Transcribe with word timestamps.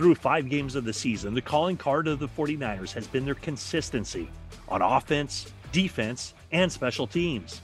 Through 0.00 0.14
five 0.14 0.48
games 0.48 0.76
of 0.76 0.86
the 0.86 0.94
season, 0.94 1.34
the 1.34 1.42
calling 1.42 1.76
card 1.76 2.08
of 2.08 2.20
the 2.20 2.28
49ers 2.28 2.90
has 2.94 3.06
been 3.06 3.26
their 3.26 3.34
consistency 3.34 4.30
on 4.66 4.80
offense, 4.80 5.52
defense, 5.72 6.32
and 6.52 6.72
special 6.72 7.06
teams. 7.06 7.60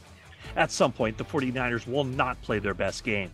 At 0.55 0.71
some 0.71 0.93
point, 0.93 1.17
the 1.17 1.25
49ers 1.25 1.91
will 1.91 2.05
not 2.05 2.43
play 2.43 2.59
their 2.59 2.75
best 2.75 3.05
game. 3.05 3.31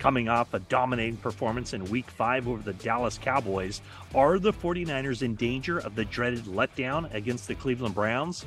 Coming 0.00 0.28
off 0.28 0.52
a 0.52 0.58
dominating 0.58 1.16
performance 1.18 1.74
in 1.74 1.84
week 1.84 2.10
five 2.10 2.48
over 2.48 2.60
the 2.60 2.72
Dallas 2.72 3.18
Cowboys, 3.18 3.80
are 4.16 4.40
the 4.40 4.52
49ers 4.52 5.22
in 5.22 5.36
danger 5.36 5.78
of 5.78 5.94
the 5.94 6.04
dreaded 6.04 6.46
letdown 6.46 7.14
against 7.14 7.46
the 7.46 7.54
Cleveland 7.54 7.94
Browns? 7.94 8.44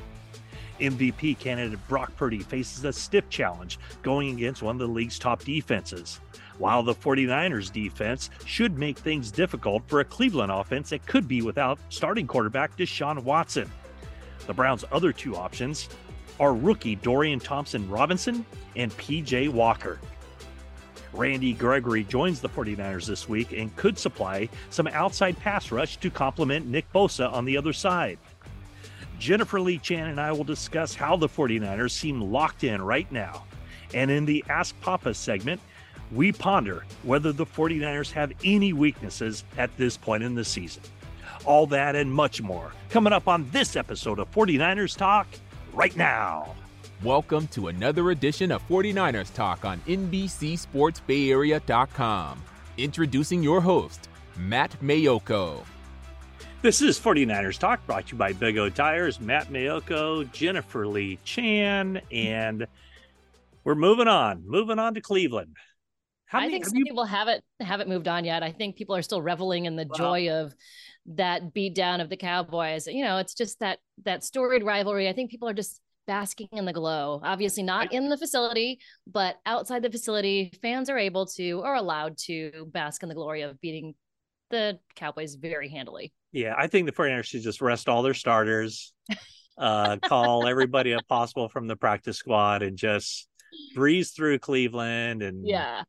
MVP 0.80 1.38
candidate 1.38 1.78
Brock 1.88 2.14
Purdy 2.14 2.40
faces 2.40 2.84
a 2.84 2.92
stiff 2.92 3.30
challenge 3.30 3.78
going 4.02 4.36
against 4.36 4.60
one 4.60 4.76
of 4.76 4.80
the 4.80 4.86
league's 4.86 5.18
top 5.18 5.42
defenses. 5.44 6.20
While 6.58 6.82
the 6.82 6.94
49ers 6.94 7.72
defense 7.72 8.30
should 8.44 8.78
make 8.78 8.98
things 8.98 9.30
difficult 9.30 9.82
for 9.86 10.00
a 10.00 10.04
Cleveland 10.04 10.52
offense 10.52 10.90
that 10.90 11.06
could 11.06 11.28
be 11.28 11.40
without 11.42 11.78
starting 11.88 12.26
quarterback 12.26 12.76
Deshaun 12.76 13.22
Watson. 13.22 13.70
The 14.46 14.54
Browns' 14.54 14.84
other 14.90 15.12
two 15.12 15.36
options 15.36 15.88
are 16.40 16.54
rookie 16.54 16.96
Dorian 16.96 17.40
Thompson 17.40 17.88
Robinson 17.88 18.44
and 18.76 18.90
PJ 18.92 19.48
Walker. 19.50 19.98
Randy 21.12 21.52
Gregory 21.52 22.04
joins 22.04 22.40
the 22.40 22.48
49ers 22.48 23.06
this 23.06 23.28
week 23.28 23.52
and 23.52 23.74
could 23.76 23.98
supply 23.98 24.48
some 24.70 24.86
outside 24.88 25.38
pass 25.38 25.72
rush 25.72 25.96
to 25.98 26.10
complement 26.10 26.66
Nick 26.66 26.90
Bosa 26.92 27.32
on 27.32 27.44
the 27.44 27.56
other 27.56 27.72
side. 27.72 28.18
Jennifer 29.18 29.60
Lee 29.60 29.78
Chan 29.78 30.08
and 30.08 30.20
I 30.20 30.32
will 30.32 30.44
discuss 30.44 30.94
how 30.94 31.16
the 31.16 31.28
49ers 31.28 31.90
seem 31.90 32.20
locked 32.20 32.62
in 32.62 32.80
right 32.80 33.10
now. 33.10 33.44
And 33.94 34.10
in 34.10 34.26
the 34.26 34.44
Ask 34.48 34.78
Papa 34.80 35.14
segment, 35.14 35.60
we 36.12 36.32
ponder 36.32 36.84
whether 37.02 37.32
the 37.32 37.46
49ers 37.46 38.12
have 38.12 38.32
any 38.44 38.72
weaknesses 38.72 39.44
at 39.56 39.76
this 39.76 39.96
point 39.96 40.22
in 40.22 40.34
the 40.34 40.44
season. 40.44 40.82
All 41.44 41.66
that 41.68 41.94
and 41.96 42.12
much 42.12 42.42
more 42.42 42.72
coming 42.90 43.12
up 43.12 43.28
on 43.28 43.48
this 43.50 43.76
episode 43.76 44.18
of 44.18 44.30
49ers 44.30 44.96
Talk 44.96 45.26
right 45.72 45.96
now. 45.96 46.54
Welcome 47.02 47.46
to 47.48 47.68
another 47.68 48.10
edition 48.10 48.50
of 48.50 48.66
49ers 48.68 49.32
Talk 49.34 49.64
on 49.64 49.78
NBCSportsBayArea.com. 49.86 52.42
Introducing 52.76 53.42
your 53.42 53.60
host, 53.60 54.08
Matt 54.36 54.76
Maiocco. 54.82 55.64
This 56.60 56.82
is 56.82 56.98
49ers 56.98 57.58
Talk 57.58 57.86
brought 57.86 58.06
to 58.06 58.12
you 58.12 58.18
by 58.18 58.32
Big 58.32 58.58
O 58.58 58.68
Tires, 58.68 59.20
Matt 59.20 59.48
Maiocco, 59.48 60.30
Jennifer 60.32 60.88
Lee 60.88 61.20
Chan, 61.22 62.00
and 62.10 62.66
we're 63.62 63.76
moving 63.76 64.08
on, 64.08 64.42
moving 64.44 64.80
on 64.80 64.94
to 64.94 65.00
Cleveland. 65.00 65.54
How 66.28 66.38
I 66.38 66.42
many, 66.42 66.52
think 66.52 66.66
some 66.66 66.76
you... 66.76 66.84
people 66.84 67.04
haven't 67.04 67.42
haven't 67.60 67.88
moved 67.88 68.06
on 68.06 68.24
yet. 68.24 68.42
I 68.42 68.52
think 68.52 68.76
people 68.76 68.94
are 68.94 69.02
still 69.02 69.22
reveling 69.22 69.64
in 69.64 69.76
the 69.76 69.86
well, 69.88 69.98
joy 69.98 70.30
of 70.30 70.54
that 71.06 71.54
beatdown 71.54 72.02
of 72.02 72.10
the 72.10 72.16
Cowboys. 72.16 72.86
You 72.86 73.04
know, 73.04 73.16
it's 73.16 73.34
just 73.34 73.60
that 73.60 73.78
that 74.04 74.22
storied 74.22 74.62
rivalry. 74.62 75.08
I 75.08 75.14
think 75.14 75.30
people 75.30 75.48
are 75.48 75.54
just 75.54 75.80
basking 76.06 76.48
in 76.52 76.66
the 76.66 76.72
glow. 76.72 77.20
Obviously, 77.24 77.62
not 77.62 77.92
in 77.92 78.10
the 78.10 78.16
facility, 78.18 78.78
but 79.06 79.38
outside 79.46 79.82
the 79.82 79.90
facility, 79.90 80.52
fans 80.60 80.90
are 80.90 80.98
able 80.98 81.26
to 81.26 81.62
or 81.64 81.74
allowed 81.74 82.18
to 82.18 82.68
bask 82.72 83.02
in 83.02 83.08
the 83.08 83.14
glory 83.14 83.42
of 83.42 83.58
beating 83.60 83.94
the 84.50 84.78
Cowboys 84.96 85.34
very 85.34 85.68
handily. 85.68 86.12
Yeah, 86.32 86.54
I 86.58 86.66
think 86.66 86.86
the 86.86 86.92
49ers 86.92 87.24
should 87.24 87.42
just 87.42 87.62
rest 87.62 87.88
all 87.88 88.02
their 88.02 88.14
starters, 88.14 88.92
uh, 89.58 89.96
call 90.04 90.46
everybody 90.46 90.92
up 90.92 91.06
possible 91.08 91.48
from 91.48 91.66
the 91.68 91.76
practice 91.76 92.18
squad, 92.18 92.62
and 92.62 92.76
just 92.76 93.28
breeze 93.74 94.10
through 94.10 94.40
Cleveland. 94.40 95.22
And 95.22 95.46
yeah, 95.46 95.84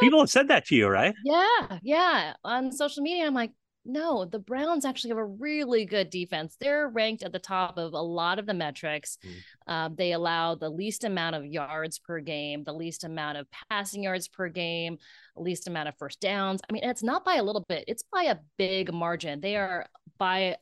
people 0.00 0.20
have 0.20 0.30
said 0.30 0.48
that 0.48 0.66
to 0.66 0.74
you, 0.74 0.88
right? 0.88 1.14
Yeah, 1.24 1.78
yeah. 1.82 2.32
On 2.44 2.72
social 2.72 3.02
media, 3.02 3.26
I'm 3.26 3.34
like, 3.34 3.52
no, 3.86 4.24
the 4.24 4.38
Browns 4.38 4.84
actually 4.84 5.10
have 5.10 5.18
a 5.18 5.24
really 5.24 5.84
good 5.84 6.10
defense. 6.10 6.56
They're 6.60 6.88
ranked 6.88 7.22
at 7.22 7.32
the 7.32 7.38
top 7.38 7.78
of 7.78 7.92
a 7.92 8.00
lot 8.00 8.38
of 8.38 8.46
the 8.46 8.54
metrics. 8.54 9.18
Mm. 9.24 9.72
Um, 9.72 9.94
they 9.96 10.12
allow 10.12 10.56
the 10.56 10.68
least 10.68 11.04
amount 11.04 11.36
of 11.36 11.46
yards 11.46 11.98
per 11.98 12.20
game, 12.20 12.64
the 12.64 12.72
least 12.72 13.04
amount 13.04 13.38
of 13.38 13.46
passing 13.70 14.02
yards 14.02 14.28
per 14.28 14.48
game, 14.48 14.98
least 15.36 15.68
amount 15.68 15.88
of 15.88 15.96
first 15.98 16.20
downs. 16.20 16.60
I 16.68 16.72
mean, 16.72 16.82
it's 16.84 17.02
not 17.02 17.24
by 17.24 17.36
a 17.36 17.44
little 17.44 17.64
bit, 17.68 17.84
it's 17.86 18.02
by 18.12 18.24
a 18.24 18.36
big 18.58 18.92
margin. 18.92 19.40
They 19.40 19.56
are 19.56 19.86
by, 20.18 20.56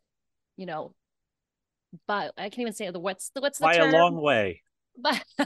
you 0.57 0.67
know, 0.67 0.95
by 2.07 2.31
I 2.37 2.51
can't 2.51 2.61
even 2.61 2.73
say 2.73 2.91
the 2.91 3.01
what's 3.01 3.31
the 3.31 3.41
what's 3.41 3.59
the 3.59 3.65
by 3.65 3.77
term? 3.77 3.95
a 3.95 3.97
long 3.97 4.21
way 4.21 4.63
by 4.99 5.21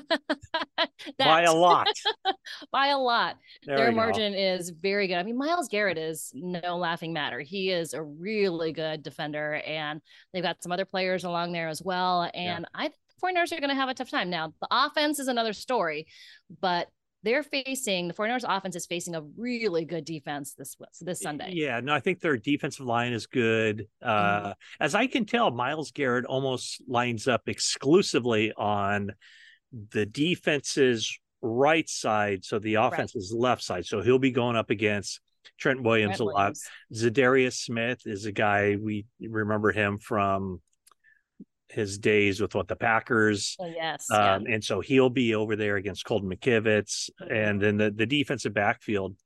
by 1.18 1.42
a 1.42 1.52
lot 1.52 1.88
by 2.72 2.88
a 2.88 2.98
lot 2.98 3.36
there 3.64 3.76
their 3.76 3.92
margin 3.92 4.32
go. 4.32 4.38
is 4.38 4.70
very 4.70 5.06
good 5.06 5.16
i 5.16 5.22
mean 5.22 5.36
Myles 5.38 5.68
garrett 5.68 5.98
is 5.98 6.30
no 6.34 6.76
laughing 6.76 7.12
matter 7.12 7.40
he 7.40 7.70
is 7.70 7.94
a 7.94 8.02
really 8.02 8.72
good 8.72 9.02
defender 9.02 9.62
and 9.66 10.00
they've 10.32 10.42
got 10.42 10.62
some 10.62 10.72
other 10.72 10.84
players 10.84 11.24
along 11.24 11.52
there 11.52 11.68
as 11.68 11.82
well 11.82 12.30
and 12.34 12.66
yeah. 12.74 12.80
i 12.80 12.82
think 12.84 12.94
the 13.20 13.26
49ers 13.26 13.52
are 13.52 13.60
going 13.60 13.70
to 13.70 13.74
have 13.74 13.88
a 13.88 13.94
tough 13.94 14.10
time 14.10 14.30
now 14.30 14.52
the 14.60 14.68
offense 14.70 15.18
is 15.18 15.28
another 15.28 15.52
story 15.52 16.06
but 16.60 16.88
they're 17.22 17.42
facing 17.42 18.08
the 18.08 18.14
49ers 18.14 18.44
offense 18.48 18.76
is 18.76 18.86
facing 18.86 19.14
a 19.14 19.22
really 19.36 19.84
good 19.84 20.04
defense 20.04 20.54
this 20.54 20.76
this 21.00 21.20
Sunday. 21.20 21.50
Yeah, 21.52 21.80
no, 21.80 21.92
I 21.92 22.00
think 22.00 22.20
their 22.20 22.36
defensive 22.36 22.86
line 22.86 23.12
is 23.12 23.26
good. 23.26 23.88
Uh, 24.00 24.40
mm-hmm. 24.40 24.50
As 24.80 24.94
I 24.94 25.06
can 25.08 25.24
tell, 25.24 25.50
Myles 25.50 25.90
Garrett 25.90 26.26
almost 26.26 26.80
lines 26.86 27.26
up 27.26 27.48
exclusively 27.48 28.52
on 28.56 29.10
the 29.90 30.06
defense's 30.06 31.18
right 31.42 31.88
side, 31.88 32.44
so 32.44 32.58
the 32.58 32.74
offense's 32.74 33.32
right. 33.34 33.40
left 33.40 33.62
side. 33.62 33.86
So 33.86 34.00
he'll 34.00 34.18
be 34.18 34.30
going 34.30 34.56
up 34.56 34.70
against 34.70 35.20
Trent 35.58 35.82
Williams 35.82 36.16
Trent 36.16 36.20
a 36.20 36.24
lot. 36.24 36.34
Williams. 36.34 36.68
Za'Darius 36.94 37.54
Smith 37.54 38.02
is 38.06 38.24
a 38.24 38.32
guy 38.32 38.76
we 38.80 39.06
remember 39.20 39.72
him 39.72 39.98
from 39.98 40.60
his 41.70 41.98
days 41.98 42.40
with 42.40 42.54
what 42.54 42.68
the 42.68 42.76
Packers. 42.76 43.56
Oh, 43.58 43.66
yes. 43.66 44.10
Um, 44.10 44.46
yeah. 44.46 44.54
And 44.54 44.64
so 44.64 44.80
he'll 44.80 45.10
be 45.10 45.34
over 45.34 45.56
there 45.56 45.76
against 45.76 46.04
Colton 46.04 46.30
McKivitz. 46.30 47.10
And 47.30 47.60
then 47.60 47.76
the, 47.76 47.90
the 47.90 48.06
defensive 48.06 48.54
backfield, 48.54 49.16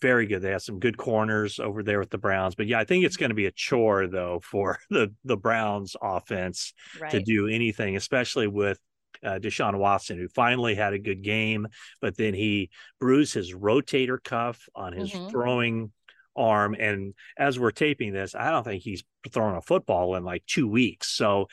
very 0.00 0.26
good. 0.26 0.42
They 0.42 0.50
have 0.50 0.62
some 0.62 0.78
good 0.78 0.96
corners 0.96 1.58
over 1.58 1.82
there 1.82 1.98
with 1.98 2.10
the 2.10 2.18
Browns. 2.18 2.54
But 2.54 2.66
yeah, 2.66 2.78
I 2.78 2.84
think 2.84 3.04
it's 3.04 3.16
going 3.16 3.30
to 3.30 3.34
be 3.34 3.46
a 3.46 3.52
chore 3.52 4.06
though 4.06 4.40
for 4.42 4.78
the 4.90 5.12
the 5.24 5.36
Browns 5.36 5.96
offense 6.00 6.74
right. 7.00 7.10
to 7.10 7.20
do 7.20 7.48
anything, 7.48 7.96
especially 7.96 8.46
with 8.46 8.78
uh, 9.24 9.38
Deshaun 9.38 9.78
Watson, 9.78 10.18
who 10.18 10.28
finally 10.28 10.74
had 10.74 10.92
a 10.92 10.98
good 10.98 11.22
game, 11.22 11.66
but 12.00 12.16
then 12.16 12.34
he 12.34 12.70
bruised 13.00 13.34
his 13.34 13.54
rotator 13.54 14.22
cuff 14.22 14.68
on 14.74 14.92
his 14.92 15.10
mm-hmm. 15.10 15.28
throwing 15.28 15.92
arm. 16.36 16.74
And 16.78 17.14
as 17.38 17.58
we're 17.58 17.70
taping 17.70 18.12
this, 18.12 18.34
I 18.34 18.50
don't 18.50 18.64
think 18.64 18.82
he's 18.82 19.04
thrown 19.30 19.56
a 19.56 19.62
football 19.62 20.16
in 20.16 20.24
like 20.24 20.44
two 20.46 20.68
weeks. 20.68 21.10
So 21.16 21.48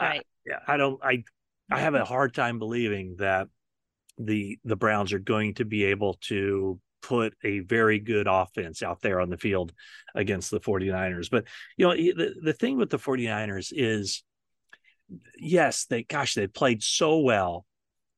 right. 0.00 0.24
I, 0.66 0.74
I 0.74 0.76
don't, 0.76 0.98
I, 1.02 1.24
I 1.70 1.80
have 1.80 1.94
a 1.94 2.04
hard 2.04 2.34
time 2.34 2.58
believing 2.58 3.16
that 3.18 3.48
the 4.18 4.58
the 4.64 4.76
Browns 4.76 5.12
are 5.12 5.18
going 5.18 5.54
to 5.54 5.64
be 5.64 5.84
able 5.84 6.14
to 6.28 6.78
put 7.02 7.34
a 7.42 7.60
very 7.60 7.98
good 7.98 8.26
offense 8.28 8.82
out 8.82 9.00
there 9.00 9.20
on 9.20 9.28
the 9.28 9.36
field 9.36 9.72
against 10.14 10.50
the 10.50 10.60
49ers. 10.60 11.30
But 11.30 11.44
you 11.76 11.86
know, 11.86 11.94
the, 11.94 12.34
the 12.42 12.52
thing 12.52 12.78
with 12.78 12.90
the 12.90 12.98
49ers 12.98 13.72
is 13.74 14.22
yes, 15.38 15.86
they 15.86 16.02
gosh, 16.02 16.34
they 16.34 16.46
played 16.46 16.82
so 16.82 17.18
well. 17.18 17.66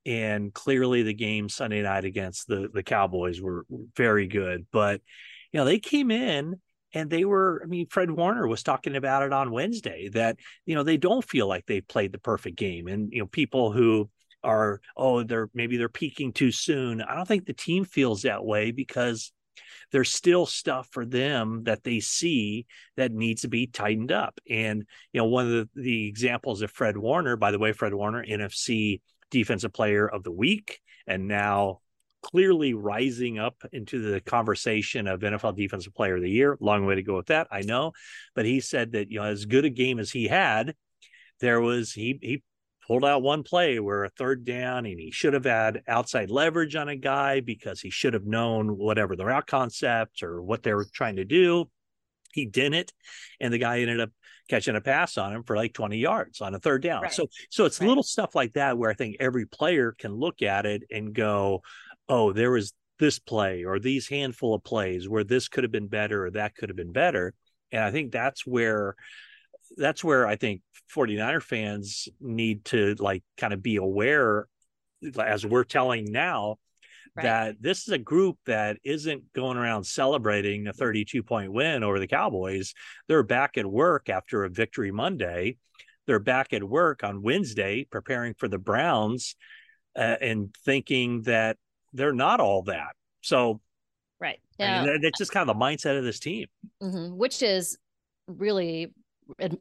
And 0.06 0.52
clearly 0.52 1.02
the 1.02 1.14
game 1.14 1.48
Sunday 1.48 1.82
night 1.82 2.04
against 2.04 2.46
the 2.46 2.68
the 2.72 2.82
Cowboys 2.82 3.40
were, 3.40 3.64
were 3.68 3.84
very 3.96 4.26
good. 4.26 4.66
But 4.70 5.00
you 5.52 5.58
know, 5.58 5.64
they 5.64 5.78
came 5.78 6.10
in 6.10 6.60
and 6.94 7.10
they 7.10 7.24
were 7.24 7.60
i 7.62 7.66
mean 7.66 7.86
fred 7.86 8.10
warner 8.10 8.46
was 8.46 8.62
talking 8.62 8.96
about 8.96 9.22
it 9.22 9.32
on 9.32 9.50
wednesday 9.50 10.08
that 10.08 10.38
you 10.64 10.74
know 10.74 10.82
they 10.82 10.96
don't 10.96 11.28
feel 11.28 11.46
like 11.46 11.66
they've 11.66 11.88
played 11.88 12.12
the 12.12 12.18
perfect 12.18 12.56
game 12.56 12.86
and 12.86 13.12
you 13.12 13.18
know 13.18 13.26
people 13.26 13.72
who 13.72 14.08
are 14.42 14.80
oh 14.96 15.22
they're 15.22 15.50
maybe 15.54 15.76
they're 15.76 15.88
peaking 15.88 16.32
too 16.32 16.52
soon 16.52 17.02
i 17.02 17.14
don't 17.14 17.26
think 17.26 17.44
the 17.44 17.52
team 17.52 17.84
feels 17.84 18.22
that 18.22 18.44
way 18.44 18.70
because 18.70 19.32
there's 19.92 20.12
still 20.12 20.46
stuff 20.46 20.88
for 20.90 21.04
them 21.04 21.64
that 21.64 21.84
they 21.84 22.00
see 22.00 22.66
that 22.96 23.12
needs 23.12 23.42
to 23.42 23.48
be 23.48 23.66
tightened 23.66 24.12
up 24.12 24.38
and 24.48 24.84
you 25.12 25.20
know 25.20 25.26
one 25.26 25.46
of 25.46 25.52
the, 25.52 25.68
the 25.74 26.08
examples 26.08 26.62
of 26.62 26.70
fred 26.70 26.96
warner 26.96 27.36
by 27.36 27.50
the 27.50 27.58
way 27.58 27.72
fred 27.72 27.94
warner 27.94 28.24
nfc 28.24 29.00
defensive 29.30 29.72
player 29.72 30.08
of 30.08 30.22
the 30.22 30.32
week 30.32 30.80
and 31.06 31.28
now 31.28 31.80
clearly 32.22 32.72
rising 32.72 33.38
up 33.38 33.62
into 33.72 34.00
the 34.00 34.18
conversation 34.18 35.06
of 35.06 35.20
NFL 35.20 35.56
Defensive 35.56 35.94
Player 35.94 36.16
of 36.16 36.22
the 36.22 36.30
Year. 36.30 36.56
Long 36.58 36.86
way 36.86 36.94
to 36.94 37.02
go 37.02 37.16
with 37.16 37.26
that, 37.26 37.48
I 37.50 37.60
know, 37.60 37.92
but 38.34 38.46
he 38.46 38.60
said 38.60 38.92
that 38.92 39.10
you 39.10 39.18
know 39.18 39.26
as 39.26 39.44
good 39.44 39.66
a 39.66 39.70
game 39.70 39.98
as 39.98 40.10
he 40.10 40.26
had, 40.26 40.74
there 41.40 41.60
was 41.60 41.92
he 41.92 42.18
he 42.22 42.42
pulled 42.86 43.04
out 43.04 43.22
one 43.22 43.42
play 43.42 43.78
where 43.78 44.04
a 44.04 44.10
third 44.10 44.44
down 44.44 44.86
and 44.86 45.00
he 45.00 45.10
should 45.10 45.32
have 45.32 45.44
had 45.44 45.82
outside 45.88 46.30
leverage 46.30 46.76
on 46.76 46.88
a 46.88 46.96
guy 46.96 47.40
because 47.40 47.80
he 47.80 47.90
should 47.90 48.14
have 48.14 48.26
known 48.26 48.76
whatever 48.76 49.16
the 49.16 49.24
route 49.24 49.46
concept 49.46 50.22
or 50.22 50.42
what 50.42 50.62
they 50.62 50.74
were 50.74 50.86
trying 50.92 51.16
to 51.16 51.24
do. 51.24 51.68
He 52.32 52.46
didn't, 52.46 52.92
and 53.40 53.52
the 53.52 53.58
guy 53.58 53.80
ended 53.80 54.00
up 54.00 54.10
catching 54.48 54.76
a 54.76 54.80
pass 54.80 55.16
on 55.16 55.32
him 55.32 55.42
for 55.44 55.56
like 55.56 55.72
20 55.72 55.96
yards 55.96 56.40
on 56.40 56.54
a 56.54 56.58
third 56.58 56.82
down. 56.82 57.02
Right. 57.02 57.12
So 57.12 57.28
so 57.50 57.64
it's 57.64 57.80
right. 57.80 57.88
little 57.88 58.02
stuff 58.02 58.34
like 58.34 58.54
that 58.54 58.76
where 58.76 58.90
I 58.90 58.94
think 58.94 59.16
every 59.20 59.46
player 59.46 59.94
can 59.96 60.12
look 60.12 60.42
at 60.42 60.66
it 60.66 60.82
and 60.90 61.14
go, 61.14 61.62
"Oh, 62.08 62.32
there 62.32 62.50
was 62.50 62.72
this 62.98 63.18
play 63.18 63.64
or 63.64 63.78
these 63.78 64.08
handful 64.08 64.54
of 64.54 64.64
plays 64.64 65.08
where 65.08 65.24
this 65.24 65.48
could 65.48 65.64
have 65.64 65.72
been 65.72 65.88
better 65.88 66.26
or 66.26 66.30
that 66.32 66.56
could 66.56 66.68
have 66.68 66.76
been 66.76 66.92
better." 66.92 67.34
And 67.72 67.82
I 67.82 67.90
think 67.90 68.12
that's 68.12 68.46
where 68.46 68.96
that's 69.76 70.04
where 70.04 70.26
I 70.26 70.36
think 70.36 70.62
49er 70.94 71.42
fans 71.42 72.08
need 72.20 72.64
to 72.66 72.94
like 72.98 73.22
kind 73.36 73.52
of 73.52 73.62
be 73.62 73.76
aware 73.76 74.46
as 75.18 75.44
we're 75.44 75.64
telling 75.64 76.10
now 76.10 76.56
right. 77.16 77.24
that 77.24 77.56
this 77.60 77.86
is 77.86 77.88
a 77.88 77.98
group 77.98 78.38
that 78.46 78.78
isn't 78.84 79.32
going 79.32 79.56
around 79.56 79.84
celebrating 79.84 80.66
a 80.66 80.72
32 80.72 81.22
point 81.22 81.52
win 81.52 81.82
over 81.82 81.98
the 81.98 82.06
Cowboys. 82.06 82.74
They're 83.08 83.22
back 83.22 83.56
at 83.56 83.66
work 83.66 84.08
after 84.08 84.44
a 84.44 84.50
victory 84.50 84.90
Monday. 84.90 85.56
They're 86.06 86.18
back 86.18 86.52
at 86.52 86.62
work 86.62 87.02
on 87.02 87.22
Wednesday 87.22 87.84
preparing 87.90 88.34
for 88.34 88.48
the 88.48 88.58
Browns 88.58 89.36
uh, 89.96 90.16
and 90.20 90.54
thinking 90.64 91.22
that 91.22 91.56
they're 91.92 92.12
not 92.12 92.40
all 92.40 92.62
that. 92.64 92.94
So, 93.22 93.60
right. 94.20 94.38
Yeah. 94.58 94.82
I 94.82 94.84
mean, 94.84 95.00
that's 95.02 95.18
just 95.18 95.32
kind 95.32 95.48
of 95.48 95.56
the 95.56 95.64
mindset 95.64 95.96
of 95.96 96.04
this 96.04 96.20
team, 96.20 96.46
mm-hmm. 96.82 97.16
which 97.16 97.42
is 97.42 97.78
really 98.26 98.92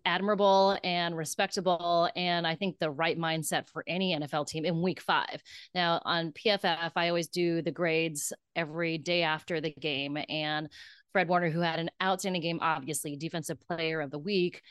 admirable 0.06 0.77
and 0.83 1.15
respectable 1.15 2.10
and 2.15 2.45
i 2.45 2.56
think 2.56 2.77
the 2.80 2.89
right 2.89 3.18
mindset 3.18 3.68
for 3.68 3.83
any 3.88 4.15
nfl 4.18 4.45
team 4.45 4.65
in 4.65 4.81
week 4.81 5.00
five 5.00 5.42
now 5.74 6.01
on 6.06 6.31
pff 6.31 6.92
i 6.95 7.07
always 7.07 7.27
do 7.27 7.62
the 7.62 7.71
grades 7.71 8.33
every 8.56 8.98
day 8.98 9.24
after 9.24 9.62
the 9.62 9.71
game 9.71 10.18
and 10.30 10.69
fred 11.12 11.27
warner 11.27 11.50
who 11.50 11.62
had 11.62 11.80
an 11.80 11.89
outstanding 12.01 12.42
game 12.42 12.60
obviously 12.62 13.15
defensive 13.15 13.60
player 13.62 14.01
of 14.01 14.12
the 14.12 14.19
week 14.19 14.62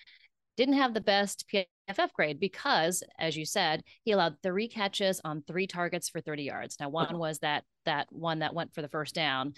didn't 0.57 0.75
have 0.75 0.93
the 0.95 1.01
best 1.01 1.47
PFF 1.51 2.13
grade 2.13 2.39
because, 2.39 3.03
as 3.19 3.37
you 3.37 3.47
said, 3.47 3.83
he 4.05 4.13
allowed 4.13 4.37
three 4.43 4.69
catches 4.69 5.21
on 5.25 5.43
three 5.43 5.67
targets 5.67 6.09
for 6.09 6.21
30 6.21 6.43
yards. 6.43 6.77
Now, 6.79 6.91
one 6.91 7.19
was 7.19 7.39
that 7.39 7.65
that 7.87 8.07
one 8.11 8.41
that 8.41 8.55
went 8.55 8.75
for 8.75 8.83
the 8.83 8.89
first 8.89 9.15
down, 9.15 9.55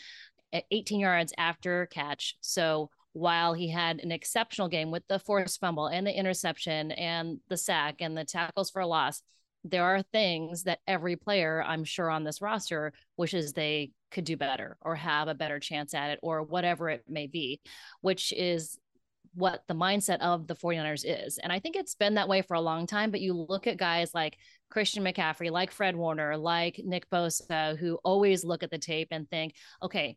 18 0.70 1.00
yards 1.00 1.32
after 1.37 1.87
catch. 1.87 2.37
So 2.40 2.90
while 3.14 3.55
he 3.55 3.69
had 3.70 4.00
an 4.00 4.12
exceptional 4.12 4.69
game 4.69 4.90
with 4.90 5.05
the 5.08 5.19
forced 5.19 5.61
fumble 5.61 5.87
and 5.87 6.06
the 6.06 6.16
interception 6.16 6.90
and 6.93 7.38
the 7.49 7.56
sack 7.56 7.96
and 8.00 8.16
the 8.16 8.25
tackles 8.25 8.70
for 8.70 8.82
a 8.82 8.87
loss, 8.87 9.22
there 9.62 9.84
are 9.84 10.02
things 10.02 10.64
that 10.64 10.81
every 10.87 11.16
player, 11.16 11.64
I'm 11.66 11.84
sure, 11.84 12.11
on 12.11 12.25
this 12.25 12.43
roster 12.43 12.93
wishes 13.16 13.52
they 13.52 13.93
could 14.11 14.25
do 14.25 14.37
better 14.37 14.76
or 14.82 14.96
have 14.96 15.28
a 15.28 15.34
better 15.34 15.58
chance 15.58 15.94
at 15.94 16.11
it 16.11 16.19
or 16.22 16.43
whatever 16.43 16.90
it 16.90 17.05
may 17.08 17.26
be, 17.26 17.61
which 18.02 18.32
is 18.32 18.78
what 19.34 19.62
the 19.69 19.75
mindset 19.75 20.20
of 20.20 20.46
the 20.46 20.55
49ers 20.55 21.05
is. 21.05 21.38
And 21.38 21.52
I 21.52 21.61
think 21.61 21.76
it's 21.76 21.94
been 21.94 22.14
that 22.14 22.28
way 22.28 22.43
for 22.43 22.55
a 22.55 22.61
long 22.61 22.87
time. 22.87 23.11
But 23.11 23.20
you 23.20 23.32
look 23.32 23.66
at 23.66 23.76
guys 23.76 24.11
like 24.12 24.37
Christian 24.70 25.05
McCaffrey, 25.05 25.50
like 25.50 25.70
Fred 25.70 25.96
Warner, 25.96 26.37
like 26.37 26.81
Nick 26.84 27.08
Bosa, 27.11 27.76
who 27.78 27.99
always 28.05 28.44
look 28.44 28.62
at 28.62 28.70
the 28.70 28.78
tape 28.78 29.08
and 29.12 29.28
think, 29.31 29.55
okay, 29.82 30.16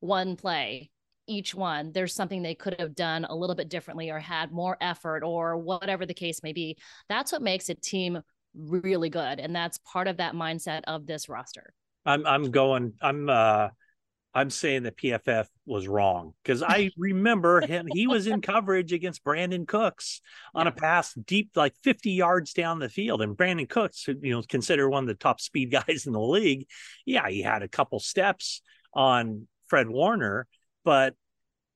one 0.00 0.36
play, 0.36 0.90
each 1.26 1.54
one 1.54 1.92
there's 1.92 2.14
something 2.14 2.42
they 2.42 2.54
could 2.54 2.76
have 2.78 2.94
done 2.94 3.24
a 3.24 3.34
little 3.34 3.56
bit 3.56 3.68
differently 3.68 4.10
or 4.10 4.18
had 4.18 4.52
more 4.52 4.76
effort 4.80 5.22
or 5.22 5.56
whatever 5.56 6.06
the 6.06 6.14
case 6.14 6.42
may 6.42 6.52
be 6.52 6.76
that's 7.08 7.32
what 7.32 7.42
makes 7.42 7.68
a 7.68 7.74
team 7.74 8.20
really 8.54 9.10
good 9.10 9.40
and 9.40 9.54
that's 9.54 9.78
part 9.78 10.08
of 10.08 10.16
that 10.16 10.34
mindset 10.34 10.82
of 10.86 11.06
this 11.06 11.28
roster 11.28 11.72
i'm 12.04 12.26
i'm 12.26 12.50
going 12.50 12.92
i'm 13.02 13.28
uh 13.28 13.68
i'm 14.34 14.50
saying 14.50 14.84
that 14.84 14.96
pff 14.96 15.46
was 15.66 15.86
wrong 15.88 16.32
because 16.42 16.62
i 16.62 16.90
remember 16.96 17.60
him 17.60 17.86
he 17.92 18.06
was 18.06 18.26
in 18.26 18.40
coverage 18.40 18.92
against 18.92 19.22
brandin 19.24 19.66
cooks 19.66 20.20
on 20.54 20.66
yeah. 20.66 20.72
a 20.72 20.74
pass 20.74 21.12
deep 21.26 21.50
like 21.54 21.74
50 21.82 22.12
yards 22.12 22.52
down 22.52 22.78
the 22.78 22.88
field 22.88 23.20
and 23.20 23.36
brandin 23.36 23.68
cooks 23.68 24.06
you 24.08 24.30
know 24.30 24.42
considered 24.42 24.88
one 24.88 25.04
of 25.04 25.08
the 25.08 25.14
top 25.14 25.40
speed 25.40 25.70
guys 25.86 26.06
in 26.06 26.12
the 26.12 26.20
league 26.20 26.66
yeah 27.04 27.28
he 27.28 27.42
had 27.42 27.62
a 27.62 27.68
couple 27.68 27.98
steps 27.98 28.62
on 28.94 29.46
fred 29.68 29.88
warner 29.88 30.46
but 30.86 31.14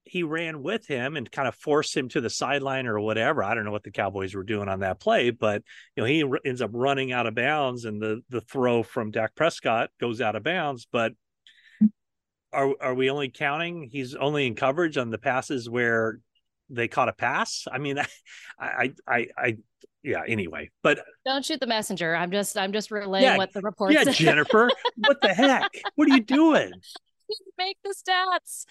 he 0.05 0.23
ran 0.23 0.63
with 0.63 0.87
him 0.87 1.17
and 1.17 1.31
kind 1.31 1.49
of 1.49 1.55
forced 1.55 1.97
him 1.97 2.09
to 2.09 2.21
the 2.21 2.31
sideline 2.31 2.87
or 2.87 2.99
whatever. 3.01 3.43
I 3.43 3.55
don't 3.55 3.65
know 3.65 3.73
what 3.73 3.83
the 3.83 3.91
Cowboys 3.91 4.35
were 4.35 4.45
doing 4.45 4.69
on 4.69 4.81
that 4.81 5.01
play, 5.01 5.31
but 5.31 5.63
you 5.95 6.03
know 6.03 6.07
he 6.07 6.23
r- 6.23 6.41
ends 6.45 6.63
up 6.63 6.71
running 6.73 7.13
out 7.13 7.27
of 7.27 7.35
bounds, 7.35 7.85
and 7.85 8.01
the 8.01 8.23
the 8.31 8.41
throw 8.41 8.83
from 8.83 9.11
Dak 9.11 9.35
Prescott 9.35 9.91
goes 10.01 10.21
out 10.21 10.37
of 10.37 10.45
bounds. 10.45 10.87
But 10.91 11.13
are 12.53 12.75
are 12.81 12.95
we 12.95 13.11
only 13.11 13.31
counting? 13.31 13.89
He's 13.91 14.15
only 14.15 14.47
in 14.47 14.55
coverage 14.55 14.97
on 14.97 15.11
the 15.11 15.19
passes 15.19 15.69
where 15.69 16.21
they 16.71 16.87
caught 16.87 17.09
a 17.09 17.13
pass. 17.13 17.67
I 17.71 17.79
mean, 17.79 17.99
I, 17.99 18.07
I, 18.59 18.93
I, 19.07 19.27
I 19.37 19.57
yeah. 20.05 20.23
Anyway, 20.27 20.71
but 20.83 21.01
don't 21.27 21.45
shoot 21.45 21.59
the 21.59 21.67
messenger. 21.67 22.15
I'm 22.15 22.31
just, 22.31 22.57
I'm 22.57 22.73
just 22.73 22.91
relaying 22.93 23.25
yeah, 23.25 23.37
what 23.37 23.53
the 23.53 23.61
report. 23.61 23.93
Yeah, 23.93 24.05
Jennifer, 24.05 24.71
what 24.97 25.21
the 25.21 25.29
heck? 25.35 25.71
What 25.97 26.09
are 26.09 26.15
you 26.15 26.23
doing? 26.23 26.73
make 27.59 27.79
the 27.83 27.95
stats. 27.95 28.67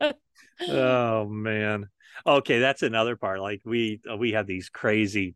oh 0.68 1.26
man. 1.26 1.88
Okay, 2.26 2.58
that's 2.58 2.82
another 2.82 3.16
part. 3.16 3.40
Like 3.40 3.62
we 3.64 4.00
uh, 4.10 4.16
we 4.16 4.32
have 4.32 4.46
these 4.46 4.68
crazy 4.68 5.34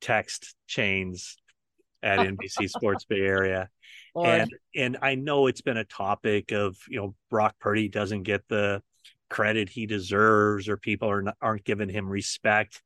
text 0.00 0.54
chains 0.66 1.36
at 2.02 2.18
NBC 2.26 2.68
Sports 2.68 3.04
Bay 3.04 3.20
Area. 3.20 3.68
Lord. 4.14 4.28
And 4.28 4.50
and 4.74 4.96
I 5.02 5.14
know 5.14 5.46
it's 5.46 5.62
been 5.62 5.76
a 5.76 5.84
topic 5.84 6.52
of, 6.52 6.76
you 6.88 7.00
know, 7.00 7.14
Brock 7.30 7.54
Purdy 7.60 7.88
doesn't 7.88 8.24
get 8.24 8.42
the 8.48 8.82
credit 9.28 9.68
he 9.68 9.86
deserves 9.86 10.68
or 10.68 10.76
people 10.76 11.08
are 11.08 11.22
not, 11.22 11.36
aren't 11.40 11.64
giving 11.64 11.88
him 11.88 12.08
respect. 12.08 12.82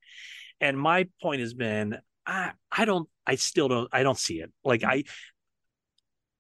And 0.61 0.79
my 0.79 1.09
point 1.23 1.41
has 1.41 1.55
been 1.55 1.99
I 2.27 2.53
I 2.71 2.85
don't 2.85 3.09
I 3.27 3.37
still 3.37 3.69
don't 3.69 3.89
I 3.93 4.03
don't 4.03 4.19
see 4.19 4.41
it. 4.41 4.53
Like 4.65 4.85
I 4.85 5.05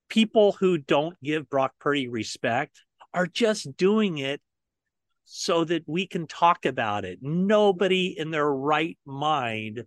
people 0.09 0.53
who 0.53 0.79
don't 0.79 1.17
give 1.23 1.49
Brock 1.51 1.73
Purdy 1.81 2.09
respect 2.09 2.81
are 3.13 3.27
just 3.27 3.77
doing 3.77 4.19
it 4.19 4.41
so 5.25 5.65
that 5.65 5.85
we 5.87 6.07
can 6.07 6.27
talk 6.27 6.67
about 6.67 7.05
it. 7.05 7.19
Nobody 7.23 8.15
in 8.19 8.31
their 8.31 8.51
right 8.51 8.99
mind 9.07 9.85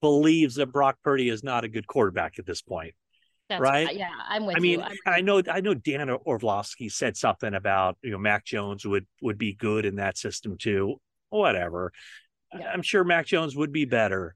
believes 0.00 0.56
that 0.56 0.72
Brock 0.72 0.98
Purdy 1.04 1.28
is 1.28 1.44
not 1.44 1.64
a 1.64 1.68
good 1.68 1.86
quarterback 1.86 2.38
at 2.38 2.46
this 2.46 2.62
point. 2.62 2.94
That's 3.48 3.60
right? 3.60 3.86
right? 3.86 3.96
Yeah, 3.96 4.08
I'm 4.28 4.46
with 4.46 4.56
I 4.56 4.60
mean, 4.60 4.80
you. 4.80 4.86
I 5.06 5.20
know 5.20 5.42
I 5.50 5.60
know 5.60 5.74
Dan 5.74 6.08
Orlovsky 6.10 6.88
said 6.88 7.16
something 7.16 7.52
about, 7.54 7.98
you 8.02 8.10
know, 8.10 8.18
Mac 8.18 8.44
Jones 8.44 8.84
would 8.86 9.06
would 9.20 9.36
be 9.36 9.52
good 9.52 9.84
in 9.84 9.96
that 9.96 10.16
system 10.16 10.56
too. 10.58 11.00
Whatever. 11.28 11.92
Yeah. 12.58 12.70
I'm 12.72 12.82
sure 12.82 13.04
Mac 13.04 13.26
Jones 13.26 13.56
would 13.56 13.72
be 13.72 13.84
better 13.84 14.34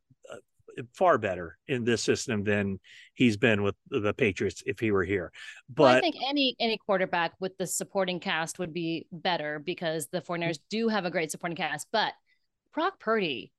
far 0.92 1.18
better 1.18 1.58
in 1.68 1.84
this 1.84 2.02
system 2.02 2.44
than 2.44 2.78
he's 3.14 3.36
been 3.36 3.62
with 3.62 3.74
the 3.88 4.14
Patriots 4.14 4.62
if 4.66 4.78
he 4.78 4.90
were 4.90 5.04
here. 5.04 5.32
But 5.68 5.82
well, 5.82 5.96
I 5.96 6.00
think 6.00 6.16
any 6.28 6.56
any 6.60 6.78
quarterback 6.78 7.32
with 7.40 7.56
the 7.58 7.66
supporting 7.66 8.20
cast 8.20 8.58
would 8.58 8.72
be 8.72 9.06
better 9.12 9.58
because 9.58 10.08
the 10.08 10.20
49ers 10.20 10.58
do 10.70 10.88
have 10.88 11.04
a 11.04 11.10
great 11.10 11.30
supporting 11.30 11.56
cast. 11.56 11.88
But 11.92 12.12
Brock 12.74 13.00
Purdy 13.00 13.52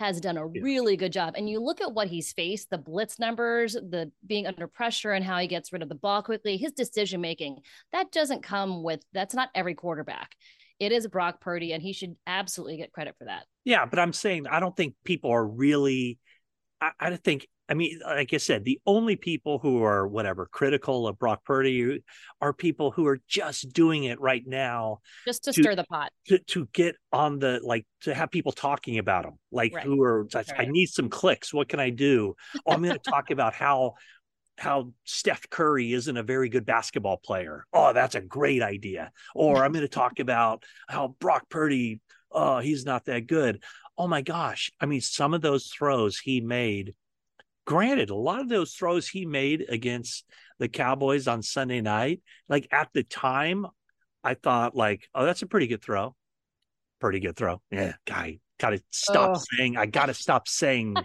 has 0.00 0.20
done 0.20 0.36
a 0.36 0.46
really 0.46 0.96
good 0.96 1.12
job. 1.12 1.34
And 1.36 1.48
you 1.48 1.60
look 1.60 1.80
at 1.80 1.92
what 1.92 2.08
he's 2.08 2.32
faced, 2.32 2.70
the 2.70 2.78
blitz 2.78 3.18
numbers, 3.18 3.74
the 3.74 4.10
being 4.26 4.46
under 4.46 4.66
pressure 4.66 5.12
and 5.12 5.24
how 5.24 5.38
he 5.38 5.46
gets 5.46 5.72
rid 5.72 5.82
of 5.82 5.88
the 5.88 5.94
ball 5.94 6.22
quickly, 6.22 6.56
his 6.56 6.72
decision 6.72 7.20
making, 7.20 7.58
that 7.92 8.10
doesn't 8.10 8.42
come 8.42 8.82
with 8.82 9.04
that's 9.12 9.34
not 9.34 9.50
every 9.54 9.74
quarterback. 9.74 10.34
It 10.80 10.90
is 10.90 11.06
Brock 11.06 11.40
Purdy, 11.40 11.72
and 11.72 11.82
he 11.82 11.92
should 11.92 12.16
absolutely 12.26 12.76
get 12.78 12.92
credit 12.92 13.14
for 13.16 13.26
that. 13.26 13.44
Yeah, 13.64 13.86
but 13.86 14.00
I'm 14.00 14.12
saying 14.12 14.46
I 14.48 14.58
don't 14.58 14.76
think 14.76 14.94
people 15.04 15.30
are 15.30 15.46
really 15.46 16.18
I, 16.80 16.90
I 17.00 17.16
think 17.16 17.46
I 17.68 17.74
mean, 17.74 18.00
like 18.04 18.34
I 18.34 18.36
said, 18.36 18.64
the 18.64 18.78
only 18.84 19.16
people 19.16 19.58
who 19.58 19.82
are 19.82 20.06
whatever 20.06 20.46
critical 20.46 21.08
of 21.08 21.18
Brock 21.18 21.44
Purdy 21.44 22.04
are 22.40 22.52
people 22.52 22.90
who 22.90 23.06
are 23.06 23.20
just 23.26 23.72
doing 23.72 24.04
it 24.04 24.20
right 24.20 24.42
now, 24.46 24.98
just 25.26 25.44
to, 25.44 25.52
to 25.52 25.62
stir 25.62 25.74
the 25.74 25.84
pot, 25.84 26.12
to, 26.26 26.38
to 26.38 26.68
get 26.74 26.96
on 27.10 27.38
the 27.38 27.60
like 27.62 27.86
to 28.02 28.14
have 28.14 28.30
people 28.30 28.52
talking 28.52 28.98
about 28.98 29.24
them, 29.24 29.38
like 29.50 29.74
right. 29.74 29.84
who 29.84 30.02
are 30.02 30.28
right. 30.34 30.46
I 30.58 30.66
need 30.66 30.86
some 30.86 31.08
clicks. 31.08 31.54
What 31.54 31.68
can 31.68 31.80
I 31.80 31.88
do? 31.88 32.34
Oh, 32.66 32.72
I'm 32.72 32.82
going 32.82 32.98
to 32.98 33.10
talk 33.10 33.30
about 33.30 33.54
how 33.54 33.94
how 34.58 34.92
Steph 35.04 35.48
Curry 35.48 35.94
isn't 35.94 36.16
a 36.16 36.22
very 36.22 36.50
good 36.50 36.66
basketball 36.66 37.16
player. 37.16 37.64
Oh, 37.72 37.94
that's 37.94 38.14
a 38.14 38.20
great 38.20 38.62
idea. 38.62 39.10
Or 39.34 39.64
I'm 39.64 39.72
going 39.72 39.82
to 39.82 39.88
talk 39.88 40.18
about 40.18 40.64
how 40.86 41.16
Brock 41.18 41.48
Purdy, 41.48 42.00
oh, 42.30 42.58
he's 42.58 42.84
not 42.84 43.06
that 43.06 43.26
good 43.26 43.62
oh 43.98 44.08
my 44.08 44.22
gosh. 44.22 44.70
I 44.80 44.86
mean, 44.86 45.00
some 45.00 45.34
of 45.34 45.40
those 45.40 45.66
throws 45.68 46.18
he 46.18 46.40
made, 46.40 46.94
granted, 47.66 48.10
a 48.10 48.14
lot 48.14 48.40
of 48.40 48.48
those 48.48 48.72
throws 48.74 49.08
he 49.08 49.26
made 49.26 49.64
against 49.68 50.24
the 50.58 50.68
Cowboys 50.68 51.26
on 51.28 51.42
Sunday 51.42 51.80
night, 51.80 52.22
like 52.48 52.68
at 52.72 52.88
the 52.92 53.02
time, 53.02 53.66
I 54.22 54.34
thought 54.34 54.74
like, 54.74 55.08
oh, 55.14 55.24
that's 55.24 55.42
a 55.42 55.46
pretty 55.46 55.66
good 55.66 55.82
throw. 55.82 56.14
Pretty 57.00 57.20
good 57.20 57.36
throw. 57.36 57.60
Yeah, 57.70 57.94
guy, 58.06 58.38
gotta 58.58 58.80
stop 58.90 59.36
Oh. 59.36 59.42
saying 59.56 59.76
I 59.76 59.86
gotta 59.86 60.14
stop 60.14 60.48
saying 60.48 60.96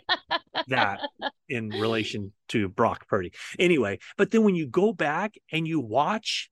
that 0.67 1.01
in 1.49 1.69
relation 1.69 2.31
to 2.49 2.69
Brock 2.69 3.07
Purdy. 3.07 3.33
Anyway, 3.57 3.99
but 4.17 4.31
then 4.31 4.43
when 4.43 4.55
you 4.55 4.67
go 4.67 4.93
back 4.93 5.33
and 5.51 5.67
you 5.67 5.79
watch 5.79 6.49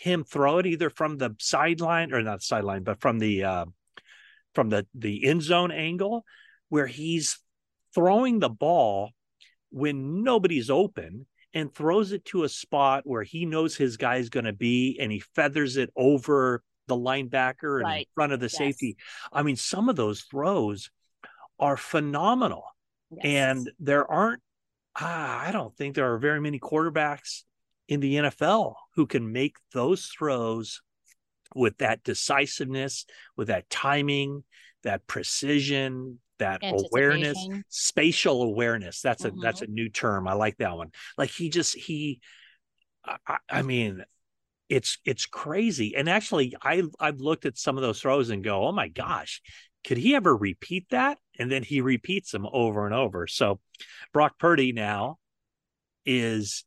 him 0.00 0.24
throw 0.24 0.58
it 0.58 0.66
either 0.66 0.90
from 0.90 1.18
the 1.18 1.34
sideline 1.38 2.12
or 2.12 2.22
not 2.22 2.42
sideline, 2.42 2.82
but 2.82 3.00
from 3.00 3.18
the 3.18 3.44
uh, 3.44 3.64
from 4.58 4.70
the 4.70 4.84
the 4.92 5.24
end 5.24 5.40
zone 5.40 5.70
angle, 5.70 6.24
where 6.68 6.88
he's 6.88 7.38
throwing 7.94 8.40
the 8.40 8.48
ball 8.48 9.12
when 9.70 10.24
nobody's 10.24 10.68
open 10.68 11.26
and 11.54 11.72
throws 11.72 12.10
it 12.10 12.24
to 12.24 12.42
a 12.42 12.48
spot 12.48 13.04
where 13.06 13.22
he 13.22 13.46
knows 13.46 13.76
his 13.76 13.96
guy's 13.96 14.30
going 14.30 14.46
to 14.46 14.52
be 14.52 14.98
and 15.00 15.12
he 15.12 15.20
feathers 15.20 15.76
it 15.76 15.90
over 15.94 16.64
the 16.88 16.96
linebacker 16.96 17.82
and 17.84 17.98
in 18.00 18.04
front 18.16 18.32
of 18.32 18.40
the 18.40 18.46
Yes. 18.46 18.56
safety. 18.56 18.96
I 19.32 19.44
mean, 19.44 19.54
some 19.54 19.88
of 19.88 19.94
those 19.94 20.22
throws 20.22 20.90
are 21.60 21.76
phenomenal. 21.76 22.64
Yes. 23.12 23.20
And 23.24 23.70
there 23.78 24.10
aren't, 24.10 24.42
ah, 24.96 25.46
I 25.46 25.52
don't 25.52 25.76
think 25.76 25.94
there 25.94 26.12
are 26.12 26.18
very 26.18 26.40
many 26.40 26.58
quarterbacks 26.58 27.44
in 27.86 28.00
the 28.00 28.16
NFL 28.16 28.74
who 28.96 29.06
can 29.06 29.30
make 29.30 29.54
those 29.72 30.06
throws 30.06 30.82
with 31.54 31.78
that 31.78 32.02
decisiveness, 32.04 33.06
with 33.36 33.48
that 33.48 33.68
timing, 33.70 34.44
that 34.82 35.06
precision, 35.06 36.18
that 36.38 36.60
awareness, 36.62 37.38
spatial 37.68 38.42
awareness. 38.42 39.00
That's 39.00 39.24
a 39.24 39.32
that's 39.42 39.60
mm-hmm. 39.60 39.72
a 39.72 39.74
new 39.74 39.88
term. 39.88 40.28
I 40.28 40.34
like 40.34 40.58
that 40.58 40.76
one. 40.76 40.90
Like 41.16 41.30
he 41.30 41.48
just 41.48 41.76
he, 41.76 42.20
I, 43.04 43.16
I- 43.26 43.38
I 43.50 43.62
mean, 43.62 44.04
it's 44.68 44.98
it's 45.04 45.26
crazy. 45.26 45.94
And 45.96 46.08
actually, 46.08 46.54
I 46.62 46.82
I've 47.00 47.20
looked 47.20 47.46
at 47.46 47.58
some 47.58 47.76
of 47.76 47.82
those 47.82 48.00
throws 48.00 48.30
and 48.30 48.44
go, 48.44 48.66
oh 48.66 48.72
my 48.72 48.88
gosh, 48.88 49.40
could 49.84 49.98
he 49.98 50.14
ever 50.14 50.36
repeat 50.36 50.86
that? 50.90 51.18
And 51.38 51.50
then 51.50 51.62
he 51.62 51.80
repeats 51.80 52.30
them 52.30 52.46
over 52.52 52.84
and 52.86 52.94
over. 52.94 53.26
So 53.26 53.60
Brock 54.12 54.38
Purdy 54.38 54.72
now 54.72 55.18
is 56.04 56.64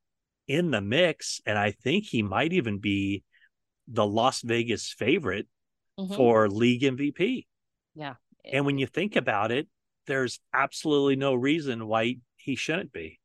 in 0.47 0.71
the 0.71 0.81
mix, 0.81 1.39
and 1.45 1.57
I 1.57 1.71
think 1.71 2.05
he 2.05 2.23
might 2.23 2.53
even 2.53 2.79
be 2.79 3.23
the 3.91 4.05
Las 4.05 4.41
Vegas 4.41 4.91
favorite 4.91 5.48
Mhm. 6.00 6.15
for 6.15 6.50
league 6.50 6.83
MVP. 6.83 7.48
Yeah. 7.95 8.15
And 8.45 8.65
when 8.65 8.77
you 8.77 8.88
think 8.88 9.15
about 9.15 9.51
it, 9.51 9.67
there's 10.07 10.39
absolutely 10.53 11.15
no 11.15 11.33
reason 11.36 11.86
why 11.88 12.17
he 12.38 12.55
shouldn't 12.55 12.91
be. 12.91 13.19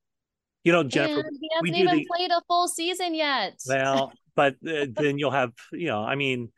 You 0.64 0.72
know, 0.72 0.82
Jennifer, 0.82 1.20
And 1.26 1.38
he 1.40 1.48
we 1.62 1.70
hasn't 1.70 1.82
even 1.88 1.96
the- 1.98 2.06
played 2.06 2.30
a 2.32 2.42
full 2.48 2.68
season 2.68 3.14
yet. 3.14 3.58
well, 3.68 4.12
but 4.34 4.56
uh, 4.66 4.86
then 4.90 5.18
you'll 5.18 5.30
have, 5.30 5.52
you 5.72 5.86
know, 5.86 6.02
I 6.02 6.16
mean, 6.16 6.52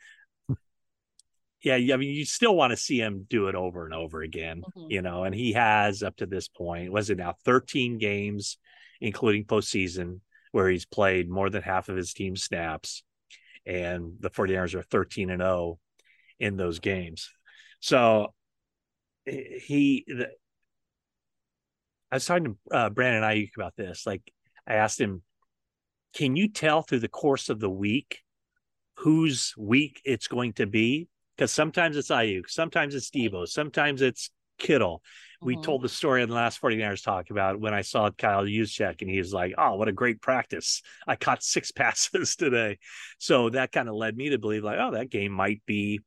yeah, 1.62 1.74
I 1.74 1.96
mean, 1.96 2.14
you 2.14 2.24
still 2.24 2.54
want 2.56 2.70
to 2.70 2.76
see 2.76 2.98
him 3.00 3.26
do 3.28 3.48
it 3.48 3.54
over 3.54 3.84
and 3.84 3.92
over 3.92 4.22
again, 4.22 4.62
Mhm. 4.76 4.90
you 4.90 5.02
know, 5.02 5.24
and 5.24 5.34
he 5.34 5.52
has 5.52 6.02
up 6.02 6.16
to 6.16 6.26
this 6.26 6.48
point, 6.48 6.92
was 6.92 7.10
it 7.10 7.18
now 7.18 7.34
13 7.44 7.98
games, 7.98 8.58
including 9.00 9.44
postseason, 9.44 10.20
where 10.52 10.68
he's 10.70 10.86
played 10.86 11.28
more 11.28 11.50
than 11.50 11.62
half 11.62 11.88
of 11.88 11.96
his 11.96 12.12
team 12.14 12.36
snaps. 12.36 13.02
And 13.68 14.14
the 14.18 14.30
49ers 14.30 14.74
are 14.74 14.82
13 14.82 15.30
and 15.30 15.42
0 15.42 15.78
in 16.40 16.56
those 16.56 16.78
games. 16.78 17.30
So 17.80 18.32
he, 19.26 20.04
the, 20.08 20.30
I 22.10 22.16
was 22.16 22.24
talking 22.24 22.56
to 22.70 22.74
uh, 22.74 22.90
Brandon 22.90 23.22
Aiyuk 23.22 23.50
about 23.56 23.76
this. 23.76 24.06
Like, 24.06 24.22
I 24.66 24.74
asked 24.74 25.00
him, 25.00 25.22
can 26.14 26.34
you 26.34 26.48
tell 26.48 26.82
through 26.82 27.00
the 27.00 27.08
course 27.08 27.50
of 27.50 27.60
the 27.60 27.70
week 27.70 28.20
whose 28.96 29.54
week 29.58 30.00
it's 30.04 30.28
going 30.28 30.54
to 30.54 30.66
be? 30.66 31.08
Because 31.36 31.52
sometimes 31.52 31.96
it's 31.96 32.08
Aiyuk, 32.08 32.48
sometimes 32.48 32.94
it's 32.94 33.10
Deebo, 33.10 33.46
sometimes 33.46 34.00
it's 34.02 34.30
Kittle. 34.58 35.02
We 35.40 35.56
Mhm. 35.56 35.62
told 35.62 35.82
the 35.82 35.88
story 35.88 36.22
in 36.22 36.28
the 36.28 36.34
last 36.34 36.60
49ers 36.60 37.02
talk 37.02 37.30
about 37.30 37.60
when 37.60 37.72
I 37.72 37.82
saw 37.82 38.10
Kyle 38.10 38.44
Juszczyk 38.44 39.02
and 39.02 39.10
he 39.10 39.18
was 39.18 39.32
like, 39.32 39.54
oh, 39.56 39.76
what 39.76 39.86
a 39.88 39.92
great 39.92 40.20
practice. 40.20 40.82
I 41.06 41.14
caught 41.16 41.42
six 41.42 41.70
passes 41.72 42.34
today. 42.36 42.78
So 43.18 43.50
that 43.50 43.70
kind 43.72 43.88
of 43.88 43.94
led 43.94 44.16
me 44.16 44.30
to 44.30 44.38
believe 44.38 44.64
like, 44.64 44.78
oh, 44.80 44.92
that 44.92 45.10
game 45.10 45.32
might 45.32 45.62
be, 45.64 46.00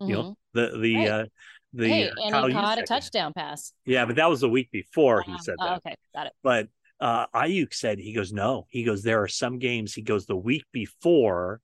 you 0.00 0.08
know, 0.14 0.22
Mhm. 0.22 0.34
the, 0.54 0.78
the, 0.78 0.96
Right. 0.96 1.08
uh, 1.08 1.26
the 1.74 1.88
hey, 1.88 2.08
uh, 2.08 2.14
and 2.24 2.32
Kyle 2.34 2.46
he 2.48 2.52
caught 2.54 2.78
a 2.78 2.82
Juszczyk. 2.82 2.86
touchdown 2.86 3.32
pass. 3.34 3.72
Yeah, 3.84 4.04
but 4.04 4.16
that 4.16 4.28
was 4.28 4.40
the 4.40 4.48
week 4.50 4.70
before 4.72 5.22
he 5.22 5.32
Uh, 5.32 5.38
said 5.38 5.54
oh, 5.60 5.64
that. 5.64 5.76
okay, 5.78 5.94
got 6.14 6.26
it. 6.26 6.32
But 6.42 6.68
uh 7.00 7.26
Aiyuk 7.28 7.74
said 7.74 7.98
he 7.98 8.12
goes, 8.12 8.32
no. 8.32 8.66
He 8.68 8.82
goes, 8.84 9.02
there 9.02 9.22
are 9.22 9.28
some 9.28 9.58
games. 9.58 9.94
He 9.94 10.02
goes, 10.02 10.26
the 10.26 10.36
week 10.36 10.64
before, 10.72 11.60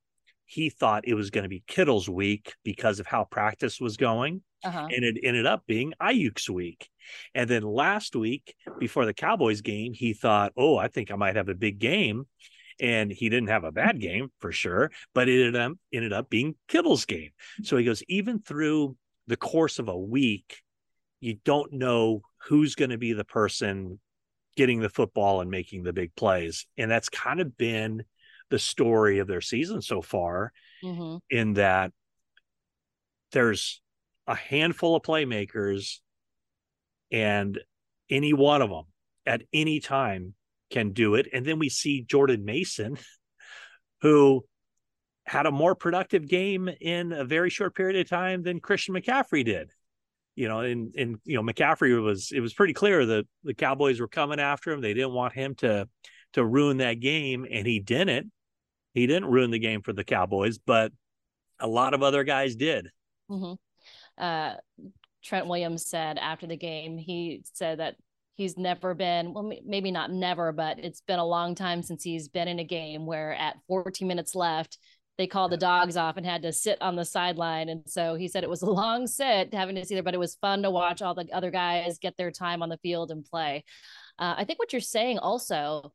he 0.46 0.70
thought 0.70 1.06
it 1.06 1.14
was 1.14 1.30
going 1.30 1.42
to 1.42 1.48
be 1.48 1.62
Kittle's 1.66 2.08
week 2.08 2.54
because 2.64 3.00
of 3.00 3.06
how 3.06 3.24
practice 3.24 3.80
was 3.80 3.96
going, 3.98 4.42
Uh-huh. 4.64 4.88
and 4.90 5.04
it 5.04 5.18
ended 5.22 5.46
up 5.46 5.66
being 5.66 5.92
Aiyuk's 6.00 6.48
week. 6.48 6.88
And 7.34 7.48
then 7.48 7.62
last 7.62 8.16
week, 8.16 8.54
before 8.78 9.06
the 9.06 9.14
Cowboys 9.14 9.60
game, 9.60 9.92
he 9.92 10.12
thought, 10.12 10.52
oh, 10.56 10.76
I 10.76 10.88
think 10.88 11.10
I 11.10 11.16
might 11.16 11.36
have 11.36 11.48
a 11.48 11.54
big 11.54 11.78
game. 11.78 12.26
And 12.80 13.10
he 13.10 13.28
didn't 13.28 13.48
have 13.48 13.64
a 13.64 13.72
bad 13.72 14.00
game 14.00 14.28
for 14.38 14.52
sure, 14.52 14.92
but 15.12 15.28
it 15.28 15.44
ended 15.46 15.56
up, 15.60 15.72
ended 15.92 16.12
up 16.12 16.30
being 16.30 16.54
Kittle's 16.68 17.06
game. 17.06 17.30
So 17.64 17.76
he 17.76 17.84
goes, 17.84 18.02
even 18.08 18.40
through 18.40 18.96
the 19.26 19.36
course 19.36 19.78
of 19.80 19.88
a 19.88 19.98
week, 19.98 20.62
you 21.20 21.38
don't 21.44 21.72
know 21.72 22.22
who's 22.44 22.76
going 22.76 22.90
to 22.90 22.98
be 22.98 23.12
the 23.12 23.24
person 23.24 23.98
getting 24.56 24.80
the 24.80 24.88
football 24.88 25.40
and 25.40 25.50
making 25.50 25.82
the 25.82 25.92
big 25.92 26.14
plays. 26.14 26.66
And 26.76 26.90
that's 26.90 27.08
kind 27.08 27.40
of 27.40 27.56
been 27.56 28.04
the 28.50 28.58
story 28.58 29.18
of 29.18 29.26
their 29.26 29.40
season 29.40 29.82
so 29.82 30.00
far, 30.02 30.52
hmm 30.82 31.16
in 31.30 31.54
that 31.54 31.92
there's 33.32 33.82
a 34.26 34.34
handful 34.34 34.96
of 34.96 35.02
playmakers, 35.02 35.98
and 37.10 37.58
any 38.10 38.32
one 38.32 38.62
of 38.62 38.70
them 38.70 38.84
at 39.26 39.42
any 39.52 39.80
time 39.80 40.34
can 40.70 40.92
do 40.92 41.14
it. 41.14 41.28
And 41.32 41.44
then 41.44 41.58
we 41.58 41.68
see 41.68 42.02
Jordan 42.02 42.44
Mason, 42.44 42.98
who 44.02 44.44
had 45.26 45.46
a 45.46 45.50
more 45.50 45.74
productive 45.74 46.26
game 46.26 46.68
in 46.80 47.12
a 47.12 47.24
very 47.24 47.50
short 47.50 47.74
period 47.74 47.96
of 48.00 48.08
time 48.08 48.42
than 48.42 48.60
Christian 48.60 48.94
McCaffrey 48.94 49.44
did. 49.44 49.70
You 50.36 50.48
know, 50.48 50.60
and 50.60 50.94
and 50.96 51.18
you 51.24 51.36
know, 51.36 51.42
McCaffrey 51.42 52.00
was 52.02 52.30
it 52.32 52.40
was 52.40 52.54
pretty 52.54 52.72
clear 52.72 53.04
that 53.04 53.26
the 53.42 53.54
Cowboys 53.54 54.00
were 54.00 54.08
coming 54.08 54.38
after 54.38 54.70
him. 54.70 54.80
They 54.80 54.94
didn't 54.94 55.12
want 55.12 55.34
him 55.34 55.54
to 55.56 55.88
to 56.34 56.44
ruin 56.44 56.78
that 56.78 57.00
game, 57.00 57.46
and 57.50 57.66
he 57.66 57.80
didn't. 57.80 58.30
He 58.94 59.06
didn't 59.06 59.30
ruin 59.30 59.50
the 59.50 59.58
game 59.58 59.82
for 59.82 59.92
the 59.92 60.04
Cowboys, 60.04 60.58
but 60.58 60.92
a 61.60 61.66
lot 61.66 61.94
of 61.94 62.02
other 62.02 62.24
guys 62.24 62.56
did. 62.56 62.88
hmm 63.28 63.54
Uh, 64.16 64.54
Trent 65.22 65.46
Williams 65.46 65.86
said 65.86 66.18
after 66.18 66.46
the 66.46 66.56
game, 66.56 66.96
he 66.96 67.42
said 67.54 67.80
that 67.80 67.96
he's 68.38 68.56
never 68.56 68.94
been, 68.94 69.34
well, 69.34 69.52
maybe 69.66 69.90
not 69.90 70.12
never, 70.12 70.52
but 70.52 70.78
it's 70.78 71.00
been 71.00 71.18
a 71.18 71.26
long 71.26 71.54
time 71.54 71.82
since 71.82 72.04
he's 72.04 72.28
been 72.28 72.48
in 72.48 72.60
a 72.60 72.64
game 72.64 73.04
where 73.04 73.34
at 73.34 73.56
14 73.66 74.06
minutes 74.06 74.34
left, 74.34 74.78
they 75.18 75.26
called 75.26 75.50
the 75.50 75.56
dogs 75.56 75.96
off 75.96 76.16
and 76.16 76.24
had 76.24 76.42
to 76.42 76.52
sit 76.52 76.80
on 76.80 76.94
the 76.94 77.04
sideline. 77.04 77.68
And 77.68 77.82
so 77.86 78.14
he 78.14 78.28
said 78.28 78.44
it 78.44 78.50
was 78.50 78.62
a 78.62 78.70
long 78.70 79.08
sit 79.08 79.52
having 79.52 79.74
to 79.74 79.84
see 79.84 79.94
there, 79.94 80.04
but 80.04 80.14
it 80.14 80.20
was 80.20 80.36
fun 80.36 80.62
to 80.62 80.70
watch 80.70 81.02
all 81.02 81.14
the 81.14 81.30
other 81.32 81.50
guys 81.50 81.98
get 81.98 82.16
their 82.16 82.30
time 82.30 82.62
on 82.62 82.68
the 82.68 82.78
field 82.78 83.10
and 83.10 83.24
play. 83.24 83.64
Uh, 84.18 84.36
I 84.38 84.44
think 84.44 84.60
what 84.60 84.72
you're 84.72 84.80
saying 84.80 85.18
also, 85.18 85.92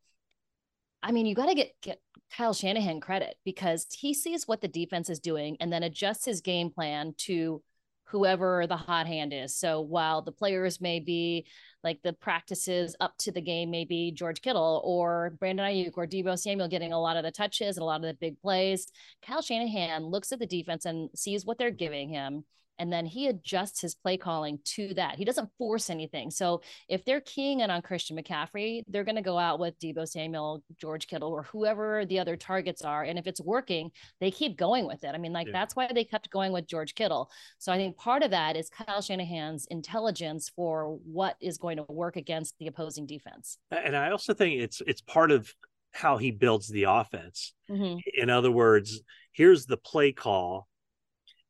I 1.02 1.12
mean, 1.12 1.24
you 1.24 1.34
got 1.34 1.46
to 1.46 1.54
get, 1.54 1.72
get 1.80 2.00
Kyle 2.36 2.52
Shanahan 2.52 3.00
credit 3.00 3.36
because 3.44 3.86
he 3.90 4.12
sees 4.12 4.46
what 4.46 4.60
the 4.60 4.68
defense 4.68 5.08
is 5.08 5.18
doing 5.18 5.56
and 5.60 5.72
then 5.72 5.82
adjusts 5.82 6.26
his 6.26 6.42
game 6.42 6.70
plan 6.70 7.14
to 7.18 7.62
whoever 8.04 8.66
the 8.66 8.76
hot 8.76 9.06
hand 9.06 9.32
is. 9.32 9.56
So 9.56 9.80
while 9.80 10.22
the 10.22 10.32
players 10.32 10.80
may 10.80 11.00
be 11.00 11.46
like 11.82 12.00
the 12.02 12.12
practices 12.12 12.94
up 13.00 13.16
to 13.18 13.32
the 13.32 13.40
game, 13.40 13.70
maybe 13.70 14.12
George 14.12 14.40
Kittle 14.40 14.82
or 14.84 15.36
Brandon 15.38 15.66
Aiyuk 15.66 15.92
or 15.96 16.06
Deebo 16.06 16.38
Samuel 16.38 16.68
getting 16.68 16.92
a 16.92 17.00
lot 17.00 17.16
of 17.16 17.24
the 17.24 17.30
touches 17.30 17.76
and 17.76 17.82
a 17.82 17.86
lot 17.86 17.96
of 17.96 18.06
the 18.06 18.14
big 18.14 18.40
plays, 18.40 18.86
Kyle 19.22 19.42
Shanahan 19.42 20.04
looks 20.04 20.32
at 20.32 20.38
the 20.38 20.46
defense 20.46 20.84
and 20.84 21.10
sees 21.14 21.44
what 21.44 21.58
they're 21.58 21.70
giving 21.70 22.08
him. 22.08 22.44
And 22.78 22.92
then 22.92 23.06
he 23.06 23.28
adjusts 23.28 23.80
his 23.80 23.94
play 23.94 24.16
calling 24.16 24.58
to 24.64 24.94
that. 24.94 25.16
He 25.16 25.24
doesn't 25.24 25.50
force 25.58 25.90
anything. 25.90 26.30
So 26.30 26.62
if 26.88 27.04
they're 27.04 27.20
keying 27.20 27.60
in 27.60 27.70
on 27.70 27.82
Christian 27.82 28.16
McCaffrey, 28.16 28.82
they're 28.88 29.04
going 29.04 29.14
to 29.16 29.22
go 29.22 29.38
out 29.38 29.58
with 29.60 29.78
Deebo 29.78 30.08
Samuel, 30.08 30.62
George 30.76 31.06
Kittle, 31.06 31.30
or 31.30 31.44
whoever 31.44 32.04
the 32.04 32.18
other 32.18 32.36
targets 32.36 32.82
are. 32.82 33.04
And 33.04 33.18
if 33.18 33.26
it's 33.26 33.40
working, 33.40 33.90
they 34.20 34.30
keep 34.30 34.56
going 34.56 34.86
with 34.86 35.04
it. 35.04 35.14
I 35.14 35.18
mean, 35.18 35.32
like 35.32 35.46
Yeah. 35.46 35.52
that's 35.52 35.76
why 35.76 35.88
they 35.92 36.04
kept 36.04 36.30
going 36.30 36.52
with 36.52 36.66
George 36.66 36.94
Kittle. 36.94 37.30
So 37.58 37.72
I 37.72 37.76
think 37.76 37.96
part 37.96 38.22
of 38.22 38.30
that 38.32 38.56
is 38.56 38.68
Kyle 38.70 39.00
Shanahan's 39.00 39.66
intelligence 39.66 40.50
for 40.54 40.98
what 41.04 41.36
is 41.40 41.58
going 41.58 41.76
to 41.76 41.84
work 41.88 42.16
against 42.16 42.58
the 42.58 42.66
opposing 42.66 43.06
defense. 43.06 43.58
And 43.70 43.96
I 43.96 44.10
also 44.10 44.34
think 44.34 44.60
it's 44.60 44.82
it's 44.86 45.00
part 45.00 45.30
of 45.30 45.52
how 45.92 46.16
he 46.16 46.32
builds 46.32 46.66
the 46.68 46.84
offense. 46.84 47.54
Mhm. 47.70 48.00
In 48.14 48.30
other 48.30 48.50
words, 48.50 49.00
here's 49.32 49.66
the 49.66 49.76
play 49.76 50.10
call, 50.10 50.66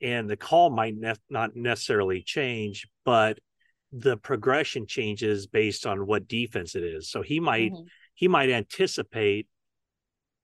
and 0.05 0.29
the 0.29 0.37
call 0.37 0.69
might 0.69 0.95
ne- 0.95 1.15
not 1.31 1.57
necessarily 1.57 2.23
change, 2.23 2.87
but 3.05 3.39
the 3.91 4.19
progression 4.19 4.87
changes 4.87 5.47
based 5.47 5.87
on 5.87 6.07
what 6.07 6.29
defense 6.29 6.75
it 6.75 6.85
is. 6.85 7.09
So 7.11 7.23
he 7.23 7.41
might 7.41 7.73
Mhm. 7.73 7.89
he 8.17 8.29
might 8.29 8.51
anticipate 8.51 9.49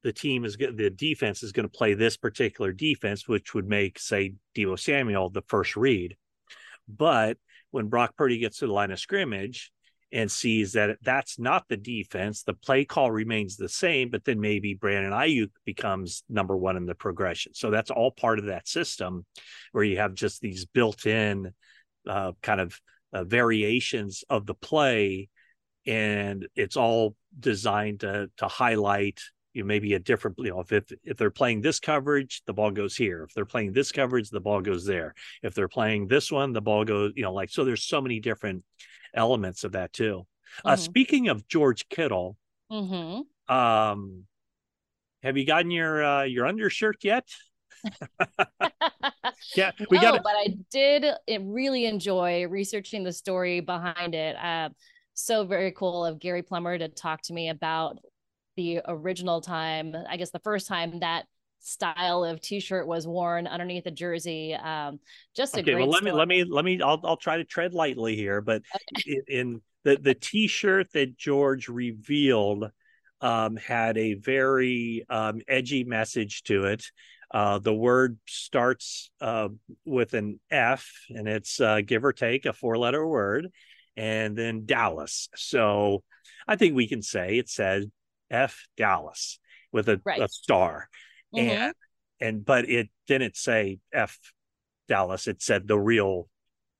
the 0.02 0.12
team 0.12 0.44
is 0.44 0.56
the 0.56 0.90
defense 0.90 1.42
is 1.42 1.52
going 1.52 1.68
to 1.68 1.78
play 1.78 1.94
this 1.94 2.16
particular 2.16 2.72
defense, 2.72 3.28
which 3.28 3.54
would 3.54 3.68
make, 3.68 3.98
say, 3.98 4.34
Deebo 4.56 4.78
Samuel 4.78 5.28
the 5.28 5.42
first 5.42 5.76
read. 5.76 6.16
But 6.88 7.36
when 7.70 7.88
Brock 7.88 8.16
Purdy 8.16 8.38
gets 8.38 8.58
to 8.58 8.66
the 8.66 8.72
line 8.72 8.90
of 8.90 8.98
scrimmage 8.98 9.70
and 10.12 10.30
sees 10.30 10.72
that 10.72 10.98
that's 11.02 11.38
not 11.38 11.64
the 11.68 11.76
defense, 11.76 12.42
the 12.42 12.54
play 12.54 12.84
call 12.84 13.10
remains 13.10 13.56
the 13.56 13.68
same, 13.68 14.10
but 14.10 14.24
then 14.24 14.40
maybe 14.40 14.74
Brandon 14.74 15.12
Aiyuk 15.12 15.50
becomes 15.64 16.24
number 16.28 16.56
one 16.56 16.76
in 16.76 16.86
the 16.86 16.94
progression. 16.94 17.54
So 17.54 17.70
that's 17.70 17.90
all 17.90 18.10
part 18.10 18.38
of 18.38 18.46
that 18.46 18.66
system 18.66 19.24
where 19.72 19.84
you 19.84 19.98
have 19.98 20.14
just 20.14 20.40
these 20.40 20.64
built 20.66 21.06
in 21.06 21.52
uh, 22.08 22.32
kind 22.42 22.60
of 22.60 22.78
uh, 23.12 23.24
variations 23.24 24.24
of 24.28 24.46
the 24.46 24.54
play. 24.54 25.28
And 25.86 26.46
it's 26.56 26.76
all 26.76 27.14
designed 27.38 28.00
to, 28.00 28.30
to 28.38 28.48
highlight 28.48 29.20
you 29.52 29.62
know, 29.62 29.66
maybe 29.66 29.94
a 29.94 29.98
different, 29.98 30.36
you 30.38 30.50
know, 30.50 30.60
if, 30.60 30.72
if 30.72 30.84
if 31.04 31.16
they're 31.16 31.30
playing 31.30 31.60
this 31.60 31.80
coverage, 31.80 32.42
the 32.46 32.52
ball 32.52 32.70
goes 32.70 32.96
here. 32.96 33.24
If 33.24 33.34
they're 33.34 33.44
playing 33.44 33.72
this 33.72 33.90
coverage, 33.90 34.30
the 34.30 34.40
ball 34.40 34.60
goes 34.60 34.84
there. 34.84 35.14
If 35.42 35.54
they're 35.54 35.68
playing 35.68 36.06
this 36.06 36.30
one, 36.30 36.52
the 36.52 36.60
ball 36.60 36.84
goes, 36.84 37.12
you 37.16 37.22
know, 37.22 37.32
like 37.32 37.50
so. 37.50 37.64
There's 37.64 37.82
so 37.82 38.00
many 38.00 38.20
different 38.20 38.62
elements 39.14 39.64
of 39.64 39.72
that 39.72 39.92
too. 39.92 40.26
Uh, 40.58 40.58
mm-hmm. 40.58 40.68
Uh, 40.68 40.76
speaking 40.76 41.28
of 41.28 41.46
George 41.48 41.88
Kittle, 41.88 42.36
mm-hmm. 42.70 43.54
um, 43.54 44.24
have 45.22 45.36
you 45.36 45.44
gotten 45.46 45.70
your 45.70 46.02
uh, 46.02 46.22
your 46.24 46.46
undershirt 46.46 47.02
yet? 47.02 47.28
yeah, 49.56 49.70
we 49.90 49.98
no, 49.98 50.02
got. 50.02 50.22
But 50.22 50.34
I 50.36 50.54
did 50.70 51.06
really 51.40 51.86
enjoy 51.86 52.46
researching 52.46 53.04
the 53.04 53.12
story 53.12 53.60
behind 53.60 54.14
it. 54.14 54.36
Uh, 54.36 54.70
so 55.14 55.44
very 55.44 55.72
cool 55.72 56.04
of 56.04 56.18
Gary 56.18 56.42
Plummer 56.42 56.78
to 56.78 56.88
talk 56.88 57.22
to 57.22 57.32
me 57.32 57.50
about 57.50 57.98
the 58.56 58.80
original 58.86 59.40
time, 59.40 59.94
I 60.08 60.16
guess 60.16 60.30
the 60.30 60.38
first 60.40 60.66
time 60.66 61.00
that 61.00 61.26
style 61.60 62.24
of 62.24 62.40
t-shirt 62.40 62.86
was 62.86 63.06
worn 63.06 63.46
underneath 63.46 63.84
the 63.84 63.90
jersey. 63.90 64.54
Um, 64.54 65.00
just 65.34 65.56
a 65.56 65.60
okay, 65.60 65.72
great. 65.72 65.82
Well, 65.82 65.90
let 65.90 65.98
story. 65.98 66.12
me 66.12 66.18
let 66.18 66.28
me 66.28 66.44
let 66.44 66.64
me. 66.64 66.82
I'll 66.82 67.00
I'll 67.04 67.16
try 67.16 67.36
to 67.36 67.44
tread 67.44 67.74
lightly 67.74 68.16
here, 68.16 68.40
but 68.40 68.62
okay. 68.96 69.20
in 69.28 69.60
the 69.84 69.96
the 69.96 70.14
t-shirt 70.14 70.92
that 70.92 71.16
George 71.16 71.68
revealed 71.68 72.70
um, 73.20 73.56
had 73.56 73.98
a 73.98 74.14
very 74.14 75.04
um, 75.08 75.40
edgy 75.48 75.84
message 75.84 76.42
to 76.44 76.64
it. 76.64 76.84
Uh, 77.32 77.58
the 77.58 77.74
word 77.74 78.18
starts 78.26 79.10
uh, 79.20 79.48
with 79.84 80.14
an 80.14 80.40
F, 80.50 80.90
and 81.10 81.28
it's 81.28 81.60
uh, 81.60 81.80
give 81.80 82.04
or 82.04 82.12
take 82.12 82.44
a 82.44 82.52
four-letter 82.52 83.06
word, 83.06 83.48
and 83.96 84.36
then 84.36 84.66
Dallas. 84.66 85.28
So 85.36 86.02
I 86.48 86.56
think 86.56 86.74
we 86.74 86.88
can 86.88 87.02
say 87.02 87.38
it 87.38 87.48
said 87.48 87.90
F 88.30 88.66
Dallas 88.76 89.38
with 89.72 89.88
a, 89.88 90.00
right. 90.04 90.20
a 90.20 90.28
star. 90.28 90.88
Mm-hmm. 91.34 91.48
And 91.48 91.74
and 92.20 92.44
but 92.44 92.68
it 92.68 92.88
didn't 93.06 93.36
say 93.36 93.78
F 93.92 94.18
Dallas, 94.88 95.26
it 95.26 95.42
said 95.42 95.66
the 95.66 95.78
real 95.78 96.28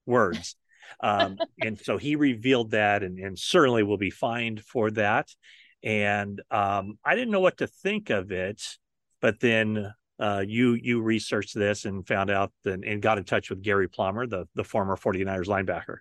words. 0.07 0.57
um, 1.01 1.39
and 1.63 1.79
so 1.79 1.97
he 1.97 2.17
revealed 2.17 2.73
that 2.73 3.03
and, 3.03 3.19
and 3.19 3.39
certainly 3.39 3.83
will 3.83 3.97
be 3.97 4.11
fined 4.11 4.61
for 4.61 4.91
that. 4.93 5.29
And 5.83 6.43
um, 6.51 6.99
I 7.05 7.15
didn't 7.15 7.31
know 7.31 7.41
what 7.41 7.59
to 7.59 7.67
think 7.67 8.11
of 8.11 8.33
it, 8.33 8.63
but 9.21 9.41
then 9.41 9.93
uh, 10.19 10.45
you 10.47 10.75
you 10.75 11.01
researched 11.01 11.55
this 11.55 11.87
and 11.87 12.07
found 12.07 12.31
out 12.31 12.53
that, 12.65 12.85
and 12.85 13.01
got 13.01 13.17
in 13.17 13.25
touch 13.25 13.49
with 13.49 13.63
Gary 13.63 13.89
Plummer, 13.89 14.27
the 14.27 14.47
the 14.55 14.65
former 14.65 14.97
49ers 14.97 15.47
linebacker. 15.47 15.99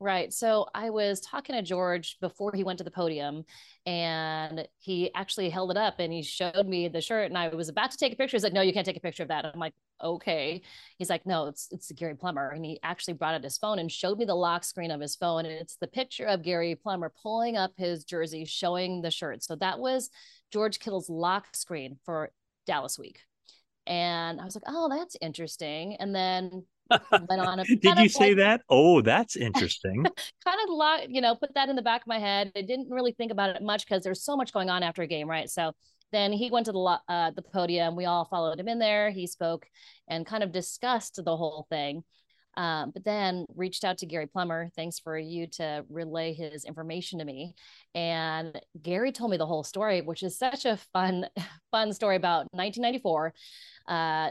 Right. 0.00 0.32
So 0.32 0.68
I 0.74 0.90
was 0.90 1.20
talking 1.20 1.56
to 1.56 1.62
George 1.62 2.18
before 2.20 2.52
he 2.54 2.62
went 2.62 2.78
to 2.78 2.84
the 2.84 2.90
podium 2.90 3.44
and 3.84 4.68
he 4.78 5.12
actually 5.12 5.50
held 5.50 5.72
it 5.72 5.76
up 5.76 5.98
and 5.98 6.12
he 6.12 6.22
showed 6.22 6.68
me 6.68 6.86
the 6.86 7.00
shirt 7.00 7.26
and 7.26 7.36
I 7.36 7.48
was 7.48 7.68
about 7.68 7.90
to 7.90 7.96
take 7.96 8.12
a 8.12 8.16
picture. 8.16 8.36
He's 8.36 8.44
like, 8.44 8.52
no, 8.52 8.60
you 8.60 8.72
can't 8.72 8.86
take 8.86 8.96
a 8.96 9.00
picture 9.00 9.24
of 9.24 9.30
that. 9.30 9.44
I'm 9.44 9.58
like, 9.58 9.74
okay. 10.00 10.62
He's 10.98 11.10
like, 11.10 11.26
no, 11.26 11.46
it's, 11.46 11.66
it's 11.72 11.90
Gary 11.90 12.14
Plummer. 12.14 12.50
And 12.50 12.64
he 12.64 12.78
actually 12.84 13.14
brought 13.14 13.34
out 13.34 13.42
his 13.42 13.58
phone 13.58 13.80
and 13.80 13.90
showed 13.90 14.18
me 14.18 14.24
the 14.24 14.36
lock 14.36 14.62
screen 14.62 14.92
of 14.92 15.00
his 15.00 15.16
phone. 15.16 15.46
And 15.46 15.54
it's 15.54 15.74
the 15.74 15.88
picture 15.88 16.26
of 16.26 16.44
Gary 16.44 16.76
Plummer 16.76 17.12
pulling 17.20 17.56
up 17.56 17.72
his 17.76 18.04
jersey, 18.04 18.44
showing 18.44 19.02
the 19.02 19.10
shirt. 19.10 19.42
So 19.42 19.56
that 19.56 19.80
was 19.80 20.10
George 20.52 20.78
Kittle's 20.78 21.10
lock 21.10 21.56
screen 21.56 21.98
for 22.04 22.30
Dallas 22.66 23.00
week. 23.00 23.22
And 23.88 24.40
I 24.40 24.44
was 24.44 24.54
like, 24.54 24.64
oh, 24.68 24.88
that's 24.88 25.16
interesting. 25.20 25.96
And 25.96 26.14
then 26.14 26.66
went 26.90 27.40
on. 27.40 27.60
A, 27.60 27.64
Did 27.76 27.98
you 27.98 28.08
say 28.08 28.28
like, 28.28 28.36
that? 28.38 28.60
Oh, 28.68 29.00
that's 29.00 29.36
interesting. 29.48 30.04
kind 30.04 30.58
of 30.64 30.70
lot, 30.70 31.10
you 31.10 31.20
know, 31.20 31.34
put 31.34 31.54
that 31.54 31.68
in 31.68 31.76
the 31.76 31.82
back 31.82 32.02
of 32.02 32.06
my 32.06 32.18
head. 32.18 32.52
I 32.56 32.62
didn't 32.62 32.90
really 32.90 33.12
think 33.12 33.32
about 33.32 33.54
it 33.56 33.62
much 33.62 33.86
because 33.86 34.04
there's 34.04 34.22
so 34.22 34.36
much 34.36 34.52
going 34.52 34.70
on 34.70 34.82
after 34.82 35.02
a 35.02 35.06
game, 35.06 35.28
right? 35.28 35.48
So 35.48 35.72
then 36.12 36.32
he 36.32 36.50
went 36.50 36.66
to 36.66 36.72
the 36.72 37.00
uh, 37.08 37.30
the 37.32 37.42
podium. 37.42 37.96
We 37.96 38.06
all 38.06 38.24
followed 38.24 38.58
him 38.58 38.68
in 38.68 38.78
there. 38.78 39.10
He 39.10 39.26
spoke 39.26 39.66
and 40.08 40.26
kind 40.26 40.42
of 40.42 40.52
discussed 40.52 41.20
the 41.22 41.36
whole 41.36 41.66
thing. 41.68 42.04
Um, 42.58 42.90
but 42.90 43.04
then 43.04 43.46
reached 43.54 43.84
out 43.84 43.98
to 43.98 44.06
Gary 44.06 44.26
Plummer. 44.26 44.68
Thanks 44.74 44.98
for 44.98 45.16
you 45.16 45.46
to 45.52 45.84
relay 45.88 46.32
his 46.34 46.64
information 46.64 47.20
to 47.20 47.24
me. 47.24 47.54
And 47.94 48.60
Gary 48.82 49.12
told 49.12 49.30
me 49.30 49.36
the 49.36 49.46
whole 49.46 49.62
story, 49.62 50.00
which 50.00 50.24
is 50.24 50.36
such 50.36 50.64
a 50.64 50.76
fun, 50.92 51.26
fun 51.70 51.92
story 51.92 52.16
about 52.16 52.48
1994. 52.50 53.32
Uh, 53.86 54.30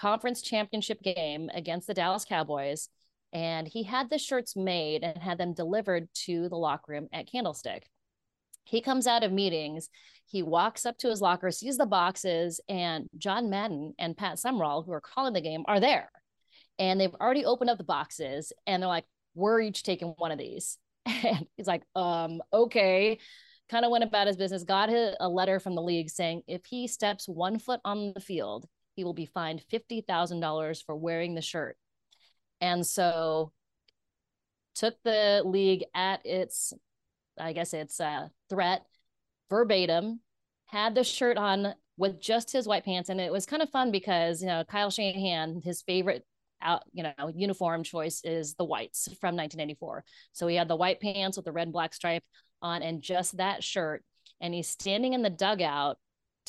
conference 0.00 0.40
championship 0.40 1.02
game 1.02 1.50
against 1.52 1.86
the 1.86 1.94
Dallas 1.94 2.24
Cowboys. 2.24 2.88
And 3.32 3.68
he 3.68 3.84
had 3.84 4.10
the 4.10 4.18
shirts 4.18 4.56
made 4.56 5.04
and 5.04 5.18
had 5.18 5.38
them 5.38 5.52
delivered 5.52 6.08
to 6.24 6.48
the 6.48 6.56
locker 6.56 6.92
room 6.92 7.08
at 7.12 7.30
Candlestick. 7.30 7.86
He 8.64 8.80
comes 8.80 9.06
out 9.06 9.22
of 9.22 9.32
meetings. 9.32 9.88
He 10.26 10.42
walks 10.42 10.86
up 10.86 10.96
to 10.98 11.08
his 11.08 11.20
locker, 11.20 11.50
sees 11.50 11.76
the 11.76 11.86
boxes, 11.86 12.60
and 12.68 13.08
John 13.18 13.50
Madden 13.50 13.94
and 13.98 14.16
Pat 14.16 14.38
Summerall, 14.38 14.82
who 14.82 14.92
are 14.92 15.00
calling 15.00 15.32
the 15.32 15.40
game, 15.40 15.64
are 15.66 15.80
there. 15.80 16.10
And 16.78 17.00
they've 17.00 17.14
already 17.14 17.44
opened 17.44 17.70
up 17.70 17.78
the 17.78 17.84
boxes 17.84 18.52
and 18.66 18.82
they're 18.82 18.88
like, 18.88 19.06
We're 19.34 19.60
each 19.60 19.82
taking 19.82 20.14
one 20.16 20.32
of 20.32 20.38
these. 20.38 20.78
And 21.24 21.46
he's 21.56 21.66
like, 21.66 21.82
um, 21.94 22.40
okay. 22.52 23.18
Kind 23.68 23.84
of 23.84 23.90
went 23.90 24.04
about 24.04 24.26
his 24.26 24.36
business, 24.36 24.64
got 24.64 24.88
a 24.88 25.28
letter 25.28 25.60
from 25.60 25.74
the 25.74 25.82
league 25.82 26.08
saying 26.10 26.42
if 26.48 26.64
he 26.64 26.88
steps 26.88 27.28
one 27.28 27.58
foot 27.58 27.80
on 27.84 28.12
the 28.14 28.20
field, 28.20 28.66
he 29.00 29.04
will 29.04 29.14
be 29.14 29.24
fined 29.24 29.64
$50,000 29.72 30.84
for 30.84 30.94
wearing 30.94 31.34
the 31.34 31.40
shirt. 31.40 31.78
And 32.60 32.86
so 32.86 33.50
took 34.74 34.94
the 35.04 35.40
league 35.42 35.84
at 35.94 36.20
its, 36.26 36.74
I 37.38 37.54
guess 37.54 37.72
it's 37.72 37.98
a 37.98 38.30
threat 38.50 38.84
verbatim, 39.48 40.20
had 40.66 40.94
the 40.94 41.02
shirt 41.02 41.38
on 41.38 41.74
with 41.96 42.20
just 42.20 42.52
his 42.52 42.68
white 42.68 42.84
pants. 42.84 43.08
And 43.08 43.18
it 43.18 43.32
was 43.32 43.46
kind 43.46 43.62
of 43.62 43.70
fun 43.70 43.90
because, 43.90 44.42
you 44.42 44.48
know, 44.48 44.64
Kyle 44.64 44.90
Shanahan, 44.90 45.62
his 45.64 45.80
favorite 45.80 46.26
out, 46.60 46.82
you 46.92 47.02
know, 47.02 47.32
uniform 47.34 47.82
choice 47.82 48.20
is 48.22 48.54
the 48.56 48.66
whites 48.66 49.06
from 49.18 49.34
1994. 49.34 50.04
So 50.34 50.46
he 50.46 50.56
had 50.56 50.68
the 50.68 50.76
white 50.76 51.00
pants 51.00 51.38
with 51.38 51.46
the 51.46 51.52
red 51.52 51.68
and 51.68 51.72
black 51.72 51.94
stripe 51.94 52.24
on 52.60 52.82
and 52.82 53.00
just 53.00 53.38
that 53.38 53.64
shirt. 53.64 54.04
And 54.42 54.52
he's 54.52 54.68
standing 54.68 55.14
in 55.14 55.22
the 55.22 55.30
dugout 55.30 55.96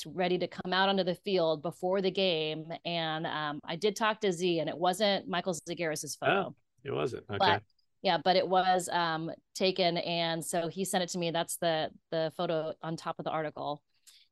ready 0.05 0.37
to 0.37 0.47
come 0.47 0.73
out 0.73 0.89
onto 0.89 1.03
the 1.03 1.15
field 1.15 1.61
before 1.61 2.01
the 2.01 2.11
game. 2.11 2.65
And 2.85 3.25
um, 3.27 3.59
I 3.63 3.75
did 3.75 3.95
talk 3.95 4.21
to 4.21 4.31
Z, 4.31 4.59
and 4.59 4.69
it 4.69 4.77
wasn't 4.77 5.27
Michael 5.27 5.53
Zagaris's 5.53 6.15
photo. 6.15 6.47
Oh, 6.49 6.55
it 6.83 6.91
wasn't. 6.91 7.23
Okay. 7.29 7.37
But, 7.37 7.63
yeah, 8.01 8.17
but 8.23 8.35
it 8.35 8.47
was 8.47 8.89
um, 8.91 9.31
taken, 9.53 9.97
and 9.97 10.43
so 10.43 10.67
he 10.67 10.85
sent 10.85 11.03
it 11.03 11.09
to 11.09 11.19
me. 11.19 11.29
That's 11.31 11.57
the 11.57 11.91
the 12.09 12.31
photo 12.35 12.73
on 12.81 12.97
top 12.97 13.19
of 13.19 13.25
the 13.25 13.31
article, 13.31 13.83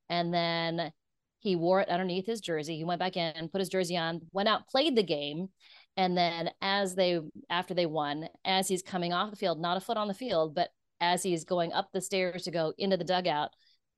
and 0.10 0.34
then 0.34 0.92
he 1.38 1.56
wore 1.56 1.82
it 1.82 1.90
underneath 1.90 2.26
his 2.26 2.42
jersey. 2.42 2.78
He 2.78 2.84
went 2.84 3.00
back 3.00 3.16
in, 3.16 3.48
put 3.50 3.60
his 3.60 3.70
jersey 3.70 3.96
on, 3.96 4.22
went 4.32 4.50
out, 4.50 4.68
played 4.68 4.96
the 4.96 5.04
game, 5.04 5.50
and 5.96 6.18
then 6.18 6.50
as 6.62 6.96
they 6.96 7.20
after 7.50 7.76
they 7.76 7.86
won, 7.86 8.28
as 8.44 8.68
he's 8.68 8.82
coming 8.82 9.14
off 9.14 9.30
the 9.30 9.38
field, 9.38 9.62
not 9.62 9.78
a 9.78 9.82
foot 9.82 9.98
on 9.98 10.08
the 10.08 10.14
field, 10.16 10.56
but 10.56 10.70
as 11.00 11.22
he's 11.22 11.46
going 11.46 11.72
up 11.72 11.90
the 11.94 12.02
stairs 12.02 12.44
to 12.44 12.52
go 12.52 12.74
into 12.78 12.98
the 12.98 13.04
dugout, 13.04 13.52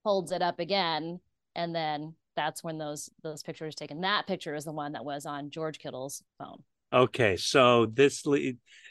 holds 0.04 0.32
it 0.32 0.42
up 0.42 0.60
again 0.60 1.20
and 1.56 1.76
then 1.76 2.16
that's 2.36 2.64
when 2.64 2.78
those 2.78 3.10
those 3.24 3.44
pictures 3.44 3.76
taken. 3.76 4.02
That 4.02 4.28
picture 4.28 4.56
is 4.56 4.66
the 4.66 4.72
one 4.72 4.94
that 4.94 5.06
was 5.06 5.26
on 5.26 5.50
George 5.50 5.80
Kittle's 5.80 6.24
phone. 6.38 6.64
Okay, 6.94 7.38
so 7.38 7.86
this 7.86 8.26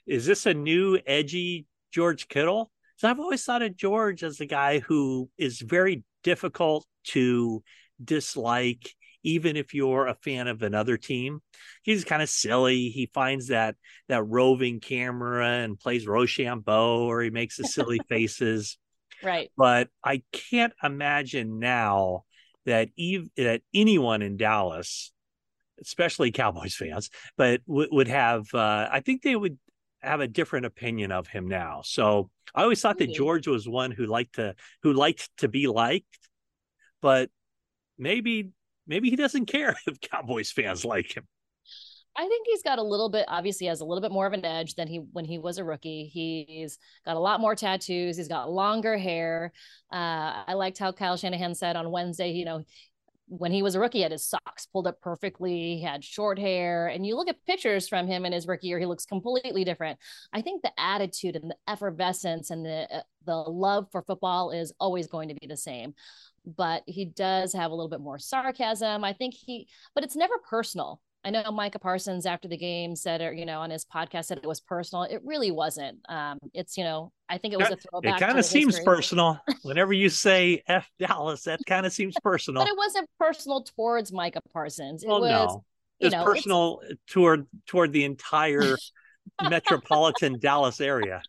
is 0.07 0.27
this 0.27 0.47
a 0.47 0.55
new 0.55 0.99
edgy 1.07 1.67
George 1.93 2.29
Kittle? 2.29 2.71
So 2.97 3.09
I've 3.09 3.21
always 3.21 3.45
thought 3.45 3.63
of 3.63 3.77
George 3.77 4.23
as 4.23 4.41
a 4.41 4.47
guy 4.47 4.81
who 4.81 5.31
is 5.39 5.61
very 5.61 6.05
difficult 6.23 6.87
to 7.09 7.63
dislike, 8.03 8.95
even 9.23 9.57
if 9.57 9.75
you're 9.75 10.07
a 10.07 10.15
fan 10.15 10.49
of 10.49 10.63
another 10.63 10.97
team. 10.97 11.41
He's 11.83 12.05
kind 12.05 12.23
of 12.23 12.29
silly. 12.29 12.89
He 12.89 13.11
finds 13.13 13.49
that 13.49 13.77
that 14.09 14.23
roving 14.25 14.81
camera 14.81 15.47
and 15.47 15.79
plays 15.81 16.07
Rochambeau, 16.07 17.05
or 17.05 17.23
he 17.23 17.31
makes 17.31 17.57
the 17.57 17.65
silly 17.65 18.01
faces. 18.09 18.79
Right. 19.23 19.51
But 19.57 19.89
I 20.05 20.23
can't 20.33 20.73
imagine 20.83 21.59
now 21.59 22.25
that 22.71 22.89
ev- 22.99 23.29
that 23.37 23.63
anyone 23.75 24.23
in 24.23 24.37
Dallas, 24.37 25.13
especially 25.81 26.31
Cowboys 26.31 26.75
fans, 26.79 27.11
but 27.37 27.65
w- 27.67 27.89
would 27.91 28.09
have. 28.09 28.53
Uh, 28.55 28.89
I 28.91 29.01
think 29.01 29.23
they 29.23 29.37
would 29.37 29.59
have 30.01 30.21
a 30.21 30.29
different 30.29 30.67
opinion 30.67 31.13
of 31.13 31.27
him 31.27 31.47
now. 31.47 31.83
So 31.85 32.31
I 32.55 32.63
always 32.63 32.81
thought 32.81 32.99
that 32.99 33.13
George 33.13 33.47
was 33.47 33.69
one 33.69 33.91
who 33.91 34.07
liked 34.07 34.37
to 34.37 34.55
who 34.83 34.93
liked 34.93 35.29
to 35.39 35.49
be 35.49 35.67
liked, 35.67 36.19
but 37.03 37.31
maybe 37.99 38.51
maybe 38.87 39.11
he 39.11 39.17
doesn't 39.17 39.47
care 39.47 39.77
if 39.87 40.01
Cowboys 40.01 40.51
fans 40.51 40.85
like 40.85 41.17
him. 41.17 41.27
I 42.17 42.27
think 42.27 42.47
he's 42.49 42.63
got 42.63 42.79
a 42.79 42.83
little 42.83 43.09
bit, 43.09 43.25
obviously, 43.29 43.69
has 43.69 43.81
a 43.81 43.85
little 43.85 44.03
bit 44.03 44.13
more 44.13 44.27
of 44.27 44.33
an 44.33 44.45
edge 44.45 44.75
than 44.75 44.89
he 44.89 44.99
when 45.13 45.25
he 45.25 45.39
was 45.39 45.59
a 45.59 45.65
rookie. 45.65 46.11
He's 46.13 46.79
got 47.05 47.17
a 47.17 47.21
lot 47.21 47.41
more 47.41 47.55
tattoos. 47.55 48.17
He's 48.17 48.29
got 48.29 48.51
longer 48.51 48.99
hair. 48.99 49.53
Uh, 49.93 50.43
I 50.47 50.55
liked 50.55 50.79
how 50.79 50.93
Kyle 50.93 51.17
Shanahan 51.17 51.55
said 51.55 51.77
on 51.77 51.91
Wednesday, 51.91 52.33
you 52.33 52.45
know, 52.45 52.65
when 53.31 53.53
he 53.53 53.63
was 53.63 53.77
a 53.77 53.81
rookie, 53.81 53.99
he 53.99 54.03
had 54.03 54.11
his 54.11 54.27
socks 54.27 54.67
pulled 54.67 54.89
up 54.89 55.01
perfectly. 55.01 55.77
He 55.77 55.83
had 55.83 56.03
short 56.03 56.37
hair, 56.37 56.89
and 56.89 57.07
you 57.07 57.17
look 57.17 57.29
at 57.29 57.45
pictures 57.47 57.89
from 57.89 58.09
him 58.09 58.27
in 58.27 58.33
his 58.33 58.49
rookie 58.49 58.67
year, 58.67 58.81
he 58.81 58.87
looks 58.87 59.07
completely 59.07 59.63
different. 59.63 60.01
I 60.33 60.43
think 60.43 60.63
the 60.63 60.73
attitude 60.77 61.37
and 61.37 61.49
the 61.49 61.57
effervescence 61.69 62.51
and 62.51 62.67
the 62.67 62.89
uh, 62.93 63.03
the 63.27 63.37
love 63.37 63.87
for 63.93 64.03
football 64.03 64.51
is 64.51 64.73
always 64.81 65.07
going 65.07 65.29
to 65.29 65.37
be 65.41 65.47
the 65.47 65.57
same, 65.57 65.95
but 66.45 66.83
he 66.87 67.05
does 67.05 67.53
have 67.53 67.71
a 67.71 67.75
little 67.75 67.89
bit 67.89 68.01
more 68.01 68.19
sarcasm. 68.19 69.05
I 69.05 69.13
think 69.13 69.35
he, 69.35 69.69
but 69.95 70.03
it's 70.03 70.17
never 70.17 70.35
personal. 70.49 71.01
I 71.23 71.31
know 71.31 71.43
Micah 71.53 71.79
Parsons 71.79 72.25
after 72.25 72.49
the 72.49 72.57
game 72.57 72.97
said, 72.97 73.21
or 73.21 73.33
you 73.33 73.45
know, 73.45 73.61
on 73.61 73.71
his 73.71 73.85
podcast 73.85 74.27
said 74.27 74.39
it 74.39 74.47
was 74.47 74.61
personal. 74.61 75.05
It 75.05 75.21
really 75.25 75.51
wasn't. 75.51 75.99
Um, 76.09 76.39
it's 76.55 76.79
you 76.79 76.85
know, 76.85 77.13
I 77.29 77.37
think 77.37 77.53
it 77.53 77.59
was 77.59 77.71
a 77.71 77.77
throwback. 77.77 78.21
It 78.21 78.25
kind 78.25 78.39
of 78.39 78.45
seems 78.45 78.77
history. 78.77 78.85
personal 78.85 79.39
whenever 79.63 79.93
you 79.93 80.09
say 80.09 80.63
"f 80.67 80.91
Dallas." 80.99 81.43
That 81.43 81.61
kind 81.67 81.85
of 81.85 81.93
seems 81.93 82.15
personal. 82.23 82.63
but 82.63 82.71
it 82.71 82.77
wasn't 82.77 83.09
personal 83.19 83.63
towards 83.63 84.13
Micah 84.13 84.41
Parsons. 84.53 85.03
It 85.03 85.09
well, 85.09 85.21
was, 85.21 85.31
no, 85.31 85.65
it's 86.01 86.15
know, 86.15 86.25
personal 86.25 86.81
it's... 86.89 87.01
toward 87.07 87.47
toward 87.67 87.93
the 87.93 88.05
entire 88.05 88.77
metropolitan 89.43 90.39
Dallas 90.39 90.81
area 90.81 91.23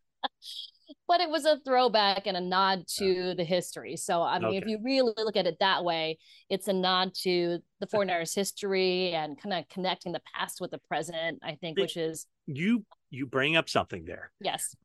but 1.08 1.22
it 1.22 1.30
was 1.30 1.46
a 1.46 1.60
throwback 1.66 2.26
and 2.26 2.38
a 2.38 2.42
nod 2.42 2.86
to 2.98 3.34
the 3.36 3.44
history. 3.44 3.98
So, 3.98 4.22
I 4.22 4.40
mean, 4.40 4.50
okay. 4.50 4.58
if 4.58 4.66
you 4.66 4.80
really 4.84 5.14
look 5.18 5.36
at 5.36 5.46
it 5.46 5.58
that 5.60 5.84
way, 5.84 6.18
it's 6.50 6.68
a 6.68 6.74
nod 6.74 7.14
to 7.24 7.60
the 7.80 7.88
49ers 7.88 8.34
history 8.36 9.12
and 9.12 9.42
kind 9.42 9.54
of 9.54 9.68
connecting 9.70 10.12
the 10.14 10.22
past 10.34 10.62
with 10.62 10.72
the 10.72 10.80
present, 10.88 11.40
I 11.44 11.56
think, 11.56 11.78
which 11.78 11.98
is 11.98 12.28
you 12.46 12.86
you 13.10 13.26
bring 13.26 13.56
up 13.56 13.70
something 13.70 14.06
there. 14.06 14.32
Yes. 14.40 14.76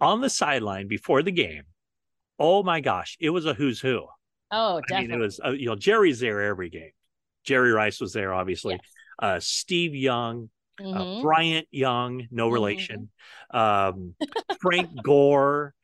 On 0.00 0.20
the 0.20 0.30
sideline 0.30 0.88
before 0.88 1.22
the 1.22 1.32
game, 1.32 1.64
oh 2.38 2.62
my 2.62 2.80
gosh, 2.80 3.16
it 3.20 3.30
was 3.30 3.46
a 3.46 3.54
who's 3.54 3.80
who. 3.80 4.06
Oh, 4.50 4.80
definitely. 4.80 4.96
I 4.96 5.00
mean, 5.00 5.20
it 5.20 5.24
was 5.24 5.40
uh, 5.44 5.50
you 5.50 5.66
know 5.66 5.76
Jerry's 5.76 6.20
there 6.20 6.42
every 6.42 6.70
game. 6.70 6.90
Jerry 7.44 7.72
Rice 7.72 8.00
was 8.00 8.12
there, 8.12 8.32
obviously. 8.32 8.74
Yes. 8.74 8.90
Uh, 9.18 9.40
Steve 9.40 9.94
Young, 9.94 10.50
mm-hmm. 10.80 10.96
uh, 10.96 11.22
Bryant 11.22 11.68
Young, 11.70 12.26
no 12.30 12.46
mm-hmm. 12.46 12.54
relation, 12.54 13.10
um, 13.50 14.14
Frank 14.60 14.90
Gore. 15.02 15.74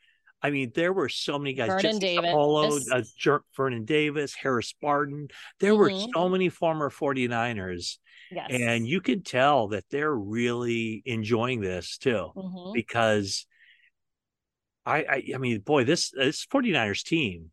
I 0.41 0.51
mean, 0.51 0.71
there 0.75 0.93
were 0.93 1.09
so 1.09 1.39
many 1.39 1.53
guys. 1.53 1.69
Vernon 1.69 1.99
Davis. 1.99 2.31
Apollo, 2.31 2.79
uh, 2.93 3.03
Jer- 3.17 3.45
Vernon 3.57 3.85
Davis, 3.85 4.35
Harris 4.35 4.73
Barton. 4.81 5.29
There 5.59 5.73
mm-hmm. 5.73 5.81
were 5.81 6.07
so 6.15 6.29
many 6.29 6.49
former 6.49 6.91
49ers. 6.91 7.97
Yes. 8.31 8.49
And 8.51 8.87
you 8.87 9.01
could 9.01 9.25
tell 9.25 9.69
that 9.69 9.85
they're 9.91 10.15
really 10.15 11.03
enjoying 11.07 11.61
this 11.61 11.99
too, 11.99 12.31
mm-hmm. 12.37 12.73
because 12.75 13.47
I, 14.85 14.99
I, 14.99 15.23
I 15.35 15.39
mean, 15.39 15.61
boy, 15.61 15.85
this 15.85 16.11
this 16.11 16.47
49ers 16.47 17.05
team, 17.05 17.51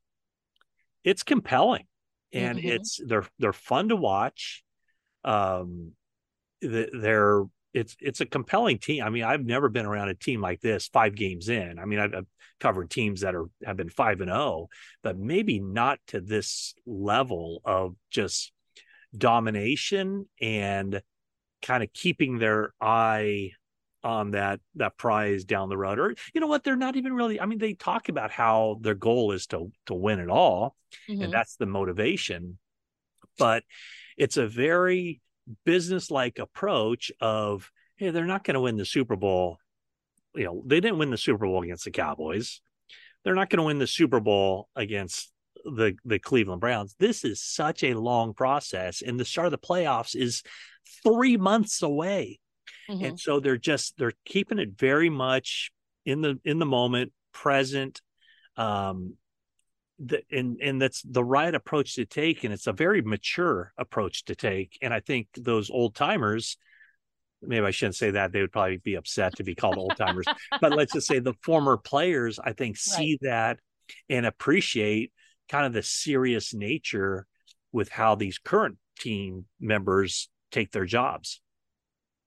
it's 1.04 1.24
compelling, 1.24 1.86
and 2.34 2.58
mm-hmm. 2.58 2.68
it's 2.68 3.00
they're 3.06 3.26
they're 3.40 3.54
fun 3.54 3.90
to 3.90 3.96
watch. 3.96 4.64
Um, 5.24 5.94
they're 6.66 7.44
it's 7.74 7.96
it's 8.00 8.22
a 8.22 8.26
compelling 8.26 8.80
team. 8.80 9.04
I 9.04 9.10
mean, 9.10 9.24
I've 9.24 9.44
never 9.44 9.68
been 9.68 9.86
around 9.86 10.08
a 10.10 10.16
team 10.16 10.42
like 10.42 10.62
this 10.62 10.88
five 10.88 11.14
games 11.14 11.50
in. 11.50 11.78
I 11.78 11.86
mean, 11.86 12.00
I've, 12.00 12.16
I've 12.16 12.28
covered 12.60 12.90
teams 12.90 13.22
that 13.22 13.36
are 13.36 13.46
have 13.66 13.76
been 13.76 13.90
five 13.90 14.22
and 14.22 14.30
zero, 14.30 14.40
oh, 14.40 14.70
but 15.04 15.18
maybe 15.18 15.60
not 15.60 16.00
to 16.08 16.22
this 16.22 16.74
level 16.86 17.62
of 17.66 17.96
just 18.10 18.54
domination 19.16 20.28
and 20.42 21.02
kind 21.62 21.84
of 21.84 21.92
keeping 21.94 22.40
their 22.40 22.74
eye 22.80 23.52
on 24.06 24.32
that 24.32 24.62
that 24.76 24.98
prize 24.98 25.44
down 25.44 25.68
the 25.68 25.78
road. 25.78 26.00
Or 26.00 26.16
you 26.34 26.40
know 26.40 26.48
what? 26.48 26.64
They're 26.64 26.78
not 26.78 26.96
even 26.96 27.14
really. 27.14 27.42
I 27.42 27.46
mean, 27.46 27.60
they 27.60 27.74
talk 27.74 28.08
about 28.08 28.32
how 28.32 28.78
their 28.80 28.96
goal 28.96 29.34
is 29.34 29.48
to 29.48 29.72
to 29.88 29.94
win 29.94 30.20
it 30.20 30.30
all, 30.30 30.78
mm-hmm. 31.10 31.24
and 31.24 31.34
that's 31.34 31.58
the 31.58 31.66
motivation. 31.66 32.58
But 33.38 33.64
it's 34.16 34.38
a 34.38 34.48
very 34.48 35.20
business-like 35.66 36.40
approach 36.40 37.12
of 37.22 37.72
hey 37.98 38.10
they're 38.10 38.26
not 38.26 38.44
going 38.44 38.56
to 38.56 38.62
win 38.62 38.78
the 38.78 38.86
super 38.86 39.16
bowl 39.16 39.60
you 40.36 40.46
know 40.46 40.62
they 40.66 40.80
didn't 40.80 40.98
win 40.98 41.10
the 41.10 41.18
super 41.18 41.46
bowl 41.46 41.64
against 41.64 41.86
the 41.86 41.92
cowboys. 41.92 42.62
They're 43.24 43.36
not 43.36 43.50
going 43.50 43.58
to 43.58 43.64
win 43.64 43.80
the 43.80 43.88
super 43.88 44.20
bowl 44.20 44.70
against 44.76 45.32
the 45.64 45.96
the 46.06 46.20
cleveland 46.20 46.62
browns. 46.62 46.96
This 47.00 47.24
is 47.24 47.42
such 47.42 47.84
a 47.84 47.96
long 47.96 48.34
process 48.34 49.02
and 49.02 49.20
the 49.20 49.26
start 49.26 49.48
of 49.48 49.52
the 49.52 49.58
playoffs 49.58 50.16
is 50.16 50.44
three 51.04 51.38
months 51.38 51.82
away. 51.82 52.40
Mm-hmm. 52.90 53.06
and 53.06 53.20
so 53.20 53.40
they're 53.40 53.58
just 53.58 53.98
they're 53.98 54.14
keeping 54.26 54.60
it 54.60 54.78
very 54.78 55.10
much 55.10 55.72
in 56.06 56.22
the 56.22 56.40
in 56.44 56.60
the 56.60 56.68
moment 56.68 57.14
present 57.32 58.00
um 58.58 59.16
the, 60.00 60.22
and 60.32 60.58
and 60.62 60.82
that's 60.82 61.02
the 61.04 61.24
right 61.24 61.56
approach 61.56 61.96
to 61.96 62.06
take 62.06 62.44
and 62.44 62.54
it's 62.54 62.68
a 62.68 62.74
very 62.74 63.02
mature 63.02 63.72
approach 63.78 64.26
to 64.26 64.36
take 64.36 64.78
and 64.82 64.94
i 64.94 65.00
think 65.00 65.28
those 65.38 65.70
old 65.70 65.96
timers 65.96 66.58
maybe 67.42 67.66
i 67.66 67.72
shouldn't 67.72 67.96
say 67.96 68.12
that 68.12 68.32
they 68.32 68.42
would 68.42 68.52
probably 68.52 68.78
be 68.78 68.96
upset 68.96 69.36
to 69.36 69.44
be 69.44 69.56
called 69.56 69.78
old 69.78 69.96
timers 69.96 70.26
but 70.60 70.76
let's 70.76 70.92
just 70.94 71.08
say 71.08 71.20
the 71.20 71.34
former 71.42 71.78
players 71.78 72.40
i 72.40 72.52
think 72.52 72.76
see 72.76 73.18
right. 73.22 73.30
that 73.30 73.60
and 74.10 74.26
appreciate 74.26 75.14
kind 75.48 75.66
of 75.66 75.74
the 75.74 75.84
serious 75.84 76.54
nature 76.54 77.26
with 77.72 77.90
how 77.90 78.16
these 78.16 78.38
current 78.38 78.78
team 79.00 79.46
members 79.62 80.30
take 80.52 80.72
their 80.72 80.86
jobs 80.86 81.42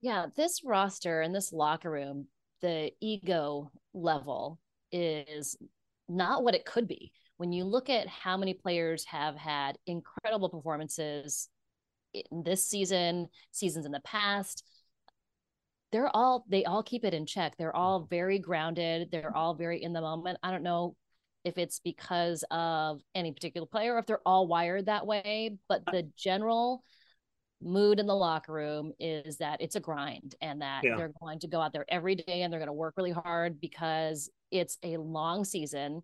yeah 0.01 0.25
this 0.35 0.61
roster 0.63 1.21
and 1.21 1.35
this 1.35 1.53
locker 1.53 1.91
room 1.91 2.25
the 2.61 2.91
ego 2.99 3.71
level 3.93 4.59
is 4.91 5.55
not 6.07 6.43
what 6.43 6.55
it 6.55 6.65
could 6.65 6.87
be 6.87 7.11
when 7.39 7.53
you 7.53 7.63
look 7.63 7.89
at 7.89 8.05
how 8.09 8.35
many 8.35 8.53
players 8.53 9.05
have 9.05 9.37
had 9.37 9.77
incredible 9.87 10.49
performances 10.49 11.47
in 12.13 12.43
this 12.43 12.67
season, 12.67 13.29
seasons 13.51 13.85
in 13.85 13.93
the 13.93 14.01
past, 14.01 14.65
they're 15.93 16.13
all 16.13 16.43
they 16.49 16.65
all 16.65 16.83
keep 16.83 17.05
it 17.05 17.13
in 17.13 17.25
check. 17.25 17.55
They're 17.57 17.75
all 17.75 18.01
very 18.09 18.39
grounded. 18.39 19.07
They're 19.09 19.35
all 19.35 19.53
very 19.55 19.81
in 19.81 19.93
the 19.93 20.01
moment. 20.01 20.37
I 20.43 20.51
don't 20.51 20.63
know 20.63 20.97
if 21.45 21.57
it's 21.57 21.79
because 21.79 22.43
of 22.51 22.99
any 23.15 23.31
particular 23.31 23.65
player 23.65 23.95
or 23.95 23.99
if 23.99 24.05
they're 24.05 24.19
all 24.25 24.45
wired 24.45 24.87
that 24.87 25.07
way, 25.07 25.57
but 25.69 25.83
uh 25.87 25.91
the 25.93 26.11
general 26.17 26.83
mood 27.61 28.01
in 28.01 28.05
the 28.05 28.15
locker 28.15 28.51
room 28.51 28.91
is 28.99 29.37
that 29.37 29.61
it's 29.61 29.77
a 29.77 29.79
grind 29.79 30.35
and 30.41 30.61
that 30.61 30.83
yeah. 30.83 30.97
they're 30.97 31.13
going 31.21 31.39
to 31.39 31.47
go 31.47 31.61
out 31.61 31.71
there 31.71 31.85
every 31.87 32.15
day 32.15 32.41
and 32.41 32.51
they're 32.51 32.59
going 32.59 32.67
to 32.67 32.73
work 32.73 32.95
really 32.97 33.11
hard 33.11 33.61
because 33.61 34.29
it's 34.51 34.77
a 34.83 34.97
long 34.97 35.45
season 35.45 36.01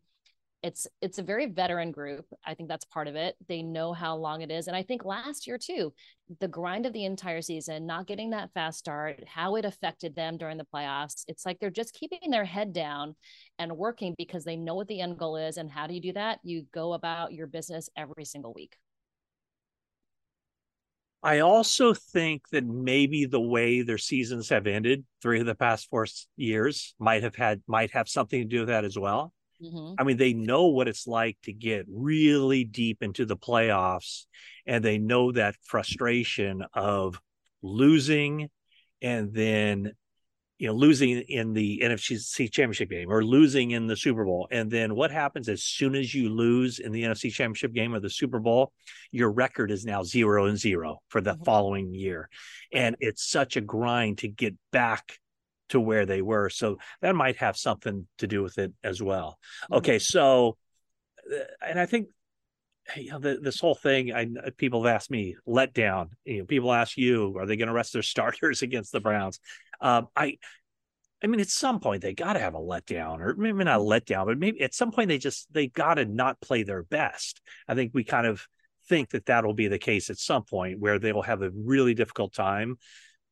it's 0.63 0.87
it's 1.01 1.19
a 1.19 1.23
very 1.23 1.45
veteran 1.45 1.91
group. 1.91 2.25
I 2.45 2.53
think 2.53 2.69
that's 2.69 2.85
part 2.85 3.07
of 3.07 3.15
it. 3.15 3.35
They 3.47 3.61
know 3.61 3.93
how 3.93 4.15
long 4.15 4.41
it 4.41 4.51
is. 4.51 4.67
And 4.67 4.75
i 4.75 4.83
think 4.83 5.05
last 5.05 5.47
year 5.47 5.57
too 5.57 5.93
the 6.39 6.47
grind 6.47 6.85
of 6.85 6.93
the 6.93 7.05
entire 7.05 7.41
season 7.41 7.85
not 7.85 8.07
getting 8.07 8.31
that 8.31 8.51
fast 8.53 8.79
start 8.79 9.23
how 9.27 9.55
it 9.55 9.65
affected 9.65 10.15
them 10.15 10.37
during 10.37 10.57
the 10.57 10.67
playoffs. 10.73 11.23
It's 11.27 11.45
like 11.45 11.59
they're 11.59 11.69
just 11.69 11.93
keeping 11.93 12.31
their 12.31 12.45
head 12.45 12.73
down 12.73 13.15
and 13.59 13.77
working 13.77 14.15
because 14.17 14.43
they 14.43 14.57
know 14.57 14.75
what 14.75 14.87
the 14.87 15.01
end 15.01 15.17
goal 15.17 15.37
is. 15.37 15.57
And 15.57 15.69
how 15.69 15.87
do 15.87 15.93
you 15.93 16.01
do 16.01 16.13
that? 16.13 16.39
You 16.43 16.65
go 16.73 16.93
about 16.93 17.33
your 17.33 17.47
business 17.47 17.89
every 17.95 18.25
single 18.25 18.53
week. 18.53 18.75
I 21.25 21.39
also 21.39 21.95
think 21.95 22.49
that 22.51 22.65
maybe 22.65 23.25
the 23.25 23.41
way 23.41 23.81
their 23.81 23.97
seasons 23.97 24.49
have 24.49 24.67
ended, 24.67 25.05
three 25.23 25.39
of 25.39 25.47
the 25.47 25.55
past 25.55 25.89
four 25.89 26.05
years, 26.37 26.93
might 26.99 27.23
have 27.23 27.35
had 27.35 27.63
might 27.67 27.89
have 27.91 28.07
something 28.07 28.41
to 28.41 28.47
do 28.47 28.59
with 28.59 28.67
that 28.67 28.85
as 28.85 28.97
well. 28.97 29.33
Mm-hmm. 29.61 29.95
I 29.97 30.03
mean, 30.03 30.17
they 30.17 30.33
know 30.33 30.67
what 30.67 30.87
it's 30.87 31.07
like 31.07 31.37
to 31.43 31.53
get 31.53 31.85
really 31.89 32.63
deep 32.63 33.01
into 33.01 33.25
the 33.25 33.37
playoffs, 33.37 34.25
and 34.65 34.83
they 34.83 34.97
know 34.97 35.31
that 35.31 35.55
frustration 35.63 36.63
of 36.73 37.19
losing 37.61 38.49
and 39.01 39.33
then 39.33 39.91
you 40.57 40.67
know 40.67 40.73
losing 40.73 41.09
in 41.09 41.53
the 41.53 41.81
NFC 41.83 42.51
championship 42.51 42.89
game 42.89 43.11
or 43.11 43.23
losing 43.23 43.71
in 43.71 43.87
the 43.87 43.97
Super 43.97 44.23
Bowl 44.23 44.47
and 44.51 44.71
then 44.71 44.95
what 44.95 45.11
happens 45.11 45.49
as 45.49 45.63
soon 45.63 45.95
as 45.95 46.13
you 46.13 46.29
lose 46.29 46.79
in 46.79 46.91
the 46.91 47.03
NFC 47.03 47.31
championship 47.31 47.73
game 47.73 47.93
or 47.93 47.99
the 47.99 48.09
Super 48.09 48.39
Bowl 48.39 48.71
your 49.11 49.31
record 49.31 49.71
is 49.71 49.83
now 49.83 50.03
0 50.03 50.45
and 50.45 50.57
0 50.57 50.99
for 51.09 51.21
the 51.21 51.33
mm-hmm. 51.33 51.43
following 51.43 51.93
year 51.93 52.29
and 52.71 52.95
it's 52.99 53.29
such 53.29 53.57
a 53.57 53.61
grind 53.61 54.19
to 54.19 54.27
get 54.27 54.55
back 54.71 55.17
to 55.69 55.79
where 55.79 56.05
they 56.05 56.21
were. 56.21 56.49
So 56.49 56.77
that 57.01 57.15
might 57.15 57.37
have 57.37 57.57
something 57.57 58.07
to 58.19 58.27
do 58.27 58.43
with 58.43 58.57
it 58.57 58.73
as 58.83 59.01
well. 59.01 59.37
Mm-hmm. 59.65 59.73
Okay, 59.75 59.99
so 59.99 60.57
uh, 61.31 61.39
and 61.65 61.79
I 61.79 61.85
think 61.85 62.07
you 62.95 63.11
know 63.11 63.19
the, 63.19 63.39
this 63.41 63.59
whole 63.59 63.75
thing. 63.75 64.13
I 64.13 64.27
people 64.57 64.83
have 64.83 64.95
asked 64.95 65.11
me 65.11 65.35
let 65.45 65.73
down. 65.73 66.09
You 66.25 66.39
know, 66.39 66.45
people 66.45 66.73
ask 66.73 66.97
you, 66.97 67.35
are 67.37 67.45
they 67.45 67.57
going 67.57 67.67
to 67.67 67.73
rest 67.73 67.93
their 67.93 68.01
starters 68.03 68.61
against 68.61 68.91
the 68.91 68.99
Browns? 68.99 69.39
Um, 69.81 70.07
I. 70.15 70.37
I 71.23 71.27
mean, 71.27 71.39
at 71.39 71.47
some 71.47 71.79
point 71.79 72.03
they 72.03 72.13
got 72.13 72.33
to 72.33 72.39
have 72.39 72.53
a 72.53 72.59
letdown, 72.59 73.19
or 73.19 73.33
maybe 73.35 73.63
not 73.63 73.79
a 73.79 73.83
letdown, 73.83 74.25
but 74.25 74.37
maybe 74.37 74.61
at 74.61 74.75
some 74.75 74.91
point 74.91 75.07
they 75.07 75.17
just 75.17 75.51
they 75.51 75.67
got 75.67 75.95
to 75.95 76.05
not 76.05 76.39
play 76.41 76.61
their 76.61 76.83
best. 76.83 77.41
I 77.67 77.73
think 77.73 77.91
we 77.95 78.03
kind 78.03 78.27
of 78.27 78.45
think 78.89 79.09
that 79.11 79.25
that'll 79.25 79.53
be 79.53 79.67
the 79.67 79.79
case 79.79 80.09
at 80.09 80.17
some 80.17 80.43
point 80.43 80.79
where 80.79 80.99
they 80.99 81.13
will 81.13 81.23
have 81.23 81.41
a 81.41 81.49
really 81.51 81.93
difficult 81.93 82.33
time 82.33 82.77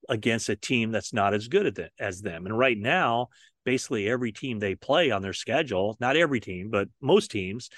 against 0.09 0.49
a 0.49 0.55
team 0.55 0.91
that's 0.91 1.13
not 1.13 1.33
as 1.33 1.47
good 1.47 1.75
the, 1.75 1.89
as 1.99 2.21
them. 2.21 2.45
And 2.45 2.57
right 2.57 2.77
now, 2.77 3.29
basically 3.63 4.09
every 4.09 4.31
team 4.31 4.59
they 4.59 4.75
play 4.75 5.11
on 5.11 5.21
their 5.21 5.33
schedule, 5.33 5.97
not 5.99 6.17
every 6.17 6.39
team, 6.39 6.69
but 6.69 6.89
most 7.01 7.31
teams, 7.31 7.69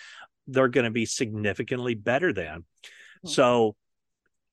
they're 0.48 0.68
going 0.68 0.86
to 0.86 0.92
be 0.92 1.06
significantly 1.06 1.96
better 1.96 2.34
than. 2.34 2.60
Mm-hmm. 2.60 3.30
So 3.30 3.76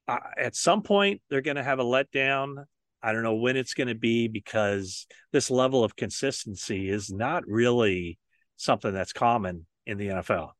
uh, 0.08 0.18
at 0.37 0.56
some 0.56 0.82
point, 0.82 1.22
they're 1.28 1.40
going 1.40 1.56
to 1.56 1.62
have 1.62 1.78
a 1.78 1.85
letdown. 1.85 2.64
I 3.02 3.12
don't 3.12 3.22
know 3.22 3.35
when 3.35 3.56
it's 3.56 3.74
going 3.74 3.88
to 3.88 3.94
be 3.94 4.28
because 4.28 5.06
this 5.32 5.50
level 5.50 5.85
of 5.85 5.96
consistency 5.96 6.88
is 6.88 7.11
not 7.11 7.46
really 7.46 8.18
something 8.56 8.92
that's 8.92 9.12
common 9.12 9.66
in 9.87 9.98
the 9.98 10.08
NFL. 10.08 10.50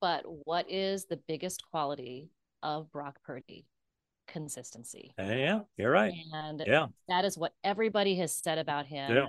But 0.00 0.22
what 0.24 0.70
is 0.70 1.04
the 1.04 1.20
biggest 1.28 1.62
quality 1.70 2.30
of 2.62 2.90
Brock 2.90 3.18
Purdy? 3.24 3.66
Consistency. 4.28 5.12
Uh, 5.18 5.24
yeah, 5.24 5.60
you're 5.76 5.90
right. 5.90 6.14
And 6.32 6.62
yeah, 6.66 6.86
that 7.08 7.24
is 7.24 7.36
what 7.36 7.52
everybody 7.62 8.16
has 8.16 8.34
said 8.34 8.58
about 8.58 8.86
him. 8.86 9.14
Yeah. 9.14 9.26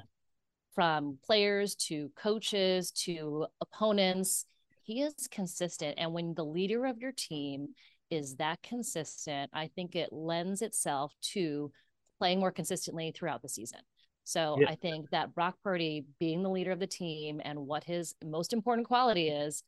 From 0.76 1.18
players 1.24 1.76
to 1.76 2.10
coaches 2.16 2.92
to 3.04 3.46
opponents, 3.62 4.46
he 4.82 5.02
is 5.02 5.28
consistent. 5.30 5.96
And 5.98 6.14
when 6.14 6.34
the 6.34 6.46
leader 6.46 6.86
of 6.86 6.98
your 6.98 7.12
team 7.12 7.70
is 8.10 8.36
that 8.38 8.62
consistent, 8.64 9.52
I 9.54 9.70
think 9.76 9.96
it 9.96 10.12
lends 10.12 10.62
itself 10.62 11.14
to 11.34 11.72
playing 12.20 12.40
more 12.40 12.52
consistently 12.52 13.12
throughout 13.12 13.42
the 13.42 13.50
season. 13.50 13.80
So 14.24 14.58
yeah. 14.60 14.70
I 14.70 14.76
think 14.76 15.10
that 15.10 15.36
Brock 15.36 15.56
Purdy 15.64 16.06
being 16.20 16.44
the 16.44 16.50
leader 16.50 16.72
of 16.72 16.80
the 16.80 16.88
team 16.88 17.42
and 17.44 17.68
what 17.68 17.84
his 17.84 18.16
most 18.24 18.54
important 18.54 18.88
quality 18.88 19.28
is 19.28 19.64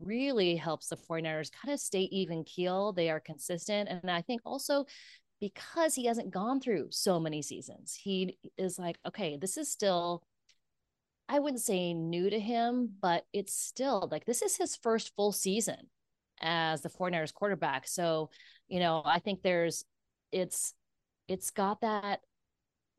really 0.00 0.56
helps 0.56 0.88
the 0.88 0.96
49ers 0.96 1.50
kind 1.50 1.72
of 1.72 1.80
stay 1.80 2.02
even 2.02 2.44
keel. 2.44 2.92
They 2.92 3.10
are 3.10 3.20
consistent. 3.20 3.88
And 3.88 4.10
I 4.10 4.22
think 4.22 4.42
also 4.44 4.86
because 5.40 5.94
he 5.94 6.06
hasn't 6.06 6.30
gone 6.30 6.60
through 6.60 6.88
so 6.90 7.20
many 7.20 7.42
seasons, 7.42 7.94
he 7.94 8.38
is 8.56 8.78
like, 8.78 8.98
okay, 9.06 9.36
this 9.36 9.56
is 9.56 9.70
still, 9.70 10.22
I 11.28 11.38
wouldn't 11.38 11.62
say 11.62 11.94
new 11.94 12.28
to 12.30 12.40
him, 12.40 12.90
but 13.00 13.24
it's 13.32 13.54
still 13.54 14.08
like 14.10 14.24
this 14.24 14.42
is 14.42 14.56
his 14.56 14.76
first 14.76 15.14
full 15.14 15.32
season 15.32 15.88
as 16.40 16.82
the 16.82 16.88
49ers 16.88 17.34
quarterback. 17.34 17.86
So, 17.86 18.30
you 18.66 18.80
know, 18.80 19.02
I 19.04 19.18
think 19.20 19.42
there's, 19.42 19.84
it's, 20.32 20.74
it's 21.28 21.50
got 21.50 21.82
that 21.82 22.20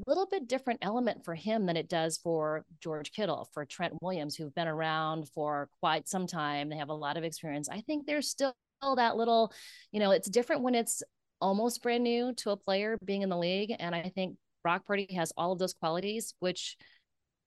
little 0.07 0.27
bit 0.27 0.47
different 0.47 0.79
element 0.81 1.25
for 1.25 1.35
him 1.35 1.65
than 1.65 1.77
it 1.77 1.89
does 1.89 2.17
for 2.17 2.65
George 2.81 3.12
Kittle, 3.12 3.49
for 3.53 3.65
Trent 3.65 4.01
Williams, 4.01 4.35
who've 4.35 4.53
been 4.55 4.67
around 4.67 5.29
for 5.29 5.69
quite 5.79 6.07
some 6.07 6.27
time. 6.27 6.69
They 6.69 6.77
have 6.77 6.89
a 6.89 6.93
lot 6.93 7.17
of 7.17 7.23
experience. 7.23 7.69
I 7.69 7.81
think 7.81 8.05
there's 8.05 8.29
still 8.29 8.53
that 8.95 9.17
little, 9.17 9.53
you 9.91 9.99
know, 9.99 10.12
it's 10.12 10.29
different 10.29 10.62
when 10.62 10.75
it's 10.75 11.03
almost 11.41 11.83
brand 11.83 12.03
new 12.03 12.33
to 12.33 12.51
a 12.51 12.57
player 12.57 12.97
being 13.03 13.21
in 13.21 13.29
the 13.29 13.38
league. 13.38 13.73
And 13.77 13.93
I 13.93 14.09
think 14.09 14.38
Brock 14.63 14.85
Purdy 14.85 15.13
has 15.15 15.33
all 15.38 15.51
of 15.51 15.59
those 15.59 15.73
qualities, 15.73 16.33
which 16.39 16.77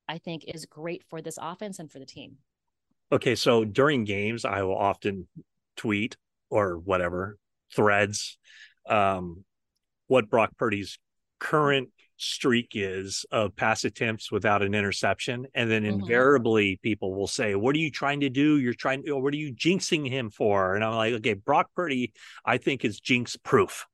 I 0.09 0.19
think 0.19 0.45
is 0.47 0.67
great 0.67 1.05
for 1.09 1.23
this 1.23 1.39
offense 1.41 1.79
and 1.79 1.91
for 1.91 1.99
the 1.99 2.07
team. 2.07 2.37
Okay. 3.11 3.35
So 3.35 3.65
during 3.65 4.05
games, 4.05 4.45
I 4.45 4.63
will 4.63 4.77
often 4.77 5.29
tweet 5.77 6.17
or 6.51 6.79
whatever 6.79 7.39
threads 7.75 8.39
um, 8.89 9.45
what 10.07 10.29
Brock 10.29 10.51
Purdy's 10.59 10.99
current 11.39 11.89
streak 12.23 12.73
is 12.75 13.27
of 13.33 13.57
pass 13.57 13.85
attempts 13.85 14.31
without 14.31 14.63
an 14.63 14.75
interception. 14.75 15.47
And 15.55 15.71
then 15.71 15.83
mm-hmm. 15.83 16.01
invariably 16.01 16.79
people 16.83 17.15
will 17.15 17.27
say, 17.27 17.55
What 17.55 17.75
are 17.75 17.81
you 17.81 17.91
trying 17.91 18.21
to 18.21 18.31
do? 18.31 18.59
You're 18.59 18.75
trying 18.75 19.03
to, 19.05 19.19
what 19.19 19.35
are 19.35 19.39
you 19.39 19.53
jinxing 19.53 20.09
him 20.09 20.31
for? 20.31 20.75
And 20.75 20.85
I'm 20.85 20.95
like, 20.95 21.15
okay, 21.15 21.35
Brock 21.35 21.71
Purdy, 21.75 22.13
I 22.45 22.59
think 22.59 22.85
is 22.85 23.01
jinx 23.01 23.37
proof. 23.37 23.87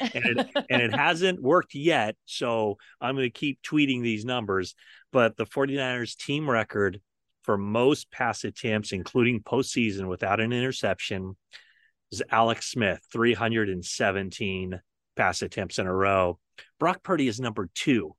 and 0.00 0.10
it, 0.14 0.50
and 0.70 0.82
it 0.82 0.94
hasn't 0.96 1.42
worked 1.42 1.74
yet. 1.74 2.16
So 2.24 2.78
I'm 3.00 3.16
going 3.16 3.26
to 3.26 3.30
keep 3.30 3.60
tweeting 3.62 4.02
these 4.02 4.24
numbers. 4.24 4.74
But 5.12 5.36
the 5.36 5.46
49ers 5.46 6.16
team 6.16 6.48
record 6.48 7.00
for 7.42 7.58
most 7.58 8.10
pass 8.10 8.44
attempts, 8.44 8.92
including 8.92 9.42
postseason 9.42 10.08
without 10.08 10.40
an 10.40 10.52
interception, 10.52 11.36
is 12.10 12.22
Alex 12.30 12.70
Smith, 12.70 13.00
317 13.12 14.80
pass 15.16 15.42
attempts 15.42 15.78
in 15.78 15.86
a 15.86 15.94
row. 15.94 16.38
Brock 16.78 17.02
Purdy 17.02 17.28
is 17.28 17.40
number 17.40 17.68
two 17.74 18.14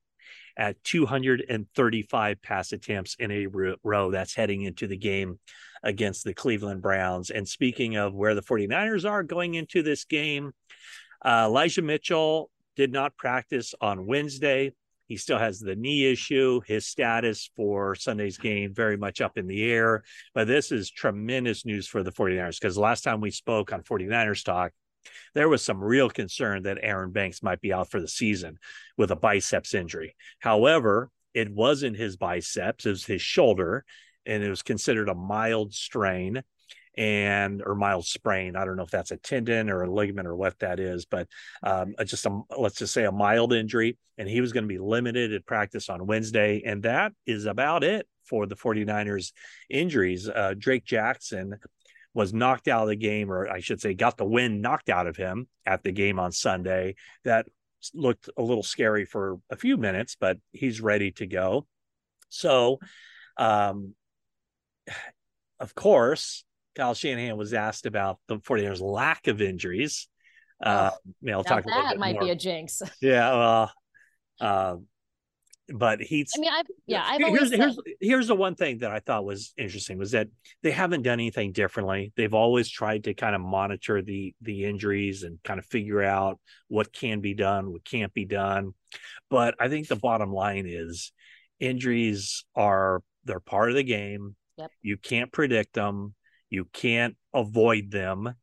at 0.56 0.82
235 0.84 2.42
pass 2.42 2.72
attempts 2.72 3.16
in 3.18 3.30
a 3.30 3.46
row. 3.82 4.10
That's 4.10 4.34
heading 4.34 4.62
into 4.62 4.86
the 4.86 4.96
game 4.96 5.38
against 5.82 6.24
the 6.24 6.34
Cleveland 6.34 6.82
Browns. 6.82 7.30
And 7.30 7.46
speaking 7.46 7.96
of 7.96 8.14
where 8.14 8.34
the 8.34 8.42
49ers 8.42 9.08
are 9.08 9.22
going 9.22 9.54
into 9.54 9.82
this 9.82 10.04
game, 10.04 10.52
uh, 11.24 11.44
Elijah 11.46 11.82
Mitchell 11.82 12.50
did 12.76 12.92
not 12.92 13.16
practice 13.16 13.74
on 13.80 14.06
Wednesday. 14.06 14.72
He 15.06 15.16
still 15.16 15.38
has 15.38 15.60
the 15.60 15.76
knee 15.76 16.10
issue. 16.10 16.60
His 16.66 16.86
status 16.86 17.50
for 17.54 17.94
Sunday's 17.94 18.38
game 18.38 18.74
very 18.74 18.96
much 18.96 19.20
up 19.20 19.38
in 19.38 19.46
the 19.46 19.62
air. 19.70 20.02
But 20.34 20.48
this 20.48 20.72
is 20.72 20.90
tremendous 20.90 21.64
news 21.64 21.86
for 21.86 22.02
the 22.02 22.10
49ers 22.10 22.60
because 22.60 22.76
last 22.76 23.02
time 23.02 23.20
we 23.20 23.30
spoke 23.30 23.72
on 23.72 23.82
49ers 23.82 24.44
talk, 24.44 24.72
there 25.34 25.48
was 25.48 25.64
some 25.64 25.82
real 25.82 26.10
concern 26.10 26.62
that 26.62 26.78
Aaron 26.80 27.12
Banks 27.12 27.42
might 27.42 27.60
be 27.60 27.72
out 27.72 27.90
for 27.90 28.00
the 28.00 28.08
season 28.08 28.58
with 28.96 29.10
a 29.10 29.16
biceps 29.16 29.74
injury. 29.74 30.14
However, 30.38 31.10
it 31.34 31.50
wasn't 31.50 31.96
his 31.96 32.16
biceps, 32.16 32.86
it 32.86 32.90
was 32.90 33.04
his 33.04 33.22
shoulder, 33.22 33.84
and 34.24 34.42
it 34.42 34.50
was 34.50 34.62
considered 34.62 35.08
a 35.08 35.14
mild 35.14 35.74
strain 35.74 36.42
and 36.96 37.62
or 37.64 37.74
mild 37.74 38.06
sprain. 38.06 38.56
I 38.56 38.64
don't 38.64 38.76
know 38.76 38.82
if 38.82 38.90
that's 38.90 39.10
a 39.10 39.16
tendon 39.16 39.70
or 39.70 39.82
a 39.82 39.90
ligament 39.90 40.26
or 40.26 40.34
what 40.34 40.58
that 40.60 40.80
is, 40.80 41.04
but 41.04 41.28
um, 41.62 41.94
just 42.04 42.26
a, 42.26 42.40
let's 42.56 42.78
just 42.78 42.94
say 42.94 43.04
a 43.04 43.12
mild 43.12 43.52
injury. 43.52 43.98
And 44.18 44.28
he 44.28 44.40
was 44.40 44.52
going 44.52 44.64
to 44.64 44.68
be 44.68 44.78
limited 44.78 45.32
at 45.32 45.44
practice 45.44 45.90
on 45.90 46.06
Wednesday. 46.06 46.62
And 46.64 46.82
that 46.84 47.12
is 47.26 47.44
about 47.44 47.84
it 47.84 48.06
for 48.24 48.46
the 48.46 48.56
49ers 48.56 49.32
injuries. 49.68 50.28
Uh, 50.28 50.54
Drake 50.56 50.84
Jackson 50.84 51.56
was 52.16 52.32
knocked 52.32 52.66
out 52.66 52.84
of 52.84 52.88
the 52.88 52.96
game, 52.96 53.30
or 53.30 53.46
I 53.46 53.60
should 53.60 53.78
say, 53.78 53.92
got 53.92 54.16
the 54.16 54.24
win 54.24 54.62
knocked 54.62 54.88
out 54.88 55.06
of 55.06 55.18
him 55.18 55.48
at 55.66 55.82
the 55.82 55.92
game 55.92 56.18
on 56.18 56.32
Sunday. 56.32 56.94
That 57.24 57.44
looked 57.92 58.30
a 58.38 58.42
little 58.42 58.62
scary 58.62 59.04
for 59.04 59.38
a 59.50 59.56
few 59.56 59.76
minutes, 59.76 60.16
but 60.18 60.38
he's 60.50 60.80
ready 60.80 61.10
to 61.12 61.26
go. 61.26 61.66
So, 62.30 62.78
um, 63.36 63.94
of 65.60 65.74
course, 65.74 66.44
Kyle 66.74 66.94
Shanahan 66.94 67.36
was 67.36 67.52
asked 67.52 67.84
about 67.84 68.18
the 68.28 68.38
49ers' 68.38 68.80
lack 68.80 69.26
of 69.26 69.42
injuries. 69.42 70.08
Uh, 70.62 70.92
you 71.20 71.32
know, 71.32 71.42
talk 71.42 71.64
about 71.64 71.82
that 71.82 71.98
might 71.98 72.14
more. 72.14 72.22
be 72.22 72.30
a 72.30 72.34
jinx. 72.34 72.80
Yeah, 73.02 73.30
well, 73.34 73.72
uh, 74.40 74.76
but 75.74 76.00
he's 76.00 76.32
i 76.36 76.40
mean 76.40 76.50
i've 76.52 76.66
yeah 76.86 77.02
i've 77.04 77.20
here's, 77.20 77.50
said... 77.50 77.58
here's 77.58 77.78
here's 78.00 78.28
the 78.28 78.34
one 78.34 78.54
thing 78.54 78.78
that 78.78 78.92
i 78.92 79.00
thought 79.00 79.24
was 79.24 79.52
interesting 79.56 79.98
was 79.98 80.12
that 80.12 80.28
they 80.62 80.70
haven't 80.70 81.02
done 81.02 81.14
anything 81.14 81.52
differently. 81.52 82.12
They've 82.16 82.34
always 82.34 82.68
tried 82.68 83.04
to 83.04 83.14
kind 83.14 83.34
of 83.34 83.40
monitor 83.40 84.02
the 84.02 84.34
the 84.42 84.64
injuries 84.64 85.22
and 85.22 85.42
kind 85.42 85.58
of 85.58 85.66
figure 85.66 86.02
out 86.02 86.38
what 86.68 86.92
can 86.92 87.20
be 87.20 87.34
done 87.34 87.72
what 87.72 87.84
can't 87.84 88.12
be 88.14 88.24
done. 88.24 88.74
But 89.30 89.54
i 89.58 89.68
think 89.68 89.88
the 89.88 89.96
bottom 89.96 90.32
line 90.32 90.66
is 90.68 91.12
injuries 91.58 92.44
are 92.54 93.02
they're 93.24 93.40
part 93.40 93.70
of 93.70 93.76
the 93.76 93.82
game. 93.82 94.36
Yep. 94.58 94.70
you 94.80 94.96
can't 94.96 95.30
predict 95.30 95.74
them. 95.74 96.14
You 96.48 96.64
can't 96.72 97.14
avoid 97.34 97.90
them 97.90 98.34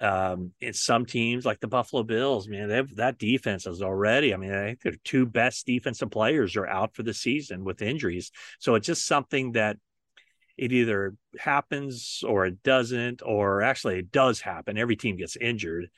um, 0.00 0.52
in 0.60 0.72
some 0.72 1.06
teams 1.06 1.46
like 1.46 1.60
the 1.60 1.68
Buffalo 1.68 2.02
Bills, 2.02 2.48
man, 2.48 2.68
they 2.68 2.76
have, 2.76 2.94
that 2.96 3.18
defense 3.18 3.66
is 3.66 3.82
already. 3.82 4.34
I 4.34 4.36
mean, 4.36 4.52
I 4.52 4.66
think 4.66 4.82
their 4.82 4.94
two 5.04 5.26
best 5.26 5.66
defensive 5.66 6.10
players 6.10 6.56
are 6.56 6.66
out 6.66 6.94
for 6.94 7.02
the 7.02 7.14
season 7.14 7.64
with 7.64 7.82
injuries. 7.82 8.30
So 8.58 8.74
it's 8.74 8.86
just 8.86 9.06
something 9.06 9.52
that 9.52 9.78
it 10.56 10.72
either 10.72 11.14
happens 11.38 12.22
or 12.26 12.46
it 12.46 12.62
doesn't, 12.62 13.22
or 13.24 13.62
actually 13.62 13.98
it 13.98 14.12
does 14.12 14.40
happen. 14.40 14.78
Every 14.78 14.96
team 14.96 15.16
gets 15.16 15.36
injured, 15.36 15.88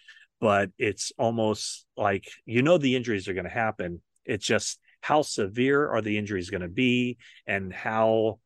but 0.41 0.71
it's 0.79 1.13
almost 1.19 1.87
like 1.97 2.29
you 2.45 2.63
know 2.63 2.79
the 2.79 2.97
injuries 2.97 3.29
are 3.29 3.35
going 3.35 3.45
to 3.45 3.51
happen. 3.51 4.01
It's 4.25 4.47
just 4.47 4.81
how 5.01 5.23
severe 5.23 5.89
are 5.89 6.03
the 6.03 6.19
injuries 6.19 6.51
going 6.51 6.63
to 6.63 6.69
be, 6.69 7.19
and 7.47 7.73
how 7.73 8.41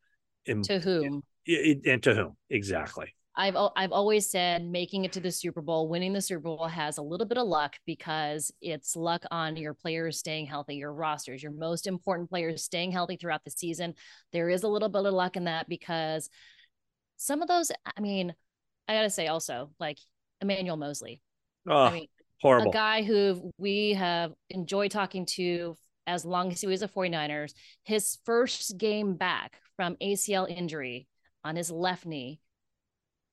to 0.65 0.79
whom 0.79 1.23
and 1.47 2.03
to 2.03 2.15
whom 2.15 2.37
exactly. 2.51 3.15
I've 3.35 3.57
I've 3.77 3.93
always 3.93 4.31
said 4.31 4.65
making 4.65 5.05
it 5.05 5.13
to 5.13 5.21
the 5.21 5.33
Super 5.33 5.63
Bowl, 5.63 5.89
winning 5.89 6.13
the 6.13 6.21
Super 6.21 6.41
Bowl 6.41 6.67
has 6.67 6.99
a 6.99 7.03
little 7.03 7.27
bit 7.27 7.39
of 7.39 7.47
luck 7.47 7.77
because 7.87 8.53
it's 8.61 8.95
luck 8.95 9.25
on 9.31 9.57
your 9.57 9.73
players 9.73 10.19
staying 10.19 10.47
healthy, 10.47 10.77
your 10.77 10.93
rosters, 10.93 11.43
your 11.43 11.53
most 11.53 11.87
important 11.87 12.29
players 12.29 12.63
staying 12.63 12.93
healthy 12.93 13.17
throughout 13.17 13.43
the 13.45 13.51
season. 13.51 13.95
There 14.33 14.51
is 14.51 14.65
a 14.65 14.69
little 14.69 14.91
bit 14.91 15.07
of 15.07 15.15
luck 15.15 15.37
in 15.37 15.45
that 15.45 15.67
because 15.67 16.29
some 17.17 17.41
of 17.41 17.49
those, 17.49 17.71
I 17.97 18.01
mean, 18.01 18.35
I 18.87 18.95
gotta 18.95 19.11
say 19.11 19.29
also, 19.29 19.71
like 19.81 19.99
Emmanuel 20.43 20.77
Moseley. 20.77 21.23
Oh, 21.67 21.85
I 21.85 21.93
mean, 21.93 22.09
horrible. 22.43 22.71
A 22.71 22.75
guy 22.75 23.03
who 23.03 23.51
we 23.57 23.95
have 23.95 24.33
enjoyed 24.51 24.91
talking 24.91 25.25
to 25.27 25.79
as 26.07 26.25
long 26.25 26.53
as 26.53 26.61
he 26.61 26.67
was 26.67 26.83
a 26.83 26.89
49ers. 26.89 27.55
His 27.85 28.19
first 28.27 28.77
game 28.77 29.15
back 29.15 29.59
from 29.77 29.97
ACL 30.03 30.51
injury 30.51 31.07
on 31.45 31.57
his 31.57 31.71
left 31.71 32.05
knee 32.05 32.41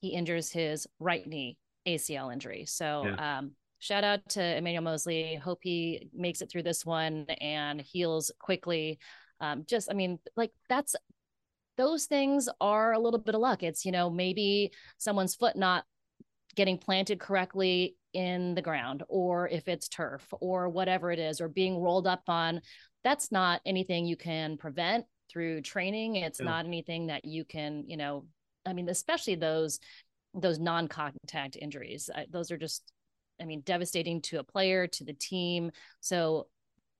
he 0.01 0.09
injures 0.09 0.51
his 0.51 0.87
right 0.99 1.25
knee 1.27 1.57
ACL 1.85 2.31
injury. 2.31 2.65
So 2.65 3.03
Yeah. 3.05 3.39
um, 3.39 3.51
shout 3.79 4.03
out 4.03 4.27
to 4.29 4.57
Emmanuel 4.57 4.83
Moseley. 4.83 5.35
Hope 5.35 5.59
he 5.61 6.09
makes 6.13 6.41
it 6.41 6.49
through 6.49 6.63
this 6.63 6.85
one 6.85 7.25
and 7.41 7.81
heals 7.81 8.31
quickly. 8.39 8.99
Um, 9.39 9.63
just, 9.65 9.89
I 9.89 9.93
mean, 9.93 10.19
like 10.35 10.51
that's 10.67 10.95
those 11.77 12.07
things 12.07 12.49
are 12.59 12.91
a 12.91 12.99
little 12.99 13.19
bit 13.19 13.35
of 13.35 13.41
luck. 13.41 13.63
It's, 13.63 13.85
you 13.85 13.93
know, 13.93 14.09
maybe 14.09 14.71
someone's 14.97 15.35
foot 15.35 15.55
not 15.55 15.85
getting 16.55 16.77
planted 16.77 17.19
correctly 17.21 17.95
in 18.13 18.53
the 18.53 18.61
ground, 18.61 19.03
or 19.07 19.47
if 19.47 19.67
it's 19.69 19.87
turf 19.87 20.27
or 20.41 20.67
whatever 20.67 21.09
it 21.11 21.19
is, 21.19 21.39
or 21.39 21.47
being 21.47 21.79
rolled 21.79 22.05
up 22.07 22.23
on. 22.27 22.61
That's 23.03 23.31
not 23.31 23.61
anything 23.65 24.05
you 24.05 24.17
can 24.17 24.57
prevent 24.57 25.05
through 25.31 25.61
training. 25.61 26.17
It's 26.17 26.39
Yeah. 26.39 26.47
not 26.47 26.65
anything 26.65 27.07
that 27.07 27.23
you 27.23 27.45
can, 27.45 27.85
you 27.87 27.95
know, 27.95 28.25
I 28.65 28.73
mean, 28.73 28.89
especially 28.89 29.35
those 29.35 29.79
those 30.33 30.59
non-contact 30.59 31.57
injuries. 31.59 32.09
I, 32.13 32.25
those 32.29 32.51
are 32.51 32.57
just, 32.57 32.83
I 33.41 33.45
mean, 33.45 33.61
devastating 33.61 34.21
to 34.23 34.39
a 34.39 34.43
player, 34.43 34.85
to 34.85 35.03
the 35.03 35.13
team. 35.13 35.71
So 36.01 36.47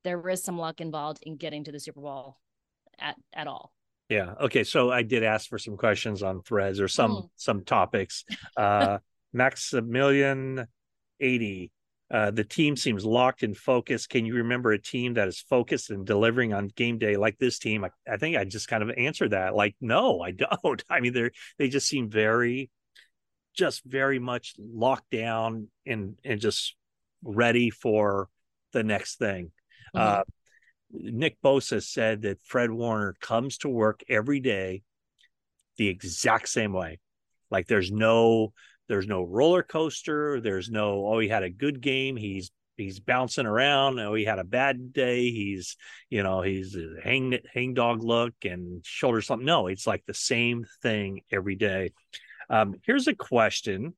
there 0.03 0.27
is 0.29 0.43
some 0.43 0.57
luck 0.57 0.81
involved 0.81 1.19
in 1.23 1.35
getting 1.37 1.63
to 1.65 1.71
the 1.71 1.79
Super 1.79 2.01
Bowl 2.01 2.37
at 2.97 3.15
at 3.33 3.47
all. 3.47 3.71
Yeah. 4.09 4.33
Okay. 4.41 4.63
So 4.63 4.91
I 4.91 5.03
did 5.03 5.23
ask 5.23 5.47
for 5.47 5.59
some 5.59 5.77
questions 5.77 6.23
on 6.23 6.41
threads 6.41 6.79
or 6.79 6.87
some 6.87 7.11
Mm. 7.11 7.29
some 7.35 7.63
topics. 7.63 8.25
Uh 8.57 8.97
Maximilian 9.33 10.65
80. 11.19 11.71
Uh, 12.11 12.31
the 12.31 12.43
team 12.43 12.75
seems 12.75 13.05
locked 13.05 13.43
and 13.43 13.55
focused. 13.55 14.09
Can 14.09 14.25
you 14.25 14.35
remember 14.35 14.71
a 14.71 14.81
team 14.81 15.13
that 15.13 15.27
is 15.27 15.41
focused 15.41 15.91
and 15.91 16.05
delivering 16.05 16.53
on 16.53 16.69
game 16.69 16.97
day 16.97 17.17
like 17.17 17.37
this 17.37 17.59
team? 17.59 17.83
I, 17.83 17.91
I 18.11 18.17
think 18.17 18.35
I 18.35 18.45
just 18.45 18.67
kind 18.67 18.81
of 18.81 18.89
answered 18.97 19.31
that. 19.31 19.55
Like, 19.55 19.75
no, 19.79 20.21
I 20.21 20.31
don't. 20.63 20.83
I 20.89 21.01
mean, 21.01 21.13
they're 21.13 21.31
they 21.59 21.69
just 21.69 21.87
seem 21.87 22.09
very, 22.09 22.71
just 23.55 23.83
very 23.85 24.17
much 24.17 24.55
locked 24.57 25.11
down 25.11 25.67
and 25.85 26.15
and 26.23 26.39
just 26.39 26.75
ready 27.23 27.69
for 27.69 28.29
the 28.73 28.83
next 28.83 29.19
thing. 29.19 29.51
Mhm. 29.95 29.99
Uh, 29.99 30.23
Nick 30.91 31.39
Bosa 31.43 31.83
said 31.83 32.23
that 32.23 32.43
Fred 32.43 32.71
Warner 32.71 33.15
comes 33.21 33.57
to 33.59 33.69
work 33.69 34.01
every 34.09 34.39
day 34.39 34.81
the 35.77 35.87
exact 35.87 36.49
same 36.49 36.73
way. 36.73 36.99
Like 37.51 37.67
there's 37.67 37.91
no 37.91 38.53
there's 38.89 39.07
no 39.07 39.23
roller 39.23 39.63
coaster, 39.63 40.41
there's 40.41 40.69
no 40.69 41.05
oh 41.07 41.19
he 41.19 41.29
had 41.29 41.43
a 41.43 41.49
good 41.49 41.79
game, 41.79 42.17
he's 42.17 42.51
he's 42.75 42.99
bouncing 42.99 43.45
around, 43.45 43.99
oh 43.99 44.13
he 44.15 44.25
had 44.25 44.39
a 44.39 44.43
bad 44.43 44.91
day, 44.91 45.31
he's 45.31 45.77
you 46.09 46.23
know, 46.23 46.41
he's 46.41 46.75
hang 47.01 47.37
hang 47.53 47.73
dog 47.73 48.03
look 48.03 48.33
and 48.43 48.85
shoulder 48.85 49.21
something. 49.21 49.45
No, 49.45 49.67
it's 49.67 49.87
like 49.87 50.03
the 50.05 50.13
same 50.13 50.65
thing 50.81 51.21
every 51.31 51.55
day. 51.55 51.91
Um, 52.49 52.75
here's 52.83 53.07
a 53.07 53.15
question 53.15 53.93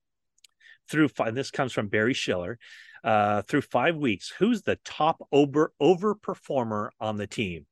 through 0.90 1.08
five, 1.08 1.34
this 1.34 1.52
comes 1.52 1.74
from 1.74 1.88
Barry 1.88 2.14
Schiller. 2.14 2.60
Uh, 3.04 3.42
through 3.42 3.62
five 3.62 3.96
weeks, 3.96 4.32
who's 4.38 4.62
the 4.62 4.78
top 4.86 5.28
over 5.32 5.74
over 5.80 6.14
performer 6.14 6.92
on 7.00 7.18
the 7.18 7.26
team? 7.26 7.66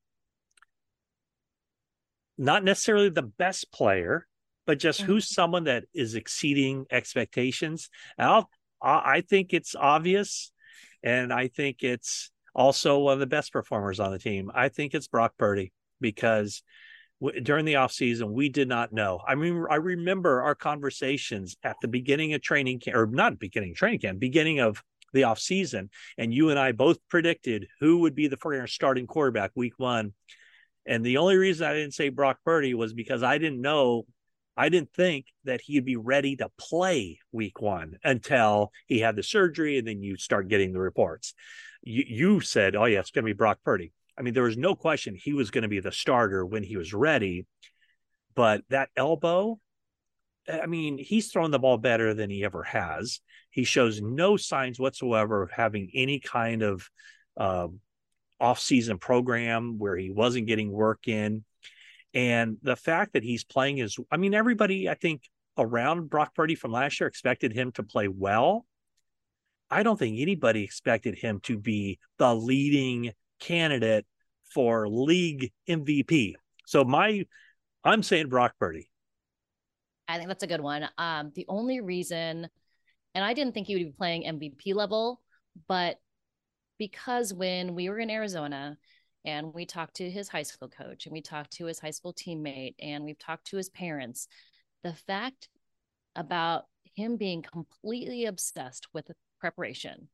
Not 2.35 2.63
necessarily 2.63 3.09
the 3.09 3.21
best 3.21 3.71
player, 3.71 4.25
but 4.69 4.77
just 4.77 5.01
mm-hmm. 5.01 5.13
who's 5.13 5.27
someone 5.27 5.63
that 5.63 5.85
is 5.95 6.13
exceeding 6.13 6.85
expectations. 6.91 7.89
I'll, 8.19 8.47
I 8.79 9.01
I 9.15 9.21
think 9.21 9.51
it's 9.51 9.73
obvious, 9.73 10.51
and 11.01 11.33
I 11.33 11.47
think 11.47 11.81
it's 11.81 12.29
also 12.53 12.99
one 12.99 13.13
of 13.13 13.19
the 13.19 13.25
best 13.25 13.51
performers 13.51 13.99
on 13.99 14.11
the 14.11 14.19
team. 14.19 14.51
I 14.53 14.69
think 14.69 14.93
it's 14.93 15.07
Brock 15.07 15.33
Purdy 15.39 15.73
because 15.99 16.61
w- 17.19 17.41
during 17.41 17.65
the 17.65 17.73
offseason, 17.73 18.29
we 18.29 18.49
did 18.49 18.67
not 18.67 18.93
know. 18.93 19.19
I 19.27 19.33
mean, 19.33 19.65
I 19.71 19.77
remember 19.77 20.43
our 20.43 20.53
conversations 20.53 21.57
at 21.63 21.77
the 21.81 21.87
beginning 21.87 22.35
of 22.35 22.43
training 22.43 22.81
camp, 22.81 22.95
or 22.95 23.07
not 23.07 23.39
beginning 23.39 23.73
training 23.73 24.01
camp, 24.01 24.19
beginning 24.19 24.59
of 24.59 24.83
the 25.13 25.21
offseason, 25.21 25.89
and 26.19 26.31
you 26.31 26.51
and 26.51 26.59
I 26.59 26.73
both 26.73 26.99
predicted 27.09 27.65
who 27.79 28.01
would 28.01 28.13
be 28.13 28.27
the 28.27 28.37
first 28.37 28.75
starting 28.75 29.07
quarterback 29.07 29.49
week 29.55 29.79
one. 29.79 30.13
And 30.85 31.03
the 31.03 31.17
only 31.17 31.37
reason 31.37 31.65
I 31.65 31.73
didn't 31.73 31.95
say 31.95 32.09
Brock 32.09 32.37
Purdy 32.45 32.75
was 32.75 32.93
because 32.93 33.23
I 33.23 33.39
didn't 33.39 33.61
know, 33.61 34.05
I 34.59 34.67
didn't 34.67 34.93
think 34.93 35.27
that 35.45 35.61
he'd 35.61 35.85
be 35.85 35.95
ready 35.95 36.35
to 36.35 36.51
play 36.57 37.19
week 37.31 37.61
one 37.61 37.97
until 38.03 38.73
he 38.87 38.99
had 38.99 39.15
the 39.15 39.23
surgery, 39.23 39.77
and 39.77 39.87
then 39.87 40.03
you 40.03 40.17
start 40.17 40.49
getting 40.49 40.73
the 40.73 40.81
reports. 40.81 41.33
You, 41.81 42.03
you 42.05 42.39
said, 42.41 42.75
"Oh 42.75 42.83
yeah, 42.83 42.99
it's 42.99 43.11
going 43.11 43.23
to 43.23 43.29
be 43.29 43.37
Brock 43.37 43.59
Purdy." 43.63 43.93
I 44.17 44.21
mean, 44.21 44.33
there 44.33 44.43
was 44.43 44.57
no 44.57 44.75
question 44.75 45.15
he 45.15 45.31
was 45.31 45.49
going 45.49 45.61
to 45.61 45.69
be 45.69 45.79
the 45.79 45.93
starter 45.93 46.45
when 46.45 46.61
he 46.63 46.75
was 46.75 46.93
ready. 46.93 47.45
But 48.35 48.63
that 48.69 48.89
elbow, 48.97 49.61
I 50.51 50.65
mean, 50.65 50.97
he's 50.97 51.31
thrown 51.31 51.51
the 51.51 51.59
ball 51.59 51.77
better 51.77 52.13
than 52.13 52.29
he 52.29 52.43
ever 52.43 52.63
has. 52.63 53.21
He 53.51 53.63
shows 53.63 54.01
no 54.01 54.35
signs 54.35 54.77
whatsoever 54.77 55.41
of 55.41 55.51
having 55.51 55.89
any 55.93 56.19
kind 56.19 56.63
of 56.63 56.89
um, 57.37 57.79
off-season 58.41 58.97
program 58.97 59.77
where 59.77 59.95
he 59.95 60.11
wasn't 60.11 60.47
getting 60.47 60.69
work 60.69 61.07
in. 61.07 61.45
And 62.13 62.57
the 62.63 62.75
fact 62.75 63.13
that 63.13 63.23
he's 63.23 63.43
playing 63.43 63.79
is, 63.79 63.97
I 64.11 64.17
mean, 64.17 64.33
everybody 64.33 64.89
I 64.89 64.95
think 64.95 65.23
around 65.57 66.09
Brock 66.09 66.33
Purdy 66.33 66.55
from 66.55 66.71
last 66.71 66.99
year 66.99 67.07
expected 67.07 67.53
him 67.53 67.71
to 67.73 67.83
play 67.83 68.07
well. 68.07 68.65
I 69.69 69.83
don't 69.83 69.99
think 69.99 70.19
anybody 70.19 70.63
expected 70.63 71.15
him 71.15 71.39
to 71.41 71.57
be 71.57 71.99
the 72.17 72.33
leading 72.33 73.11
candidate 73.39 74.05
for 74.51 74.89
league 74.89 75.51
MVP. 75.69 76.33
So 76.65 76.83
my, 76.83 77.25
I'm 77.83 78.01
saying 78.01 78.29
Brock 78.29 78.53
Purdy. 78.59 78.89
I 80.07 80.17
think 80.17 80.27
that's 80.27 80.43
a 80.43 80.47
good 80.47 80.61
one. 80.61 80.89
Um, 80.97 81.31
the 81.35 81.45
only 81.47 81.81
reason, 81.81 82.49
and 83.13 83.23
I 83.23 83.33
didn't 83.35 83.53
think 83.53 83.67
he 83.67 83.75
would 83.75 83.85
be 83.85 83.93
playing 83.95 84.23
MVP 84.23 84.73
level, 84.73 85.21
but 85.67 85.97
because 86.79 87.31
when 87.31 87.75
we 87.75 87.89
were 87.89 87.99
in 87.99 88.09
Arizona 88.09 88.77
and 89.25 89.53
we 89.53 89.65
talked 89.65 89.95
to 89.95 90.09
his 90.09 90.29
high 90.29 90.43
school 90.43 90.69
coach 90.69 91.05
and 91.05 91.13
we 91.13 91.21
talked 91.21 91.51
to 91.53 91.65
his 91.65 91.79
high 91.79 91.91
school 91.91 92.13
teammate 92.13 92.75
and 92.79 93.03
we've 93.03 93.19
talked 93.19 93.47
to 93.47 93.57
his 93.57 93.69
parents, 93.69 94.27
the 94.83 94.93
fact 94.93 95.49
about 96.15 96.65
him 96.95 97.17
being 97.17 97.41
completely 97.41 98.25
obsessed 98.25 98.87
with 98.93 99.11
preparation 99.39 100.07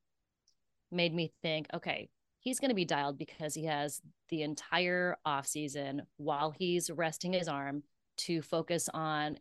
made 0.92 1.14
me 1.14 1.32
think, 1.42 1.68
okay, 1.74 2.10
he's 2.40 2.60
going 2.60 2.70
to 2.70 2.76
be 2.76 2.86
dialed 2.86 3.18
because 3.18 3.54
he 3.54 3.66
has 3.66 4.02
the 4.30 4.44
entire 4.44 5.18
off 5.26 5.48
season 5.48 6.04
while 6.18 6.52
he's 6.52 6.90
resting 6.90 7.34
his 7.34 7.48
arm 7.48 7.84
to 8.18 8.42
focus 8.42 8.90
on 8.94 9.38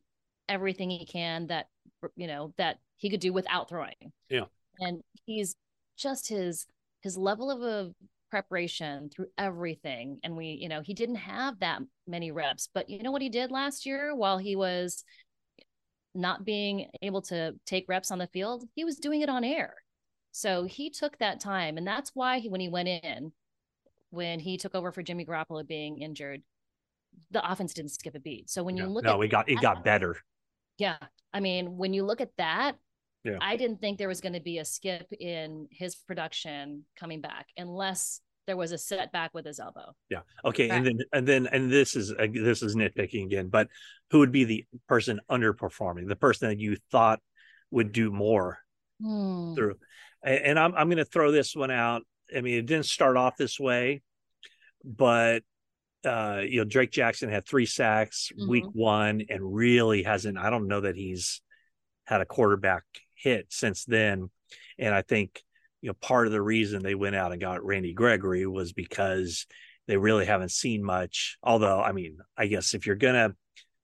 everything 0.48 0.90
he 0.90 1.06
can 1.06 1.46
that 1.46 1.68
you 2.16 2.26
know 2.26 2.52
that 2.58 2.78
he 2.96 3.08
could 3.08 3.20
do 3.20 3.32
without 3.32 3.68
throwing. 3.68 4.12
Yeah. 4.28 4.44
And 4.80 5.02
he's 5.24 5.54
just 5.96 6.28
his 6.28 6.66
his 7.02 7.16
level 7.16 7.50
of 7.50 7.62
a 7.62 7.94
preparation 8.34 9.08
through 9.10 9.28
everything. 9.38 10.18
And 10.24 10.36
we 10.36 10.58
you 10.60 10.68
know 10.68 10.80
he 10.80 10.92
didn't 10.92 11.14
have 11.16 11.60
that 11.60 11.80
many 12.08 12.32
reps 12.32 12.68
but 12.74 12.90
you 12.90 13.00
know 13.00 13.12
what 13.12 13.22
he 13.22 13.28
did 13.28 13.52
last 13.52 13.86
year 13.86 14.12
while 14.12 14.38
he 14.38 14.56
was 14.56 15.04
not 16.16 16.44
being 16.44 16.88
able 17.00 17.22
to 17.22 17.54
take 17.64 17.84
reps 17.88 18.10
on 18.10 18.18
the 18.18 18.26
field? 18.26 18.64
He 18.74 18.84
was 18.84 18.96
doing 18.96 19.20
it 19.20 19.28
on 19.28 19.44
air. 19.44 19.74
So 20.32 20.64
he 20.64 20.90
took 20.90 21.16
that 21.18 21.38
time 21.38 21.76
and 21.76 21.86
that's 21.86 22.10
why 22.12 22.40
he, 22.40 22.48
when 22.48 22.60
he 22.60 22.68
went 22.68 22.88
in 22.88 23.30
when 24.10 24.40
he 24.40 24.56
took 24.56 24.74
over 24.74 24.90
for 24.90 25.02
Jimmy 25.04 25.24
Garoppolo 25.24 25.64
being 25.64 26.00
injured 26.02 26.42
the 27.30 27.48
offense 27.48 27.72
didn't 27.72 27.92
skip 27.92 28.16
a 28.16 28.20
beat. 28.20 28.50
So 28.50 28.64
when 28.64 28.76
you 28.76 28.82
no, 28.84 28.88
look 28.88 29.04
no, 29.04 29.22
at 29.22 29.24
it 29.26 29.30
got 29.30 29.48
it 29.48 29.60
got 29.60 29.84
better. 29.84 30.16
yeah. 30.78 30.96
I 31.32 31.38
mean, 31.38 31.76
when 31.76 31.92
you 31.92 32.04
look 32.04 32.20
at 32.20 32.30
that, 32.38 32.76
Yeah. 33.24 33.38
I 33.40 33.56
didn't 33.56 33.80
think 33.80 33.98
there 33.98 34.08
was 34.08 34.20
going 34.20 34.34
to 34.34 34.40
be 34.40 34.58
a 34.58 34.64
skip 34.64 35.06
in 35.18 35.66
his 35.70 35.94
production 35.96 36.84
coming 36.96 37.20
back 37.22 37.46
unless 37.56 38.20
there 38.46 38.56
was 38.56 38.72
a 38.72 38.78
setback 38.78 39.32
with 39.32 39.46
his 39.46 39.58
elbow. 39.58 39.94
Yeah. 40.10 40.20
Okay. 40.44 40.68
And 40.68 40.84
then 40.86 40.98
and 41.12 41.26
then 41.26 41.46
and 41.46 41.72
this 41.72 41.96
is 41.96 42.12
uh, 42.12 42.26
this 42.30 42.62
is 42.62 42.76
nitpicking 42.76 43.24
again, 43.24 43.48
but 43.48 43.68
who 44.10 44.18
would 44.18 44.32
be 44.32 44.44
the 44.44 44.64
person 44.86 45.20
underperforming, 45.30 46.06
the 46.06 46.16
person 46.16 46.48
that 46.50 46.58
you 46.60 46.76
thought 46.90 47.20
would 47.70 47.92
do 47.92 48.10
more 48.10 48.58
Hmm. 49.02 49.54
through? 49.54 49.76
A- 50.24 50.46
And 50.46 50.58
I'm 50.58 50.74
I'm 50.74 50.88
going 50.88 50.98
to 50.98 51.04
throw 51.06 51.32
this 51.32 51.56
one 51.56 51.70
out. 51.70 52.02
I 52.36 52.42
mean, 52.42 52.58
it 52.58 52.66
didn't 52.66 52.86
start 52.86 53.16
off 53.16 53.36
this 53.38 53.58
way, 53.58 54.02
but 54.84 55.42
uh, 56.04 56.42
you 56.46 56.58
know, 56.58 56.64
Drake 56.64 56.90
Jackson 56.90 57.30
had 57.30 57.46
three 57.46 57.64
sacks 57.64 58.30
week 58.46 58.64
one, 58.74 59.22
and 59.30 59.54
really 59.54 60.02
hasn't. 60.02 60.36
I 60.36 60.50
don't 60.50 60.68
know 60.68 60.82
that 60.82 60.96
he's 60.96 61.40
had 62.04 62.20
a 62.20 62.26
quarterback 62.26 62.82
hit 63.24 63.46
since 63.50 63.84
then. 63.84 64.30
And 64.78 64.94
I 64.94 65.02
think 65.02 65.42
you 65.82 65.88
know 65.88 65.94
part 65.94 66.26
of 66.26 66.32
the 66.32 66.42
reason 66.42 66.82
they 66.82 66.94
went 66.94 67.16
out 67.16 67.32
and 67.32 67.40
got 67.40 67.64
Randy 67.64 67.92
Gregory 67.92 68.46
was 68.46 68.72
because 68.72 69.46
they 69.88 69.96
really 69.96 70.26
haven't 70.26 70.50
seen 70.52 70.84
much. 70.84 71.36
Although, 71.42 71.80
I 71.80 71.92
mean, 71.92 72.18
I 72.36 72.46
guess 72.46 72.74
if 72.74 72.86
you're 72.86 72.96
gonna 72.96 73.34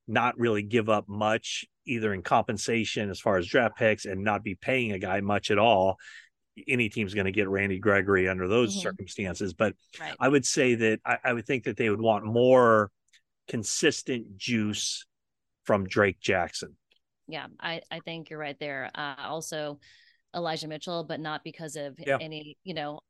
not 0.06 0.38
really 0.38 0.62
give 0.62 0.88
up 0.88 1.08
much 1.08 1.64
either 1.86 2.12
in 2.14 2.22
compensation 2.22 3.10
as 3.10 3.20
far 3.20 3.36
as 3.38 3.46
draft 3.46 3.76
picks 3.76 4.04
and 4.04 4.22
not 4.22 4.44
be 4.44 4.54
paying 4.54 4.92
a 4.92 4.98
guy 4.98 5.20
much 5.20 5.50
at 5.50 5.58
all, 5.58 5.96
any 6.68 6.88
team's 6.88 7.14
going 7.14 7.24
to 7.24 7.32
get 7.32 7.48
Randy 7.48 7.78
Gregory 7.78 8.28
under 8.28 8.46
those 8.46 8.76
Mhm. 8.76 8.82
circumstances. 8.82 9.54
But 9.54 9.74
Right. 9.98 10.14
I 10.20 10.28
would 10.28 10.44
say 10.44 10.74
that 10.74 11.00
I, 11.04 11.18
I 11.24 11.32
would 11.32 11.46
think 11.46 11.64
that 11.64 11.76
they 11.76 11.88
would 11.88 12.00
want 12.00 12.24
more 12.24 12.90
consistent 13.48 14.36
juice 14.36 15.06
from 15.64 15.86
Drake 15.86 16.20
Jackson. 16.20 16.76
Yeah, 17.30 17.46
I 17.60 17.80
I 17.90 18.00
think 18.00 18.30
you're 18.30 18.38
right 18.38 18.58
there. 18.58 18.90
Uh, 18.94 19.14
also, 19.18 19.78
Elijah 20.34 20.68
Mitchell, 20.68 21.04
but 21.04 21.20
not 21.20 21.42
because 21.44 21.76
of 21.76 21.98
Yeah. 21.98 22.18
any, 22.20 22.56
you 22.64 22.74
know, 22.74 23.00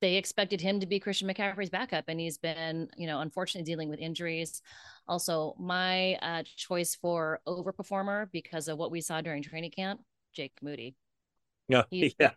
they 0.00 0.16
expected 0.16 0.60
him 0.60 0.80
to 0.80 0.86
be 0.86 1.00
Christian 1.00 1.28
McCaffrey's 1.28 1.70
backup, 1.70 2.04
and 2.08 2.20
he's 2.20 2.38
been, 2.38 2.88
you 2.96 3.06
know, 3.06 3.20
unfortunately 3.20 3.64
dealing 3.70 3.88
with 3.88 3.98
injuries. 3.98 4.62
Also, 5.08 5.54
my 5.58 6.14
uh, 6.16 6.42
choice 6.56 6.94
for 6.94 7.40
overperformer 7.48 8.30
because 8.30 8.68
of 8.68 8.78
what 8.78 8.90
we 8.90 9.00
saw 9.00 9.20
during 9.20 9.42
training 9.42 9.70
camp, 9.72 10.00
Jake 10.32 10.52
Moody. 10.62 10.94
Yeah, 11.68 11.82
He's- 11.90 12.14
yeah. 12.18 12.30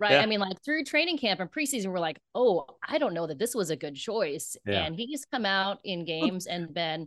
Right. 0.00 0.12
Yeah. 0.12 0.22
I 0.22 0.26
mean, 0.26 0.40
like 0.40 0.60
through 0.64 0.84
training 0.84 1.18
camp 1.18 1.38
and 1.38 1.48
preseason, 1.52 1.92
we're 1.92 2.00
like, 2.00 2.18
oh, 2.34 2.66
I 2.88 2.98
don't 2.98 3.14
know 3.14 3.28
that 3.28 3.38
this 3.38 3.54
was 3.54 3.70
a 3.70 3.76
good 3.76 3.94
choice. 3.94 4.56
Yeah. 4.66 4.84
And 4.84 4.96
he's 4.96 5.24
come 5.26 5.46
out 5.46 5.78
in 5.84 6.04
games 6.04 6.46
and 6.46 6.74
been, 6.74 7.06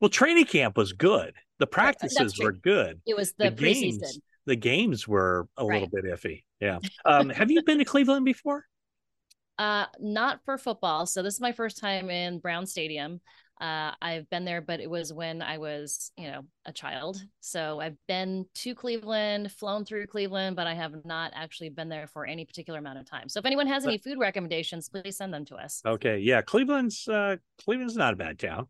Well, 0.00 0.08
training 0.10 0.46
camp 0.46 0.76
was 0.76 0.92
good. 0.92 1.34
The 1.58 1.66
practices 1.66 2.38
were 2.38 2.52
good. 2.52 3.00
it 3.06 3.16
was 3.16 3.32
the, 3.38 3.50
The 3.50 3.56
preseason. 3.56 4.00
games, 4.00 4.20
the 4.46 4.56
games 4.56 5.08
were 5.08 5.48
a 5.56 5.64
little 5.64 5.88
bit 5.88 6.04
iffy. 6.04 6.44
Yeah. 6.60 6.78
Um, 7.04 7.28
have 7.30 7.50
you 7.50 7.62
been 7.62 7.78
to 7.78 7.84
Cleveland 7.84 8.24
before? 8.24 8.64
Uh, 9.58 9.86
not 10.00 10.40
for 10.44 10.58
football. 10.58 11.06
So 11.06 11.22
this 11.22 11.34
is 11.34 11.40
my 11.40 11.52
first 11.52 11.78
time 11.78 12.10
in 12.10 12.38
Brown 12.40 12.66
Stadium. 12.66 13.20
Uh, 13.58 13.92
I've 14.02 14.28
been 14.28 14.44
there, 14.44 14.60
but 14.60 14.80
it 14.80 14.90
was 14.90 15.14
when 15.14 15.40
I 15.40 15.56
was, 15.56 16.12
you 16.18 16.30
know, 16.30 16.42
a 16.66 16.72
child. 16.74 17.22
So 17.40 17.80
I've 17.80 17.96
been 18.06 18.44
to 18.56 18.74
Cleveland, 18.74 19.50
flown 19.50 19.86
through 19.86 20.08
Cleveland, 20.08 20.56
but 20.56 20.66
I 20.66 20.74
have 20.74 20.92
not 21.06 21.32
actually 21.34 21.70
been 21.70 21.88
there 21.88 22.06
for 22.06 22.26
any 22.26 22.44
particular 22.44 22.78
amount 22.80 22.98
of 22.98 23.06
time. 23.08 23.30
So 23.30 23.38
if 23.40 23.46
anyone 23.46 23.66
has 23.66 23.86
any 23.86 23.96
food 23.96 24.18
recommendations, 24.18 24.90
please 24.90 25.16
send 25.16 25.32
them 25.32 25.46
to 25.46 25.54
us. 25.56 25.80
Okay. 25.86 26.18
Yeah. 26.18 26.42
Cleveland's 26.42 27.08
uh 27.08 27.36
Cleveland's 27.64 27.96
not 27.96 28.12
a 28.12 28.16
bad 28.16 28.38
town. 28.38 28.68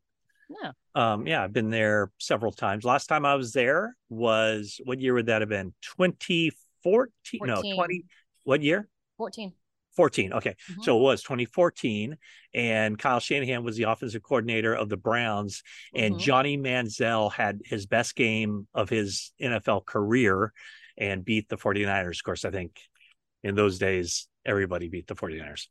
No, 0.49 0.73
Um, 0.95 1.27
yeah, 1.27 1.43
I've 1.43 1.53
been 1.53 1.71
there 1.71 2.11
several 2.19 2.53
times. 2.53 2.85
Last 2.85 3.07
time 3.07 3.25
I 3.25 3.35
was 3.35 3.53
there 3.53 3.97
was 4.09 4.81
what 4.85 5.01
year 5.01 5.15
would 5.15 5.27
that 5.27 5.43
have 5.43 5.49
been? 5.49 5.75
2014? 5.83 7.41
No, 7.43 7.63
20. 7.75 8.05
What 8.45 8.63
year? 8.63 8.89
14. 9.17 9.53
14. 9.97 10.33
Okay. 10.35 10.55
Mhm. 10.71 10.85
So 10.85 10.99
it 10.99 11.03
was 11.03 11.23
2014. 11.23 12.17
And 12.55 12.99
Kyle 12.99 13.19
Shanahan 13.19 13.65
was 13.65 13.77
the 13.77 13.85
offensive 13.85 14.23
coordinator 14.23 14.75
of 14.75 14.89
the 14.89 14.97
Browns. 14.97 15.63
And 15.95 16.15
Mhm. 16.17 16.21
Johnny 16.21 16.59
Manziel 16.59 17.33
had 17.33 17.61
his 17.65 17.87
best 17.87 18.15
game 18.15 18.69
of 18.75 18.89
his 18.89 19.33
NFL 19.41 19.81
career 19.81 20.53
and 20.97 21.25
beat 21.25 21.49
the 21.49 21.57
49ers. 21.57 22.21
Of 22.21 22.25
course, 22.25 22.45
I 22.45 22.51
think 22.51 22.79
in 23.43 23.55
those 23.55 23.79
days, 23.79 24.29
everybody 24.45 24.89
beat 24.89 25.07
the 25.07 25.17
49ers. 25.17 25.69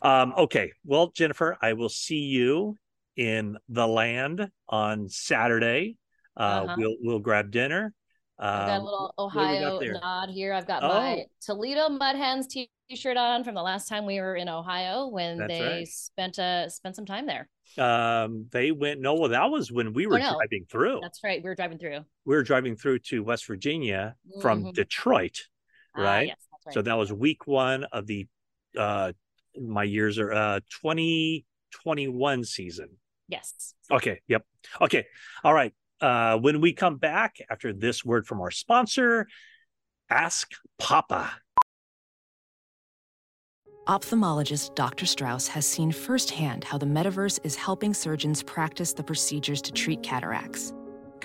Um, 0.00 0.32
okay. 0.36 0.72
Well, 0.84 1.08
Jennifer, 1.08 1.58
I 1.60 1.72
will 1.72 1.88
see 1.88 2.20
you 2.20 2.78
in 3.16 3.56
the 3.68 3.86
land 3.86 4.50
on 4.68 5.08
Saturday. 5.08 5.96
Uh, 6.36 6.40
Uh-huh. 6.64 6.74
We'll 6.78 6.96
we'll 7.00 7.18
grab 7.18 7.50
dinner. 7.50 7.94
I've 8.38 8.66
got 8.66 8.76
a 8.76 8.78
Um, 8.80 8.84
little 8.84 9.14
Ohio 9.18 9.80
nod 9.80 10.28
here. 10.30 10.52
I've 10.52 10.66
got 10.66 10.82
Oh. 10.84 10.88
my 10.88 11.24
Toledo 11.40 11.88
Mud 11.88 12.16
Hens 12.16 12.46
t-shirt 12.46 13.16
on 13.16 13.42
from 13.44 13.54
the 13.54 13.62
last 13.62 13.88
time 13.88 14.04
we 14.04 14.20
were 14.20 14.36
in 14.36 14.46
Ohio 14.50 15.08
when 15.08 15.38
That's 15.38 15.48
they 15.48 15.62
right. 15.62 15.88
spent 15.88 16.38
uh 16.38 16.68
spent 16.68 16.96
some 16.96 17.06
time 17.06 17.26
there. 17.26 17.48
um, 17.78 18.46
they 18.52 18.70
went. 18.72 19.00
No, 19.00 19.14
well, 19.14 19.30
that 19.30 19.50
was 19.50 19.72
when 19.72 19.92
we 19.94 20.06
were 20.06 20.16
Oh, 20.16 20.18
no. 20.18 20.34
driving 20.34 20.66
through. 20.70 21.00
That's 21.02 21.24
right. 21.24 21.42
We 21.42 21.48
were 21.48 21.54
driving 21.54 21.78
through. 21.78 22.04
we 22.26 22.36
were 22.36 22.42
driving 22.42 22.76
through 22.76 22.98
to 23.10 23.24
West 23.24 23.46
Virginia 23.46 24.14
from 24.42 24.64
Mhm. 24.64 24.74
Detroit, 24.74 25.40
Ah, 25.96 26.02
right? 26.02 26.26
yes, 26.28 26.46
that's 26.52 26.66
right. 26.66 26.74
So 26.74 26.82
that 26.82 26.94
was 26.98 27.10
week 27.12 27.46
one 27.46 27.84
of 27.84 28.06
the 28.06 28.28
uh 28.76 29.12
my 29.58 29.84
years 29.84 30.18
are 30.18 30.32
uh 30.32 30.60
2021 30.82 32.44
season. 32.44 32.98
Yes. 33.28 33.74
Okay, 33.90 34.20
yep. 34.28 34.44
Okay. 34.80 35.06
All 35.44 35.54
right. 35.54 35.74
Uh 36.00 36.36
when 36.38 36.60
we 36.60 36.72
come 36.72 36.96
back 36.96 37.36
after 37.50 37.72
this 37.72 38.04
word 38.04 38.26
from 38.26 38.40
our 38.40 38.50
sponsor, 38.50 39.26
ask 40.10 40.50
Papa. 40.78 41.30
Ophthalmologist 43.86 44.74
Dr. 44.74 45.06
Strauss 45.06 45.46
has 45.46 45.64
seen 45.64 45.92
firsthand 45.92 46.64
how 46.64 46.76
the 46.76 46.86
metaverse 46.86 47.38
is 47.44 47.54
helping 47.54 47.94
surgeons 47.94 48.42
practice 48.42 48.92
the 48.92 49.02
procedures 49.04 49.62
to 49.62 49.70
treat 49.70 50.02
cataracts. 50.02 50.72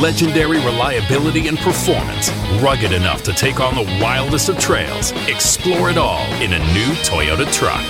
Legendary 0.00 0.58
reliability 0.58 1.46
and 1.46 1.56
performance, 1.58 2.28
rugged 2.60 2.90
enough 2.90 3.22
to 3.22 3.32
take 3.32 3.60
on 3.60 3.76
the 3.76 4.00
wildest 4.02 4.48
of 4.48 4.58
trails. 4.58 5.12
Explore 5.28 5.90
it 5.90 5.96
all 5.96 6.24
in 6.42 6.52
a 6.52 6.58
new 6.74 6.92
Toyota 7.04 7.50
truck. 7.52 7.80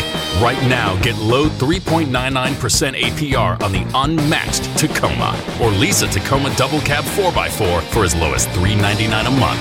Right 0.42 0.61
now, 0.68 1.00
get 1.00 1.16
low 1.16 1.48
3.99% 1.48 3.00
APR 3.00 3.62
on 3.62 3.72
the 3.72 3.90
unmatched 3.94 4.64
Tacoma 4.76 5.34
or 5.62 5.70
lease 5.70 6.02
a 6.02 6.07
Tacoma 6.09 6.55
double 6.57 6.80
cab 6.80 7.05
4x4 7.05 7.82
for 7.84 8.05
as 8.05 8.14
low 8.14 8.34
as 8.34 8.44
399 8.48 9.26
a 9.26 9.30
month. 9.30 9.61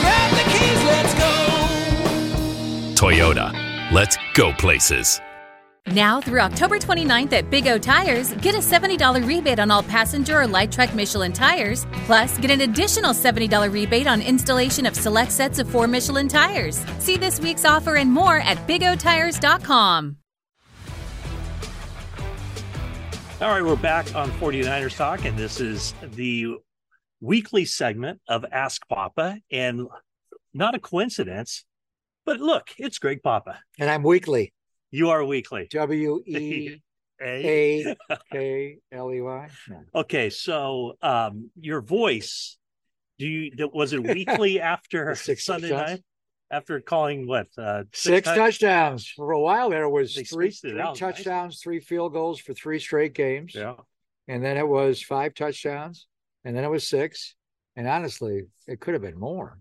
Grab 0.00 0.30
the 0.32 0.44
keys, 0.50 0.84
let's 0.84 1.14
go. 1.14 1.32
Toyota, 2.94 3.52
let's 3.90 4.18
go 4.34 4.52
places. 4.52 5.22
Now 5.94 6.20
through 6.20 6.40
October 6.40 6.78
29th 6.78 7.32
at 7.32 7.48
Big 7.48 7.66
O 7.66 7.78
Tires, 7.78 8.32
get 8.34 8.54
a 8.54 8.58
$70 8.58 9.26
rebate 9.26 9.58
on 9.58 9.70
all 9.70 9.82
passenger 9.82 10.42
or 10.42 10.46
light 10.46 10.70
truck 10.70 10.94
Michelin 10.94 11.32
tires. 11.32 11.86
Plus, 12.04 12.36
get 12.36 12.50
an 12.50 12.60
additional 12.60 13.12
$70 13.12 13.72
rebate 13.72 14.06
on 14.06 14.20
installation 14.20 14.84
of 14.84 14.94
select 14.94 15.32
sets 15.32 15.58
of 15.58 15.66
four 15.66 15.86
Michelin 15.86 16.28
tires. 16.28 16.84
See 16.98 17.16
this 17.16 17.40
week's 17.40 17.64
offer 17.64 17.96
and 17.96 18.12
more 18.12 18.36
at 18.36 18.58
bigotires.com. 18.68 20.16
All 23.40 23.48
right, 23.48 23.64
we're 23.64 23.76
back 23.76 24.14
on 24.14 24.30
49ers 24.32 24.94
Talk, 24.94 25.24
and 25.24 25.38
this 25.38 25.58
is 25.58 25.94
the 26.02 26.56
weekly 27.22 27.64
segment 27.64 28.20
of 28.28 28.44
Ask 28.52 28.86
Papa. 28.88 29.38
And 29.50 29.86
not 30.52 30.74
a 30.74 30.80
coincidence, 30.80 31.64
but 32.26 32.40
look, 32.40 32.72
it's 32.76 32.98
Greg 32.98 33.22
Papa. 33.22 33.60
And 33.78 33.88
I'm 33.88 34.02
weekly. 34.02 34.52
You 34.90 35.10
are 35.10 35.24
weekly. 35.24 35.68
W 35.70 36.22
E? 36.26 36.76
A 37.20 37.96
K 38.32 38.78
L 38.92 39.12
E 39.12 39.20
Y. 39.20 39.48
Okay, 39.94 40.30
so 40.30 40.96
um 41.02 41.50
your 41.60 41.80
voice, 41.80 42.56
do 43.18 43.26
you 43.26 43.68
was 43.72 43.92
it 43.92 44.02
weekly 44.02 44.60
after 44.74 45.14
six 45.14 45.44
Sunday 45.44 45.70
touchdowns? 45.70 45.90
night? 45.90 46.04
After 46.50 46.80
calling 46.80 47.26
what 47.26 47.48
uh 47.58 47.84
Six 47.92 48.24
touch- 48.26 48.36
touchdowns. 48.36 49.08
For 49.08 49.32
a 49.32 49.40
while 49.40 49.68
there, 49.68 49.88
was 49.88 50.14
They 50.14 50.22
three, 50.24 50.50
three 50.50 50.80
out, 50.80 50.90
nice. 50.90 50.98
touchdowns, 50.98 51.60
three 51.60 51.80
field 51.80 52.12
goals 52.12 52.38
for 52.38 52.54
three 52.54 52.78
straight 52.78 53.14
games. 53.14 53.54
Yeah. 53.54 53.74
And 54.28 54.42
then 54.44 54.56
it 54.56 54.66
was 54.66 55.02
five 55.02 55.34
touchdowns. 55.34 56.06
And 56.44 56.56
then 56.56 56.64
it 56.64 56.68
was 56.70 56.86
six. 56.86 57.34
And 57.76 57.86
honestly, 57.88 58.44
it 58.66 58.80
could 58.80 58.94
have 58.94 59.02
been 59.02 59.18
more. 59.18 59.58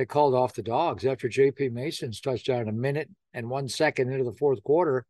They 0.00 0.06
called 0.06 0.34
off 0.34 0.54
the 0.54 0.62
dogs 0.62 1.04
after 1.04 1.28
JP 1.28 1.72
Mason's 1.72 2.22
touchdown 2.22 2.68
a 2.68 2.72
minute 2.72 3.10
and 3.34 3.50
one 3.50 3.68
second 3.68 4.10
into 4.10 4.24
the 4.24 4.32
fourth 4.32 4.62
quarter. 4.62 5.04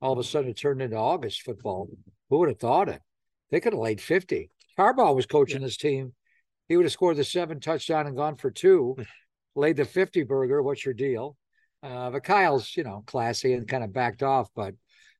All 0.00 0.14
of 0.14 0.18
a 0.18 0.24
sudden, 0.24 0.48
it 0.48 0.56
turned 0.56 0.80
into 0.80 0.96
August 0.96 1.42
football. 1.42 1.90
Who 2.30 2.38
would 2.38 2.48
have 2.48 2.58
thought 2.58 2.88
it? 2.88 3.02
They 3.50 3.60
could 3.60 3.74
have 3.74 3.82
laid 3.82 4.00
50. 4.00 4.48
Harbaugh 4.78 5.14
was 5.14 5.26
coaching 5.26 5.60
this 5.60 5.76
team. 5.76 6.14
He 6.70 6.76
would 6.78 6.86
have 6.86 6.92
scored 6.92 7.18
the 7.18 7.24
seven 7.24 7.60
touchdown 7.60 8.06
and 8.06 8.16
gone 8.16 8.36
for 8.36 8.50
two, 8.50 8.96
laid 9.54 9.76
the 9.76 9.84
50 9.84 10.22
burger. 10.22 10.62
What's 10.62 10.86
your 10.86 10.94
deal? 10.94 11.36
Uh, 11.82 12.08
but 12.08 12.24
Kyle's, 12.24 12.74
you 12.78 12.82
know, 12.82 13.04
classy 13.06 13.52
and 13.52 13.68
kind 13.68 13.84
of 13.84 13.92
backed 13.92 14.22
off. 14.22 14.48
But 14.56 14.72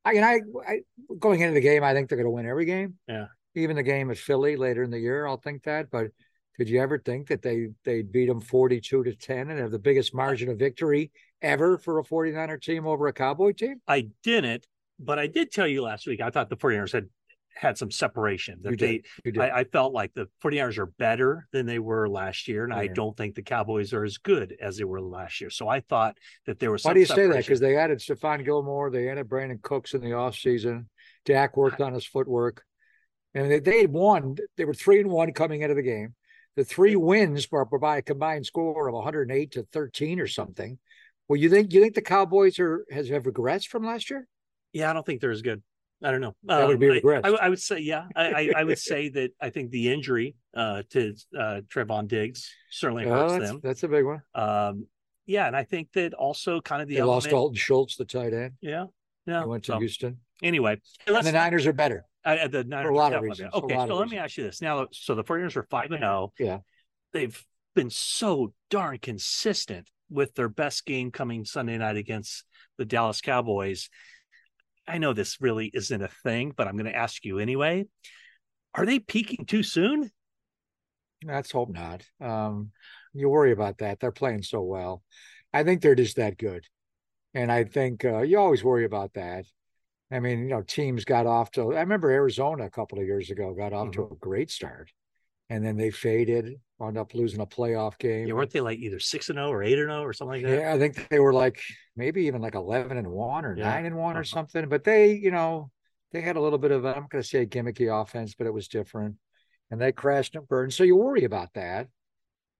I, 0.03 0.13
and 0.13 0.25
I, 0.25 0.39
I 0.67 0.79
going 1.19 1.41
into 1.41 1.53
the 1.53 1.61
game, 1.61 1.83
I 1.83 1.93
think 1.93 2.09
they're 2.09 2.17
going 2.17 2.25
to 2.25 2.31
win 2.31 2.47
every 2.47 2.65
game. 2.65 2.95
Yeah. 3.07 3.27
Even 3.53 3.75
the 3.75 3.83
game 3.83 4.09
at 4.09 4.17
Philly 4.17 4.55
later 4.55 4.81
in 4.81 4.89
the 4.89 4.99
year, 4.99 5.27
I'll 5.27 5.37
think 5.37 5.65
that. 5.65 5.91
But 5.91 6.07
did 6.57 6.69
you 6.69 6.81
ever 6.81 6.99
think 6.99 7.27
that 7.27 7.41
they 7.41 7.69
they'd 7.83 8.11
beat 8.11 8.27
them 8.27 8.41
42 8.41 9.03
to 9.03 9.15
10 9.15 9.49
and 9.49 9.59
have 9.59 9.71
the 9.71 9.79
biggest 9.79 10.13
margin 10.13 10.49
of 10.49 10.59
victory 10.59 11.11
ever 11.41 11.77
for 11.77 11.99
a 11.99 12.03
49er 12.03 12.61
team 12.61 12.85
over 12.85 13.07
a 13.07 13.13
Cowboy 13.13 13.53
team? 13.53 13.81
I 13.87 14.09
didn't, 14.23 14.67
but 14.99 15.19
I 15.19 15.27
did 15.27 15.51
tell 15.51 15.67
you 15.67 15.81
last 15.81 16.07
week 16.07 16.21
I 16.21 16.29
thought 16.29 16.49
the 16.49 16.57
49ers 16.57 16.91
had 16.91 17.09
had 17.53 17.77
some 17.77 17.91
separation. 17.91 18.59
That 18.61 18.71
You 18.71 18.77
they 18.77 18.91
did. 18.93 19.05
You 19.25 19.31
did. 19.33 19.41
I, 19.41 19.59
I 19.59 19.63
felt 19.65 19.93
like 19.93 20.13
the 20.13 20.27
49ers 20.43 20.77
are 20.77 20.85
better 20.85 21.47
than 21.51 21.65
they 21.65 21.79
were 21.79 22.07
last 22.07 22.47
year, 22.47 22.63
and 22.63 22.73
I 22.73 22.87
don't 22.87 23.15
think 23.15 23.35
the 23.35 23.41
Cowboys 23.41 23.93
are 23.93 24.03
as 24.03 24.17
good 24.17 24.55
as 24.61 24.77
they 24.77 24.83
were 24.83 25.01
last 25.01 25.41
year. 25.41 25.49
So 25.49 25.67
I 25.67 25.81
thought 25.81 26.17
that 26.45 26.59
there 26.59 26.71
was 26.71 26.83
Why 26.83 26.93
do 26.93 26.99
you 26.99 27.05
say 27.05 27.27
that? 27.27 27.37
Because 27.37 27.59
they 27.59 27.77
added 27.77 27.99
Stephon 27.99 28.43
Gilmore, 28.45 28.89
they 28.89 29.09
added 29.09 29.27
Brandin 29.27 29.61
Cooks 29.61 29.93
in 29.93 30.01
the 30.01 30.11
offseason. 30.11 30.85
Dak 31.25 31.57
worked 31.57 31.81
on 31.81 31.93
his 31.93 32.05
footwork. 32.05 32.63
And 33.33 33.49
they, 33.49 33.59
they 33.59 33.81
had 33.81 33.93
won. 33.93 34.35
They 34.57 34.65
were 34.65 34.73
three 34.73 34.99
and 34.99 35.09
one 35.09 35.31
coming 35.31 35.61
into 35.61 35.75
the 35.75 35.81
game. 35.81 36.15
The 36.55 36.63
three 36.63 36.95
wins 36.95 37.49
were 37.51 37.65
by 37.65 37.97
a 37.97 38.01
combined 38.01 38.45
score 38.45 38.87
of 38.87 38.93
108 38.93 39.51
to 39.51 39.63
13 39.71 40.19
or 40.19 40.27
something. 40.27 40.77
Well, 41.27 41.37
you 41.37 41.49
think 41.49 41.73
you 41.73 41.81
think 41.81 41.95
the 41.95 42.01
Cowboys 42.01 42.59
are 42.59 42.85
has 42.91 43.07
have 43.09 43.25
regrets 43.25 43.65
from 43.65 43.85
last 43.85 44.09
year? 44.09 44.27
Yeah, 44.73 44.89
I 44.89 44.93
don't 44.93 45.05
think 45.05 45.21
they're 45.21 45.31
as 45.31 45.41
good. 45.41 45.61
I 46.03 46.09
don't 46.11 46.21
know. 46.21 46.35
That 46.45 46.67
would 46.67 46.79
be 46.79 46.99
Um, 47.01 47.21
I- 47.23 47.29
I, 47.29 47.45
I 47.45 47.49
would 47.49 47.59
say, 47.59 47.77
yeah, 47.79 48.05
I, 48.15 48.51
I, 48.55 48.63
would 48.63 48.79
say 48.91 49.09
that 49.09 49.31
I 49.39 49.51
think 49.51 49.69
the 49.69 49.93
injury 49.93 50.35
uh, 50.55 50.81
to 50.89 51.13
uh, 51.37 51.61
Trevon 51.71 52.07
Diggs 52.07 52.49
certainly 52.71 53.05
Oh, 53.05 53.11
hurts 53.11 53.33
that's, 53.33 53.45
them. 53.51 53.59
that's 53.63 53.83
a 53.83 53.87
big 53.87 54.05
one. 54.05 54.21
Um, 54.33 54.87
yeah, 55.27 55.45
and 55.45 55.55
I 55.55 55.63
think 55.63 55.91
that 55.93 56.13
also 56.15 56.59
kind 56.59 56.81
of 56.81 56.87
the 56.87 56.95
They 56.95 57.03
lost 57.03 57.27
element- 57.27 57.31
Dalton 57.43 57.55
Schultz, 57.57 57.95
the 57.97 58.05
tight 58.05 58.33
end. 58.33 58.53
Yeah, 58.61 58.85
yeah. 59.27 59.43
He 59.43 59.47
went 59.47 59.63
to 59.65 59.73
so, 59.73 59.79
Houston. 59.79 60.17
anyway, 60.41 60.81
And 61.05 61.25
the 61.25 61.31
Niners 61.31 61.67
are 61.67 61.73
better. 61.73 62.05
Uh, 62.23 62.47
the 62.47 62.63
Niners 62.63 62.91
a 62.91 62.93
lot 62.93 63.13
of 63.13 63.21
reasons. 63.21 63.53
Okay, 63.53 63.75
so 63.75 63.95
let 63.95 64.09
me 64.09 64.17
ask 64.17 64.37
you 64.37 64.43
this. 64.43 64.61
Now, 64.61 64.87
so 64.91 65.15
the 65.15 65.23
49ers 65.23 65.55
are 65.55 65.63
5 65.63 65.91
and 65.91 66.01
0. 66.01 66.33
Yeah. 66.37 66.59
They've 67.13 67.45
been 67.75 67.89
so 67.89 68.53
darn 68.69 68.99
consistent 68.99 69.89
with 70.09 70.35
their 70.35 70.49
best 70.49 70.85
game 70.85 71.11
coming 71.11 71.45
Sunday 71.45 71.77
night 71.77 71.97
against 71.97 72.45
the 72.77 72.85
Dallas 72.85 73.21
Cowboys. 73.21 73.89
I 74.87 74.97
know 74.97 75.13
this 75.13 75.39
really 75.41 75.71
isn't 75.73 76.01
a 76.01 76.09
thing, 76.23 76.53
but 76.55 76.67
I'm 76.67 76.75
going 76.75 76.91
to 76.91 76.95
ask 76.95 77.23
you 77.25 77.39
anyway. 77.39 77.85
Are 78.73 78.85
they 78.85 78.99
peaking 78.99 79.45
too 79.45 79.63
soon? 79.63 80.11
Let's 81.23 81.51
hope 81.51 81.69
not. 81.69 82.03
Um, 82.19 82.71
you 83.13 83.29
worry 83.29 83.51
about 83.51 83.79
that. 83.79 83.99
They're 83.99 84.11
playing 84.11 84.43
so 84.43 84.61
well. 84.61 85.03
I 85.53 85.63
think 85.63 85.81
they're 85.81 85.95
just 85.95 86.15
that 86.17 86.37
good. 86.37 86.65
And 87.33 87.51
I 87.51 87.63
think 87.63 88.03
uh, 88.03 88.21
you 88.21 88.37
always 88.37 88.63
worry 88.63 88.85
about 88.85 89.13
that. 89.13 89.45
I 90.11 90.19
mean, 90.19 90.39
you 90.39 90.47
know, 90.49 90.61
teams 90.61 91.05
got 91.05 91.25
off 91.25 91.51
to, 91.51 91.73
I 91.73 91.79
remember 91.81 92.09
Arizona 92.11 92.65
a 92.65 92.69
couple 92.69 92.99
of 92.99 93.05
years 93.05 93.29
ago 93.29 93.53
got 93.53 93.73
off 93.73 93.91
to 93.91 94.03
a 94.03 94.15
great 94.15 94.51
start. 94.51 94.91
And 95.49 95.65
then 95.65 95.75
they 95.75 95.91
faded, 95.91 96.59
wound 96.79 96.97
up 96.97 97.13
losing 97.13 97.41
a 97.41 97.45
playoff 97.45 97.97
game. 97.97 98.27
Yeah, 98.27 98.33
weren't 98.33 98.51
they 98.51 98.61
like 98.61 98.79
either 98.79 98.99
6 98.99 99.29
and 99.29 99.37
0 99.37 99.51
or 99.51 99.63
8 99.63 99.79
and 99.79 99.89
0 99.89 100.01
or 100.01 100.13
something 100.13 100.41
like 100.41 100.49
that? 100.49 100.61
Yeah, 100.61 100.73
I 100.73 100.79
think 100.79 101.09
they 101.09 101.19
were 101.19 101.33
like 101.33 101.61
maybe 101.95 102.25
even 102.25 102.41
like 102.41 102.55
11 102.55 102.97
and 102.97 103.07
1 103.07 103.45
or 103.45 103.57
Yeah. 103.57 103.69
9 103.69 103.85
and 103.85 103.95
one 103.97 104.15
or 104.15 104.19
Uh-huh. 104.19 104.23
something. 104.23 104.69
But 104.69 104.83
they, 104.83 105.13
you 105.13 105.31
know, 105.31 105.71
they 106.11 106.21
had 106.21 106.37
a 106.37 106.41
little 106.41 106.59
bit 106.59 106.71
of, 106.71 106.85
I'm 106.85 107.07
going 107.09 107.21
to 107.21 107.23
say 107.23 107.45
gimmicky 107.45 107.89
offense, 108.01 108.33
but 108.35 108.47
it 108.47 108.53
was 108.53 108.67
different. 108.67 109.15
And 109.71 109.79
they 109.79 109.91
crashed 109.91 110.35
and 110.35 110.47
burned. 110.47 110.73
So 110.73 110.83
you 110.83 110.95
worry 110.95 111.23
about 111.25 111.53
that. 111.53 111.87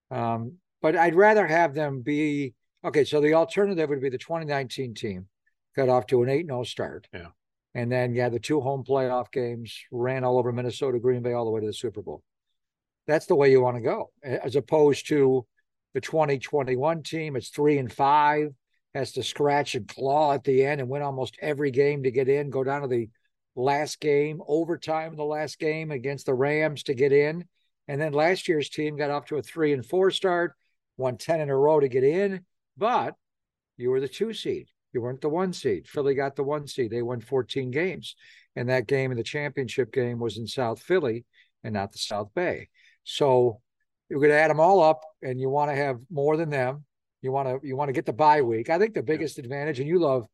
Um, 0.10 0.58
but 0.82 0.96
I'd 0.96 1.16
rather 1.16 1.48
have 1.48 1.74
them 1.74 2.02
be 2.02 2.54
okay. 2.84 3.04
So 3.06 3.22
the 3.22 3.34
alternative 3.34 3.90
would 3.90 4.02
be 4.02 4.10
the 4.10 4.18
2019 4.18 4.94
team 4.94 5.28
got 5.76 5.90
off 5.90 6.08
to 6.08 6.24
an 6.24 6.30
8 6.30 6.46
0 6.46 6.64
start. 6.64 7.08
Yeah. 7.14 7.28
And 7.74 7.92
then, 7.92 8.14
yeah, 8.14 8.30
the 8.30 8.40
two 8.40 8.60
home 8.60 8.84
playoff 8.84 9.32
games 9.32 9.78
ran 9.92 10.24
all 10.24 10.38
over 10.38 10.52
Minnesota, 10.52 11.00
Green 11.00 11.22
Bay, 11.22 11.34
all 11.34 11.46
the 11.46 11.52
way 11.52 11.62
to 11.62 11.68
the 11.68 11.74
Super 11.74 12.02
Bowl. 12.02 12.22
That's 13.08 13.26
the 13.26 13.36
way 13.36 13.52
you 13.52 13.62
want 13.62 13.78
to 13.78 13.82
go, 13.82 14.12
as 14.24 14.56
opposed 14.56 15.08
to 15.08 15.46
the 15.94 16.02
2021 16.02 17.04
team. 17.04 17.36
It's 17.36 17.50
three 17.50 17.78
and 17.78 17.92
five, 17.92 18.50
has 18.94 19.14
to 19.14 19.24
scratch 19.24 19.76
and 19.76 19.88
claw 19.88 20.34
at 20.34 20.44
the 20.44 20.66
end 20.66 20.82
and 20.82 20.90
win 20.90 21.02
almost 21.02 21.38
every 21.42 21.72
game 21.72 22.04
to 22.04 22.12
get 22.12 22.28
in, 22.28 22.50
go 22.50 22.64
down 22.64 22.82
to 22.82 22.88
the 22.88 23.10
last 23.56 24.00
game, 24.00 24.42
overtime 24.48 25.12
in 25.12 25.18
the 25.18 25.24
last 25.24 25.60
game 25.60 25.92
against 25.92 26.26
the 26.26 26.34
Rams 26.34 26.84
to 26.84 26.94
get 26.94 27.12
in. 27.12 27.46
And 27.88 28.00
then 28.00 28.14
last 28.14 28.48
year's 28.48 28.70
team 28.70 28.98
got 28.98 29.12
off 29.12 29.26
to 29.28 29.38
a 29.38 29.42
three 29.42 29.74
and 29.74 29.86
four 29.86 30.12
start, 30.12 30.54
won 30.98 31.18
10 31.18 31.42
in 31.42 31.50
a 31.50 31.56
row 31.56 31.80
to 31.80 31.88
get 31.88 32.04
in, 32.04 32.46
but 32.78 33.16
you 33.78 33.90
were 33.90 34.00
the 34.00 34.08
two 34.08 34.34
seed. 34.34 34.68
You 34.94 35.02
weren't 35.02 35.22
the 35.22 35.30
one 35.30 35.54
seed. 35.54 35.88
Philly 35.88 36.16
got 36.16 36.36
the 36.36 36.44
one 36.44 36.68
seed. 36.68 36.92
They 36.92 37.02
won 37.02 37.22
14 37.22 37.72
games. 37.72 38.16
And 38.56 38.70
that 38.70 38.88
game 38.88 39.12
in 39.12 39.18
the 39.18 39.24
championship 39.24 39.94
game 39.94 40.20
was 40.20 40.38
in 40.38 40.48
South 40.48 40.82
Philly 40.82 41.26
and 41.64 41.74
not 41.74 41.92
the 41.92 41.98
South 41.98 42.34
Bay. 42.34 42.70
So 43.04 43.62
you're 44.10 44.20
going 44.20 44.32
to 44.32 44.38
add 44.40 44.50
them 44.50 44.60
all 44.60 44.82
up 44.82 45.02
and 45.22 45.40
you 45.40 45.50
want 45.50 45.72
to 45.72 45.76
have 45.76 46.00
more 46.10 46.36
than 46.36 46.50
them. 46.50 46.86
You 47.22 47.32
want 47.32 47.48
to 47.48 47.66
you 47.66 47.76
want 47.76 47.90
to 47.90 47.94
get 47.94 48.06
the 48.06 48.14
bye 48.14 48.42
week. 48.42 48.70
I 48.70 48.80
think 48.80 48.94
the 48.94 49.04
biggest 49.04 49.38
advantage, 49.38 49.80
and 49.80 49.88
you 49.88 50.00
love 50.00 50.28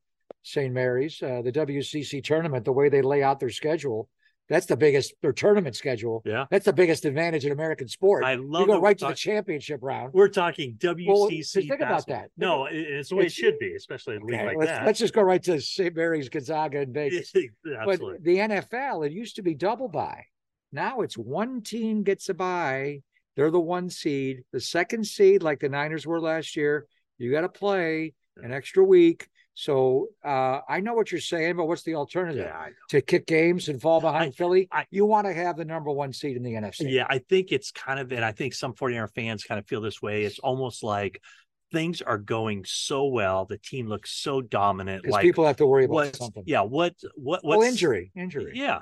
St. 0.44 0.74
Mary's, 0.74 1.22
uh, 1.22 1.42
the 1.44 1.52
WCC 1.52 2.24
tournament, 2.24 2.64
the 2.64 2.72
way 2.72 2.88
they 2.88 3.02
lay 3.02 3.22
out 3.22 3.40
their 3.40 3.50
schedule. 3.50 4.10
That's 4.50 4.66
the 4.66 4.78
biggest 4.78 5.14
their 5.22 5.34
tournament 5.34 5.76
schedule. 5.76 6.22
Yeah. 6.26 6.46
That's 6.50 6.66
the 6.66 6.74
biggest 6.74 7.04
advantage 7.06 7.46
in 7.46 7.52
American 7.52 7.88
sport. 7.88 8.24
I 8.24 8.36
love. 8.36 8.62
you 8.62 8.68
go 8.68 8.80
right 8.80 8.98
to 9.00 9.06
we're 9.06 9.12
the 9.12 9.16
championship 9.18 9.80
round. 9.84 10.14
We're 10.14 10.30
talking 10.30 10.78
Well, 10.82 10.96
WCC. 10.96 11.68
think 11.68 11.82
about 11.82 12.08
that. 12.08 12.30
No, 12.38 12.66
it- 12.66 12.76
it's 12.78 13.10
the 13.10 13.16
way 13.18 13.26
it 13.26 13.32
should 13.34 13.60
be, 13.60 13.74
especially 13.76 14.16
in 14.16 14.22
a 14.22 14.26
league 14.26 14.36
Okay, 14.36 14.46
like 14.48 14.58
let's, 14.58 14.72
that. 14.72 14.86
let's 14.86 15.00
just 15.00 15.14
go 15.14 15.22
right 15.22 15.44
to 15.44 15.60
St. 15.60 15.96
Mary's, 15.96 16.30
Gonzaga, 16.30 16.80
and 16.80 16.94
Vegas. 16.94 17.34
Absolutely. 17.36 18.14
But 18.14 18.24
the 18.24 18.38
NFL, 18.38 19.06
it 19.06 19.12
used 19.12 19.36
to 19.36 19.42
be 19.42 19.54
double 19.54 19.90
bye. 19.90 20.24
Now 20.72 21.02
it's 21.02 21.18
one 21.18 21.62
team 21.62 22.04
gets 22.04 22.30
a 22.30 22.34
bye. 22.34 23.02
They're 23.36 23.52
the 23.52 23.60
one 23.60 23.90
seed. 23.90 24.44
The 24.54 24.60
second 24.62 25.06
seed, 25.06 25.44
like 25.44 25.60
the 25.60 25.70
Niners 25.70 26.08
were 26.08 26.20
last 26.20 26.56
year, 26.56 26.88
you 27.18 27.32
got 27.32 27.42
to 27.42 27.50
play 27.50 28.14
an 28.38 28.52
extra 28.54 28.84
week. 28.84 29.28
So 29.60 30.10
uh, 30.24 30.60
I 30.70 30.82
know 30.82 30.94
what 30.94 31.12
you're 31.12 31.20
saying, 31.20 31.56
but 31.56 31.66
what's 31.66 31.82
the 31.82 31.96
alternative? 31.96 32.46
Yeah, 32.46 32.68
To 32.90 33.02
kick 33.02 33.26
games 33.26 33.70
and 33.70 33.82
fall 33.82 34.00
behind 34.00 34.26
I- 34.26 34.30
Philly? 34.30 34.68
I- 34.72 34.86
you 34.92 35.04
want 35.08 35.26
to 35.26 35.34
have 35.34 35.58
the 35.58 35.66
number 35.66 35.90
one 35.90 36.14
seed 36.14 36.38
in 36.38 36.44
the 36.44 36.54
NFC. 36.54 36.82
Yeah, 36.92 37.08
I 37.10 37.18
think 37.18 37.52
it's 37.52 37.72
kind 37.72 38.00
of, 38.00 38.12
and 38.12 38.24
I 38.24 38.34
think 38.34 38.54
some 38.54 38.76
49er 38.76 39.12
fans 39.16 39.46
kind 39.46 39.58
of 39.58 39.66
feel 39.66 39.82
this 39.82 40.00
way. 40.00 40.26
It's 40.26 40.38
almost 40.38 40.84
like 40.84 41.24
things 41.72 42.04
are 42.04 42.20
going 42.20 42.66
so 42.68 43.08
well. 43.08 43.46
The 43.46 43.58
team 43.58 43.88
looks 43.88 44.12
so 44.12 44.42
dominant. 44.42 45.08
Like, 45.08 45.24
people 45.24 45.48
have 45.48 45.58
to 45.58 45.66
worry 45.66 45.86
about 45.86 45.94
what, 45.96 46.16
something. 46.18 46.44
yeah, 46.46 46.62
what, 46.62 46.94
what, 47.16 47.44
Well, 47.44 47.58
what's 47.58 47.72
injury, 47.72 48.12
injury. 48.16 48.52
Yeah. 48.54 48.82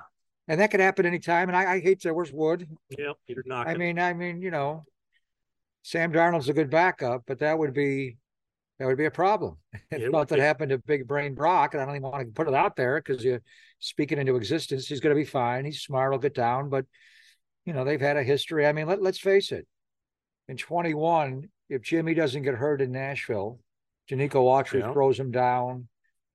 And 0.49 0.59
that 0.59 0.71
could 0.71 0.81
happen 0.81 1.05
anytime. 1.05 1.47
And 1.47 1.55
I, 1.55 1.75
I 1.75 1.79
hate 1.79 2.01
to, 2.01 2.13
where's 2.13 2.33
Wood? 2.33 2.67
Yeah. 2.89 3.13
You're 3.27 3.43
not, 3.45 3.69
I 3.69 3.75
mean, 3.75 3.97
I 3.97 4.11
mean, 4.11 4.41
you 4.41 4.51
know, 4.51 4.83
Sam 5.83 6.11
Darnold's 6.11 6.49
a 6.49 6.53
good 6.53 6.69
backup, 6.69 7.23
but 7.25 7.39
that 7.39 7.57
would 7.57 7.73
be 7.73 8.17
that 8.79 8.85
would 8.87 8.97
be 8.97 9.05
a 9.05 9.11
problem. 9.11 9.57
It 9.91 10.01
If 10.01 10.01
would 10.03 10.11
something 10.13 10.37
be. 10.37 10.41
happened 10.41 10.69
to 10.71 10.77
Big 10.79 11.07
Brain 11.07 11.33
Brock, 11.35 11.73
and 11.73 11.81
I 11.81 11.85
don't 11.85 11.95
even 11.95 12.09
want 12.09 12.25
to 12.27 12.33
put 12.33 12.47
it 12.47 12.53
out 12.53 12.75
there 12.75 13.01
because 13.01 13.23
you 13.23 13.39
speak 13.79 14.11
it 14.11 14.17
into 14.19 14.35
existence. 14.35 14.87
He's 14.87 14.99
going 14.99 15.15
to 15.15 15.19
be 15.21 15.25
fine. 15.25 15.65
He's 15.65 15.81
smart. 15.81 16.11
He'll 16.11 16.19
get 16.19 16.33
down, 16.33 16.69
but 16.69 16.85
you 17.65 17.73
know 17.73 17.83
they've 17.85 18.01
had 18.01 18.17
a 18.17 18.23
history. 18.23 18.65
I 18.67 18.73
mean, 18.73 18.87
let, 18.87 19.01
let's 19.01 19.19
face 19.19 19.51
it. 19.51 19.67
In 20.47 20.57
21, 20.57 21.49
if 21.69 21.81
Jimmy 21.81 22.13
doesn't 22.13 22.43
get 22.43 22.55
hurt 22.55 22.81
in 22.81 22.91
Nashville, 22.91 23.59
Denico 24.09 24.43
Autry 24.43 24.81
Yeah. 24.81 24.93
throws 24.93 25.19
him 25.19 25.31
down, 25.31 25.87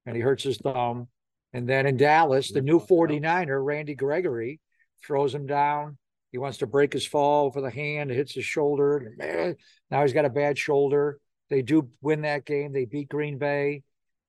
and 0.06 0.16
he 0.16 0.22
hurts 0.22 0.42
his 0.44 0.58
thumb. 0.58 1.08
And 1.52 1.68
then 1.68 1.86
in 1.86 1.96
Dallas, 1.96 2.50
the 2.52 2.62
new 2.62 2.78
49er, 2.80 3.62
Randy 3.64 3.94
Gregory, 3.94 4.60
throws 5.04 5.34
him 5.34 5.46
down. 5.46 5.98
He 6.32 6.38
wants 6.38 6.58
to 6.58 6.66
break 6.66 6.92
his 6.92 7.04
fall 7.06 7.50
for 7.50 7.60
the 7.60 7.70
hand, 7.70 8.10
it 8.10 8.14
hits 8.16 8.34
his 8.34 8.44
shoulder. 8.44 9.56
Now 9.90 10.02
he's 10.02 10.12
got 10.12 10.24
a 10.24 10.30
bad 10.30 10.56
shoulder. 10.56 11.18
They 11.50 11.62
do 11.62 11.88
win 12.00 12.22
that 12.22 12.46
game. 12.46 12.72
They 12.72 12.84
beat 12.84 13.08
Green 13.08 13.36
Bay. 13.36 13.82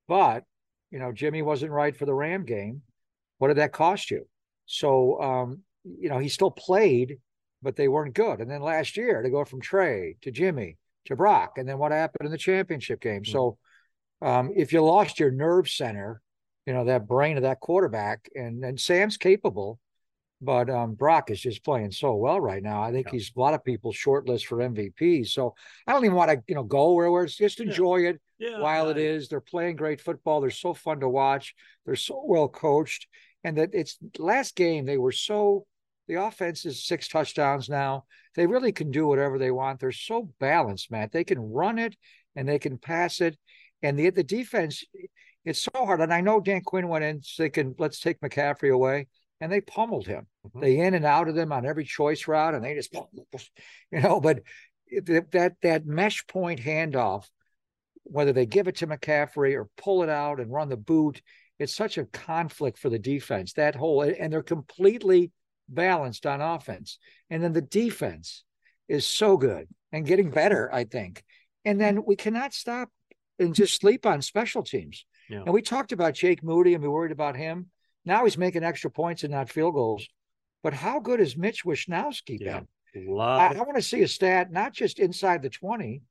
But, 0.08 0.44
you 0.90 0.98
know, 0.98 1.12
Jimmy 1.12 1.40
wasn't 1.40 1.72
right 1.72 1.96
for 1.96 2.04
the 2.04 2.14
Ram 2.14 2.44
game. 2.44 2.82
What 3.38 3.48
did 3.48 3.56
that 3.58 3.72
cost 3.72 4.10
you? 4.10 4.26
So, 4.66 5.20
um, 5.20 5.62
you 5.84 6.08
know, 6.08 6.18
he 6.18 6.28
still 6.28 6.50
played, 6.50 7.18
but 7.62 7.76
they 7.76 7.88
weren't 7.88 8.14
good. 8.14 8.40
And 8.40 8.50
then 8.50 8.60
last 8.60 8.96
year, 8.96 9.22
to 9.22 9.30
go 9.30 9.44
from 9.44 9.60
Trey 9.60 10.16
to 10.22 10.30
Jimmy 10.30 10.76
to 11.06 11.16
Brock. 11.16 11.58
And 11.58 11.68
then 11.68 11.78
what 11.78 11.92
happened 11.92 12.26
in 12.26 12.32
the 12.32 12.38
championship 12.38 13.00
game? 13.00 13.24
So, 13.24 13.58
um, 14.20 14.52
if 14.54 14.72
you 14.72 14.82
lost 14.82 15.18
your 15.18 15.30
nerve 15.30 15.68
center, 15.68 16.20
you 16.66 16.72
know, 16.72 16.84
that 16.84 17.08
brain 17.08 17.36
of 17.36 17.42
that 17.42 17.60
quarterback, 17.60 18.28
and, 18.36 18.64
and 18.64 18.78
Sam's 18.78 19.16
capable, 19.16 19.80
but 20.42 20.68
um, 20.68 20.94
Brock 20.94 21.30
is 21.30 21.40
just 21.40 21.64
playing 21.64 21.92
so 21.92 22.14
well 22.16 22.40
right 22.40 22.62
now. 22.62 22.82
I 22.82 22.90
think 22.90 23.08
he's 23.08 23.30
a 23.34 23.40
lot 23.40 23.54
of 23.54 23.64
people 23.64 23.92
shortlist 23.92 24.44
for 24.46 24.58
MVP. 24.58 25.26
So 25.28 25.54
I 25.86 25.92
don't 25.92 26.04
even 26.04 26.16
want 26.16 26.30
to, 26.32 26.42
you 26.48 26.54
know, 26.56 26.64
go 26.64 26.92
where 26.94 27.22
it's 27.24 27.36
just 27.36 27.60
enjoy 27.60 28.06
it 28.06 28.20
Yeah, 28.38 28.58
while 28.58 28.88
it 28.90 28.96
I- 28.96 29.00
is. 29.00 29.28
They're 29.28 29.40
playing 29.40 29.76
great 29.76 30.00
football. 30.00 30.40
They're 30.40 30.50
so 30.50 30.74
fun 30.74 31.00
to 31.00 31.08
watch. 31.08 31.54
They're 31.86 31.94
so 31.96 32.22
well 32.26 32.48
coached. 32.48 33.06
And 33.44 33.56
that 33.58 33.70
it's 33.72 33.98
last 34.18 34.56
game, 34.56 34.84
they 34.84 34.98
were 34.98 35.12
so 35.12 35.66
the 36.08 36.14
offense 36.16 36.66
is 36.66 36.84
six 36.84 37.06
touchdowns 37.08 37.68
now. 37.68 38.04
They 38.34 38.46
really 38.46 38.72
can 38.72 38.90
do 38.90 39.06
whatever 39.06 39.38
they 39.38 39.52
want. 39.52 39.78
They're 39.78 39.92
so 39.92 40.28
balanced, 40.40 40.90
Matt. 40.90 41.12
They 41.12 41.24
can 41.24 41.38
run 41.38 41.78
it 41.78 41.96
and 42.34 42.48
they 42.48 42.58
can 42.58 42.76
pass 42.78 43.20
it. 43.20 43.38
And 43.82 43.96
the 43.98 44.10
the 44.10 44.24
defense, 44.24 44.84
it's 45.44 45.60
so 45.60 45.84
hard. 45.86 46.00
And 46.00 46.12
I 46.12 46.20
know 46.20 46.40
Dan 46.40 46.62
Quinn 46.62 46.88
went 46.88 47.04
in 47.04 47.20
thinking, 47.20 47.74
let's 47.78 48.00
take 48.00 48.20
McCaffrey 48.20 48.72
away. 48.74 49.06
And 49.42 49.50
they 49.50 49.60
pummeled 49.60 50.06
him. 50.06 50.28
Mm-hmm. 50.46 50.60
They 50.60 50.78
in 50.78 50.94
and 50.94 51.04
out 51.04 51.28
of 51.28 51.34
them 51.34 51.50
on 51.50 51.66
every 51.66 51.84
choice 51.84 52.28
route, 52.28 52.54
and 52.54 52.64
they 52.64 52.74
just, 52.74 52.94
you 53.90 54.00
know. 54.00 54.20
But 54.20 54.42
that 55.06 55.56
that 55.62 55.84
mesh 55.84 56.24
point 56.28 56.60
handoff, 56.60 57.24
whether 58.04 58.32
they 58.32 58.46
give 58.46 58.68
it 58.68 58.76
to 58.76 58.86
McCaffrey 58.86 59.54
or 59.54 59.68
pull 59.76 60.04
it 60.04 60.08
out 60.08 60.38
and 60.38 60.52
run 60.52 60.68
the 60.68 60.76
boot, 60.76 61.20
it's 61.58 61.74
such 61.74 61.98
a 61.98 62.04
conflict 62.04 62.78
for 62.78 62.88
the 62.88 63.00
defense. 63.00 63.54
That 63.54 63.74
whole 63.74 64.02
and 64.02 64.32
they're 64.32 64.44
completely 64.44 65.32
balanced 65.68 66.24
on 66.24 66.40
offense, 66.40 66.98
and 67.28 67.42
then 67.42 67.52
the 67.52 67.62
defense 67.62 68.44
is 68.88 69.06
so 69.06 69.36
good 69.36 69.66
and 69.90 70.06
getting 70.06 70.30
better, 70.30 70.72
I 70.72 70.84
think. 70.84 71.24
And 71.64 71.80
then 71.80 72.04
we 72.06 72.14
cannot 72.14 72.54
stop 72.54 72.90
and 73.40 73.54
just 73.54 73.80
sleep 73.80 74.06
on 74.06 74.22
special 74.22 74.62
teams. 74.62 75.04
Yeah. 75.28 75.42
And 75.44 75.52
we 75.52 75.62
talked 75.62 75.92
about 75.92 76.14
Jake 76.14 76.42
Moody 76.42 76.74
and 76.74 76.82
we 76.82 76.88
worried 76.88 77.12
about 77.12 77.36
him. 77.36 77.70
Now 78.04 78.24
he's 78.24 78.38
making 78.38 78.64
extra 78.64 78.90
points 78.90 79.22
and 79.22 79.32
not 79.32 79.50
field 79.50 79.74
goals. 79.74 80.06
But 80.62 80.74
how 80.74 81.00
good 81.00 81.20
is 81.20 81.36
Mitch 81.36 81.64
Wishnowsky 81.64 82.38
Yeah. 82.40 82.60
been? 82.94 83.14
Love 83.14 83.40
I. 83.52 83.54
I 83.58 83.62
want 83.62 83.76
to 83.76 83.82
see 83.82 84.02
a 84.02 84.08
stat, 84.08 84.52
not 84.52 84.72
just 84.72 84.98
inside 84.98 85.42
the 85.42 85.50
20, 85.50 86.02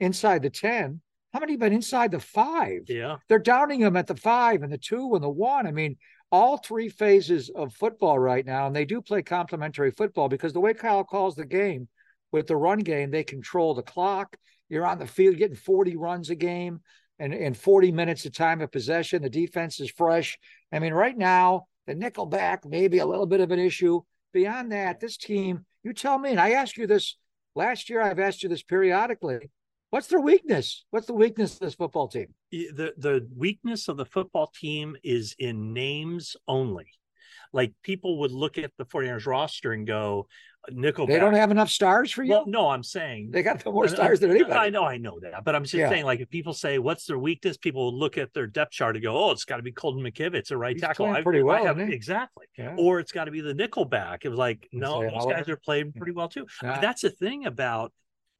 inside 0.00 0.42
the 0.42 0.50
10. 0.50 1.00
How 1.32 1.40
many 1.40 1.56
been 1.56 1.72
inside 1.72 2.10
the 2.10 2.20
five? 2.20 2.82
Yeah. 2.88 3.16
They're 3.28 3.38
downing 3.38 3.80
him 3.80 3.96
at 3.96 4.06
the 4.06 4.16
five 4.16 4.62
and 4.62 4.72
the 4.72 4.78
two 4.78 5.14
and 5.14 5.22
the 5.22 5.28
one. 5.28 5.66
I 5.66 5.72
mean, 5.72 5.96
all 6.30 6.56
three 6.58 6.88
phases 6.88 7.50
of 7.50 7.74
football 7.74 8.18
right 8.18 8.44
now, 8.46 8.66
and 8.66 8.74
they 8.76 8.84
do 8.84 9.02
play 9.02 9.22
complementary 9.22 9.90
football 9.90 10.28
because 10.28 10.52
the 10.52 10.60
way 10.60 10.74
Kyle 10.74 11.04
calls 11.04 11.34
the 11.34 11.44
game 11.44 11.88
with 12.32 12.46
the 12.46 12.56
run 12.56 12.78
game, 12.80 13.10
they 13.10 13.24
control 13.24 13.74
the 13.74 13.82
clock. 13.82 14.36
You're 14.68 14.86
on 14.86 14.98
the 14.98 15.06
field 15.06 15.36
getting 15.36 15.56
40 15.56 15.96
runs 15.96 16.30
a 16.30 16.34
game 16.34 16.80
and, 17.18 17.34
and 17.34 17.56
40 17.56 17.92
minutes 17.92 18.24
of 18.26 18.32
time 18.32 18.60
of 18.60 18.70
possession. 18.70 19.22
The 19.22 19.30
defense 19.30 19.80
is 19.80 19.90
fresh. 19.90 20.38
I 20.72 20.78
mean, 20.78 20.92
right 20.92 21.16
now, 21.16 21.66
the 21.86 21.94
nickel 21.94 22.26
back, 22.26 22.64
maybe 22.66 22.98
a 22.98 23.06
little 23.06 23.26
bit 23.26 23.40
of 23.40 23.50
an 23.50 23.58
issue. 23.58 24.02
Beyond 24.32 24.72
that, 24.72 25.00
this 25.00 25.16
team, 25.16 25.64
you 25.82 25.92
tell 25.92 26.18
me, 26.18 26.30
and 26.30 26.40
I 26.40 26.50
asked 26.50 26.76
you 26.76 26.86
this 26.86 27.16
last 27.54 27.88
year, 27.88 28.02
I've 28.02 28.18
asked 28.18 28.42
you 28.42 28.48
this 28.48 28.62
periodically. 28.62 29.50
What's 29.90 30.08
their 30.08 30.20
weakness? 30.20 30.84
What's 30.90 31.06
the 31.06 31.14
weakness 31.14 31.54
of 31.54 31.60
this 31.60 31.74
football 31.74 32.08
team? 32.08 32.34
The 32.50 32.92
the 32.98 33.26
weakness 33.34 33.88
of 33.88 33.96
the 33.96 34.04
football 34.04 34.52
team 34.54 34.96
is 35.02 35.34
in 35.38 35.72
names 35.72 36.36
only. 36.46 36.88
Like 37.52 37.72
people 37.82 38.18
would 38.20 38.32
look 38.32 38.58
at 38.58 38.72
the 38.78 38.84
49ers 38.84 39.26
roster 39.26 39.72
and 39.72 39.86
go, 39.86 40.26
Nickelback. 40.70 41.06
They 41.08 41.18
don't 41.18 41.34
have 41.34 41.50
enough 41.50 41.70
stars 41.70 42.10
for 42.12 42.22
you. 42.22 42.32
Well, 42.32 42.44
no, 42.46 42.68
I'm 42.68 42.82
saying 42.82 43.30
they 43.30 43.42
got 43.42 43.64
more 43.64 43.88
stars 43.88 44.20
than 44.20 44.30
I- 44.30 44.34
anybody. 44.34 44.54
I 44.54 44.68
know, 44.70 44.84
I 44.84 44.98
know 44.98 45.18
that, 45.20 45.42
but 45.44 45.54
I'm 45.54 45.62
just 45.62 45.72
Yeah. 45.72 45.88
saying, 45.88 46.04
like, 46.04 46.20
if 46.20 46.28
people 46.28 46.52
say 46.52 46.78
what's 46.78 47.06
their 47.06 47.18
weakness, 47.18 47.56
people 47.56 47.84
will 47.86 47.98
look 47.98 48.18
at 48.18 48.34
their 48.34 48.46
depth 48.46 48.72
chart 48.72 48.94
and 48.96 49.02
go, 49.02 49.16
"Oh, 49.16 49.30
it's 49.30 49.46
got 49.46 49.56
to 49.58 49.62
be 49.62 49.72
Colton 49.72 50.02
McKivitz, 50.02 50.50
a 50.50 50.56
right 50.58 50.74
He's 50.74 50.82
tackle." 50.82 51.06
I- 51.06 51.22
pretty 51.22 51.38
I 51.40 51.42
well, 51.44 51.64
have- 51.64 51.78
isn't 51.78 51.92
exactly, 51.92 52.46
Yeah. 52.58 52.74
or 52.76 52.98
it's 53.00 53.12
got 53.12 53.26
to 53.26 53.30
be 53.30 53.40
the 53.40 53.54
nickelback. 53.54 54.24
It 54.24 54.28
was 54.28 54.38
like, 54.38 54.68
no, 54.72 55.00
those 55.08 55.26
guys 55.26 55.48
are 55.48 55.56
playing 55.56 55.92
pretty 55.92 56.12
well 56.12 56.28
too. 56.28 56.46
I 56.62 56.66
Yeah. 56.66 56.80
that's 56.80 57.00
the 57.02 57.10
thing 57.10 57.46
about 57.46 57.92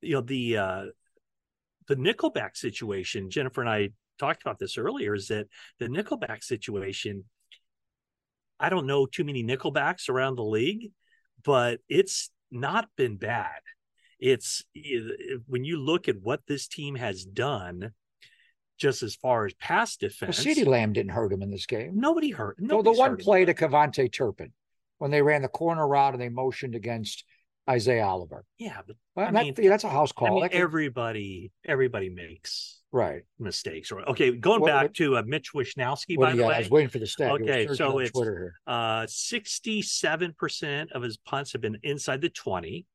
you 0.03 0.15
know 0.15 0.21
the 0.21 0.57
uh 0.59 0.85
the 1.87 1.97
nickelback 1.97 2.57
situation. 2.57 3.31
Jennifer 3.31 3.63
and 3.63 3.71
I 3.71 3.91
talked 4.19 4.43
about 4.43 4.59
this 4.59 4.77
earlier. 4.77 5.15
Is 5.15 5.29
that 5.29 5.47
the 5.79 5.87
nickelback 5.87 6.43
situation? 6.45 7.25
I 8.61 8.69
don't 8.69 8.87
know 8.87 9.07
too 9.07 9.25
many 9.25 9.45
nickelbacks 9.45 10.09
around 10.09 10.37
the 10.37 10.45
league, 10.45 10.91
but 11.45 11.81
it's 11.89 12.31
not 12.51 12.89
been 12.97 13.17
bad. 13.17 13.61
It's 14.19 14.65
when 15.47 15.65
you 15.65 15.79
look 15.79 16.09
at 16.09 16.21
what 16.21 16.41
this 16.49 16.67
team 16.67 16.97
has 16.97 17.25
done, 17.25 17.93
just 18.77 19.03
as 19.03 19.15
far 19.15 19.47
as 19.47 19.55
pass 19.55 19.97
Well, 20.01 20.09
defense. 20.11 20.45
CeeDee 20.45 20.67
Lamb 20.67 20.93
didn't 20.93 21.13
hurt 21.13 21.33
him 21.33 21.43
in 21.43 21.51
this 21.51 21.67
game. 21.67 21.93
Nobody 21.95 22.31
hurt. 22.31 22.57
No, 22.59 22.83
the 22.83 22.93
one 22.93 23.13
him. 23.13 23.17
play 23.19 23.45
to 23.45 23.55
KaVontae 23.55 24.13
Turpin 24.13 24.53
when 24.99 25.11
they 25.11 25.23
ran 25.23 25.43
the 25.43 25.49
corner 25.49 25.87
route 25.87 26.15
and 26.15 26.21
they 26.23 26.29
motioned 26.29 26.75
against 26.75 27.25
Isaiah 27.69 28.05
Oliver. 28.07 28.45
Yeah, 28.59 28.81
but 28.87 28.97
Well, 29.15 29.27
I 29.29 29.31
that- 29.31 29.45
mean- 29.59 29.69
that's 29.69 29.85
a 29.85 29.89
house 29.89 30.13
call. 30.13 30.39
I 30.45 30.49
mean, 30.49 30.51
everybody, 30.53 31.53
everybody 31.67 32.09
makes 32.09 32.81
right. 32.93 33.23
mistakes. 33.39 33.91
Right? 33.93 34.07
Okay, 34.07 34.31
going 34.33 34.61
What- 34.61 34.69
back 34.69 34.83
what- 34.85 34.95
to 34.95 35.17
uh, 35.19 35.23
Mitch 35.27 35.53
Wishnowsky, 35.55 36.17
What 36.17 36.27
by 36.31 36.37
the 36.37 36.45
way. 36.45 36.55
I 36.55 36.59
was 36.61 36.71
waiting 36.71 36.89
for 36.89 36.99
the 36.99 37.07
stat. 37.07 37.33
Okay, 37.33 37.67
so 37.75 37.99
it's 37.99 38.11
Twitter 38.13 38.39
here. 38.39 38.55
uh, 38.67 39.07
67% 39.07 40.93
of 40.93 41.03
his 41.03 41.17
punts 41.19 41.53
have 41.53 41.61
been 41.61 41.79
inside 41.83 42.21
the 42.21 42.31
20. 42.31 42.87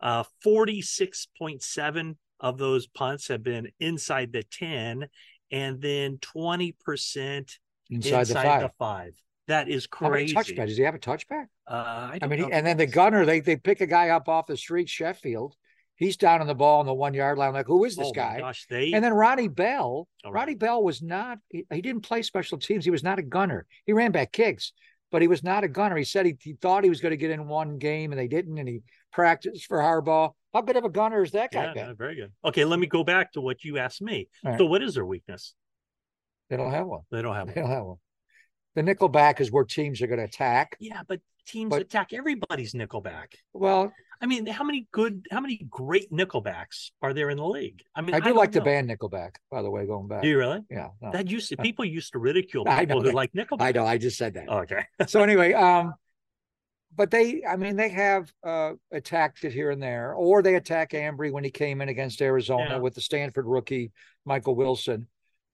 Uh, 0.00 0.24
46.7 0.44 2.16
of 2.40 2.58
those 2.58 2.86
punts 2.86 3.28
have 3.28 3.42
been 3.42 3.68
inside 3.80 4.32
the 4.32 4.42
10, 4.42 5.08
and 5.50 5.80
then 5.80 6.18
20% 6.18 7.58
Inside, 7.88 8.18
inside, 8.20 8.26
the 8.26 8.34
five. 8.34 8.60
the 8.62 8.70
five. 8.78 9.12
That 9.48 9.68
is 9.68 9.86
crazy. 9.86 10.34
Does 10.54 10.76
he 10.76 10.82
have 10.82 10.94
a 10.94 10.98
touchback? 10.98 11.46
Uh, 11.68 11.74
I, 11.74 12.18
I 12.22 12.26
mean, 12.26 12.40
he, 12.40 12.52
and 12.52 12.66
then 12.66 12.76
the 12.76 12.86
gunner, 12.86 13.24
they 13.24 13.40
they 13.40 13.56
pick 13.56 13.80
a 13.80 13.86
guy 13.86 14.08
up 14.08 14.28
off 14.28 14.46
the 14.46 14.56
street, 14.56 14.88
Sheffield. 14.88 15.54
He's 15.96 16.16
down 16.16 16.40
on 16.42 16.46
the 16.46 16.54
ball 16.54 16.80
on 16.80 16.86
the 16.86 16.92
one 16.92 17.14
yard 17.14 17.38
line. 17.38 17.54
Like, 17.54 17.66
who 17.66 17.84
is 17.84 17.96
this 17.96 18.08
oh 18.08 18.12
guy? 18.12 18.38
gosh, 18.40 18.66
they 18.68 18.92
And 18.92 19.02
then 19.02 19.14
Ronnie 19.14 19.48
Bell. 19.48 20.08
Right. 20.24 20.32
Ronnie 20.32 20.54
Bell 20.54 20.82
was 20.82 21.00
not. 21.00 21.38
He, 21.48 21.64
he 21.72 21.80
didn't 21.80 22.02
play 22.02 22.22
special 22.22 22.58
teams. 22.58 22.84
He 22.84 22.90
was 22.90 23.02
not 23.02 23.18
a 23.18 23.22
gunner. 23.22 23.66
He 23.86 23.92
ran 23.92 24.12
back 24.12 24.32
kicks, 24.32 24.72
but 25.10 25.22
he 25.22 25.28
was 25.28 25.42
not 25.42 25.64
a 25.64 25.68
gunner. 25.68 25.96
He 25.96 26.04
said 26.04 26.26
he, 26.26 26.36
he 26.38 26.52
thought 26.54 26.84
he 26.84 26.90
was 26.90 27.00
going 27.00 27.12
to 27.12 27.16
get 27.16 27.30
in 27.30 27.48
one 27.48 27.78
game, 27.78 28.12
and 28.12 28.18
they 28.18 28.28
didn't. 28.28 28.58
And 28.58 28.68
he 28.68 28.82
practiced 29.10 29.66
for 29.66 29.78
Harbaugh. 29.78 30.32
How 30.52 30.60
good 30.60 30.76
of 30.76 30.84
a 30.84 30.90
gunner 30.90 31.22
is 31.22 31.32
that 31.32 31.52
guy 31.52 31.72
yeah, 31.74 31.86
no, 31.86 31.94
very 31.94 32.16
good. 32.16 32.32
Okay, 32.44 32.64
let 32.64 32.78
me 32.78 32.86
go 32.86 33.04
back 33.04 33.32
to 33.32 33.40
what 33.40 33.64
you 33.64 33.78
asked 33.78 34.02
me. 34.02 34.28
Right. 34.44 34.58
So, 34.58 34.66
what 34.66 34.82
is 34.82 34.94
their 34.94 35.06
weakness? 35.06 35.54
They 36.50 36.56
don't 36.56 36.72
have 36.72 36.86
one. 36.86 37.02
They 37.10 37.22
don't 37.22 37.34
have 37.34 37.46
one. 37.46 37.54
They 37.54 37.60
don't 37.60 37.70
have 37.70 37.84
one. 37.84 37.96
The 38.76 38.82
nickel 38.82 39.08
back 39.08 39.40
is 39.40 39.50
where 39.50 39.64
teams 39.64 40.00
are 40.02 40.06
going 40.06 40.18
to 40.18 40.24
attack. 40.24 40.76
Yeah, 40.78 41.00
but 41.08 41.20
teams 41.46 41.70
But- 41.70 41.82
attack 41.82 42.12
everybody's 42.12 42.74
nickelback. 42.74 43.32
Well, 43.52 43.92
I 44.20 44.26
mean, 44.26 44.46
how 44.46 44.64
many 44.64 44.86
good, 44.92 45.26
how 45.30 45.40
many 45.40 45.66
great 45.68 46.12
nickelbacks 46.12 46.90
are 47.02 47.12
there 47.12 47.30
in 47.30 47.38
the 47.38 47.46
league? 47.46 47.82
I 47.94 48.02
mean, 48.02 48.14
I 48.14 48.20
do 48.20 48.26
don't 48.26 48.36
like 48.36 48.52
the 48.52 48.60
know. 48.60 48.64
band 48.66 48.88
Nickelback, 48.88 49.36
by 49.50 49.62
the 49.62 49.70
way, 49.70 49.86
going 49.86 50.08
back. 50.08 50.22
Do 50.22 50.28
you 50.28 50.38
really? 50.38 50.60
Yeah. 50.70 50.88
no. 51.02 51.10
That 51.10 51.30
used 51.30 51.48
to 51.50 51.56
people 51.68 51.84
used 51.84 52.12
to 52.12 52.18
ridicule 52.18 52.64
I 52.68 52.84
people 52.86 53.02
who 53.02 53.12
like 53.12 53.32
Nickelback. 53.32 53.60
I 53.62 53.72
know. 53.72 53.84
I 53.86 53.98
just 53.98 54.16
said 54.18 54.34
that. 54.34 54.48
Okay. 54.48 54.84
so 55.06 55.22
anyway, 55.22 55.52
um, 55.54 55.94
but 56.94 57.10
they, 57.10 57.44
I 57.44 57.56
mean, 57.56 57.76
they 57.76 57.90
have 57.90 58.32
uh 58.42 58.72
attacked 58.92 59.44
it 59.44 59.52
here 59.52 59.70
and 59.70 59.82
there, 59.82 60.14
or 60.14 60.42
they 60.42 60.54
attack 60.54 60.92
Ambry 60.92 61.30
when 61.32 61.44
he 61.44 61.50
came 61.50 61.80
in 61.82 61.88
against 61.90 62.22
Arizona 62.22 62.66
Yeah. 62.70 62.76
with 62.78 62.94
the 62.94 63.02
Stanford 63.02 63.46
rookie 63.46 63.92
Michael 64.24 64.54
Wilson. 64.54 65.08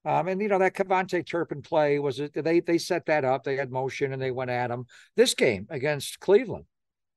Um, 0.05 0.27
and 0.29 0.41
you 0.41 0.49
know 0.49 0.59
that 0.59 0.75
KaVontae 0.75 1.27
Turpin 1.27 1.63
play 1.63 1.99
was 1.99 2.19
it? 2.19 2.33
They 2.35 2.61
they 2.61 2.79
set 2.79 3.07
that 3.07 3.25
up. 3.25 3.45
They 3.45 3.57
had 3.57 3.71
motion 3.71 4.13
and 4.13 4.21
they 4.21 4.31
went 4.33 4.51
at 4.51 4.71
him. 4.71 4.87
This 5.17 5.35
game 5.35 5.67
against 5.71 6.19
Cleveland, 6.19 6.65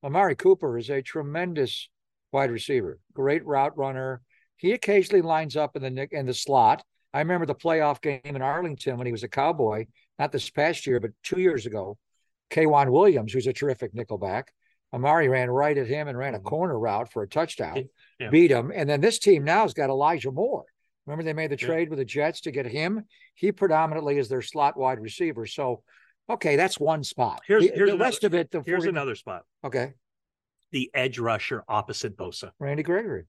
Amari 0.04 0.36
Cooper 0.36 0.78
is 0.78 0.88
a 0.90 1.02
tremendous 1.02 1.88
wide 2.32 2.50
receiver, 2.50 2.98
great 3.12 3.44
route 3.44 3.76
runner. 3.76 4.22
He 4.56 4.72
occasionally 4.72 5.22
lines 5.22 5.56
up 5.56 5.74
in 5.76 5.82
the 5.82 5.90
nick 5.90 6.12
in 6.12 6.26
the 6.26 6.34
slot. 6.34 6.84
I 7.12 7.18
remember 7.20 7.46
the 7.46 7.54
playoff 7.54 8.00
game 8.00 8.20
in 8.24 8.42
Arlington 8.42 8.98
when 8.98 9.06
he 9.06 9.12
was 9.12 9.22
a 9.22 9.28
Cowboy, 9.28 9.86
not 10.18 10.32
this 10.32 10.48
past 10.50 10.86
year, 10.86 11.00
but 11.00 11.10
two 11.22 11.40
years 11.40 11.66
ago. 11.66 11.98
K'Waun 12.50 12.90
Williams, 12.92 13.32
who's 13.32 13.46
a 13.48 13.52
terrific 13.52 13.92
nickelback. 13.94 14.44
Amari 14.92 15.28
ran 15.28 15.50
right 15.50 15.76
at 15.76 15.88
him 15.88 16.06
and 16.08 16.16
ran 16.16 16.34
a 16.34 16.38
Mhm. 16.40 16.44
corner 16.44 16.78
route 16.78 17.10
for 17.10 17.22
a 17.22 17.28
touchdown, 17.28 17.88
Yeah. 18.20 18.30
beat 18.30 18.50
him. 18.52 18.70
And 18.72 18.88
then 18.88 19.00
this 19.00 19.18
team 19.18 19.42
now 19.44 19.62
has 19.62 19.74
got 19.74 19.90
Elijah 19.90 20.30
Moore. 20.30 20.64
Remember, 21.06 21.22
they 21.22 21.32
made 21.32 21.50
the 21.50 21.56
Yeah. 21.60 21.66
trade 21.68 21.88
with 21.88 21.98
the 21.98 22.04
Jets 22.04 22.40
to 22.42 22.50
get 22.50 22.66
him. 22.66 23.04
He 23.34 23.52
predominantly 23.52 24.18
is 24.18 24.28
their 24.28 24.42
slot 24.42 24.76
wide 24.76 24.98
receiver. 25.00 25.46
So, 25.46 25.82
okay, 26.28 26.56
that's 26.56 26.80
one 26.80 27.04
spot. 27.04 27.42
Here's- 27.46 27.64
the, 27.64 27.72
here's 27.74 27.90
the 27.90 27.98
rest 27.98 28.24
of 28.24 28.34
it. 28.34 28.48
Here's 28.52 28.64
40 28.84 28.88
another 28.88 29.14
spot. 29.14 29.44
Okay, 29.64 29.94
The 30.72 30.90
edge 30.94 31.18
rusher 31.18 31.62
opposite 31.68 32.16
Bosa. 32.16 32.50
Randy 32.58 32.82
Gregory. 32.82 33.24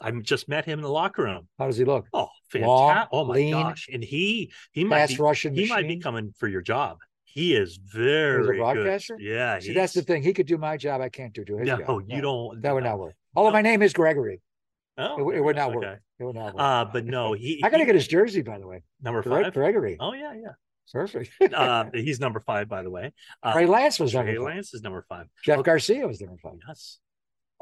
I 0.00 0.10
just 0.10 0.48
met 0.48 0.64
him 0.64 0.78
in 0.80 0.82
the 0.82 0.90
locker 0.90 1.22
room. 1.22 1.46
How 1.58 1.66
does 1.66 1.76
he 1.76 1.84
look? 1.84 2.06
Oh, 2.12 2.18
Long, 2.20 2.28
fantastic! 2.50 3.08
Oh 3.12 3.24
my 3.24 3.34
lean, 3.34 3.52
gosh! 3.52 3.88
And 3.92 4.02
he 4.02 4.52
he 4.72 4.82
might 4.82 5.06
be 5.08 5.14
he 5.14 5.68
might 5.68 5.86
be 5.86 5.98
coming 5.98 6.34
for 6.38 6.48
your 6.48 6.62
job. 6.62 6.98
He 7.24 7.54
is 7.54 7.76
very 7.76 8.44
good. 8.44 8.56
broadcaster? 8.56 9.16
Yeah, 9.20 9.58
See, 9.60 9.72
that's 9.72 9.92
the 9.92 10.02
thing. 10.02 10.22
He 10.22 10.32
could 10.32 10.46
do 10.46 10.56
my 10.58 10.76
job. 10.76 11.00
I 11.00 11.08
can't 11.10 11.32
do 11.32 11.44
to 11.44 11.58
his 11.58 11.66
No, 11.68 11.78
job. 11.78 12.02
you 12.08 12.20
don't. 12.20 12.60
That 12.62 12.74
would 12.74 12.82
not 12.84 12.98
work. 12.98 13.14
Although 13.36 13.52
my 13.52 13.62
name 13.62 13.82
is 13.82 13.92
Gregory, 13.92 14.40
Oh, 14.96 15.18
it, 15.18 15.24
would- 15.24 15.34
it 15.36 15.40
would 15.44 15.56
not 15.56 15.68
okay. 15.70 15.76
work. 15.78 16.00
It 16.20 16.24
would 16.24 16.36
not 16.36 16.54
work. 16.54 16.62
Uh, 16.62 16.84
but 16.86 17.04
no, 17.04 17.32
he. 17.32 17.60
I 17.64 17.70
got 17.70 17.78
to 17.78 17.84
get 17.86 17.94
his 17.94 18.06
jersey, 18.08 18.42
by 18.42 18.58
the 18.58 18.66
way. 18.66 18.82
number 19.02 19.22
five. 19.22 19.52
Gregory. 19.52 19.96
Oh 20.00 20.12
yeah, 20.12 20.32
yeah. 20.34 20.52
Perfect. 20.92 21.30
Uh, 21.52 21.86
he's 21.94 22.20
number 22.20 22.40
five, 22.40 22.68
by 22.68 22.82
the 22.82 22.90
way. 22.90 23.12
Uh, 23.42 23.52
Ray 23.56 23.66
Lance 23.66 23.98
was 23.98 24.12
number 24.14 24.30
Trey 24.32 24.36
five. 24.38 24.54
Lance 24.54 24.74
is 24.74 24.82
number 24.82 25.04
five. 25.08 25.26
Jeff 25.44 25.58
Okay. 25.58 25.66
Garcia 25.66 26.06
was 26.06 26.20
number 26.20 26.36
five. 26.42 26.54
Yes. 26.68 26.98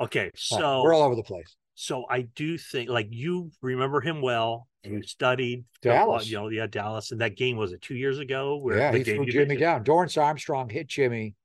Okay, 0.00 0.24
right, 0.24 0.32
so 0.34 0.82
we're 0.82 0.94
all 0.94 1.02
over 1.02 1.14
the 1.14 1.22
place. 1.22 1.54
so 1.74 2.04
I 2.10 2.22
do 2.22 2.58
think 2.58 2.88
like 2.90 3.08
you 3.10 3.50
remember 3.60 4.00
him 4.00 4.20
well. 4.22 4.66
You 4.84 5.02
studied 5.02 5.64
Dallas. 5.80 6.28
you 6.28 6.36
know, 6.38 6.48
yeah, 6.48 6.66
Dallas, 6.66 7.12
and 7.12 7.20
that 7.20 7.36
game 7.36 7.56
was 7.56 7.72
it 7.72 7.80
two 7.82 7.94
years 7.94 8.18
ago? 8.18 8.56
Where 8.56 8.78
Yeah, 8.78 8.90
the 8.90 8.98
he 8.98 9.04
game 9.04 9.16
threw 9.22 9.26
Jimmy 9.26 9.56
down. 9.56 9.84
Dorance 9.84 10.20
Armstrong 10.20 10.68
hit 10.68 10.88
Jimmy, 10.88 11.36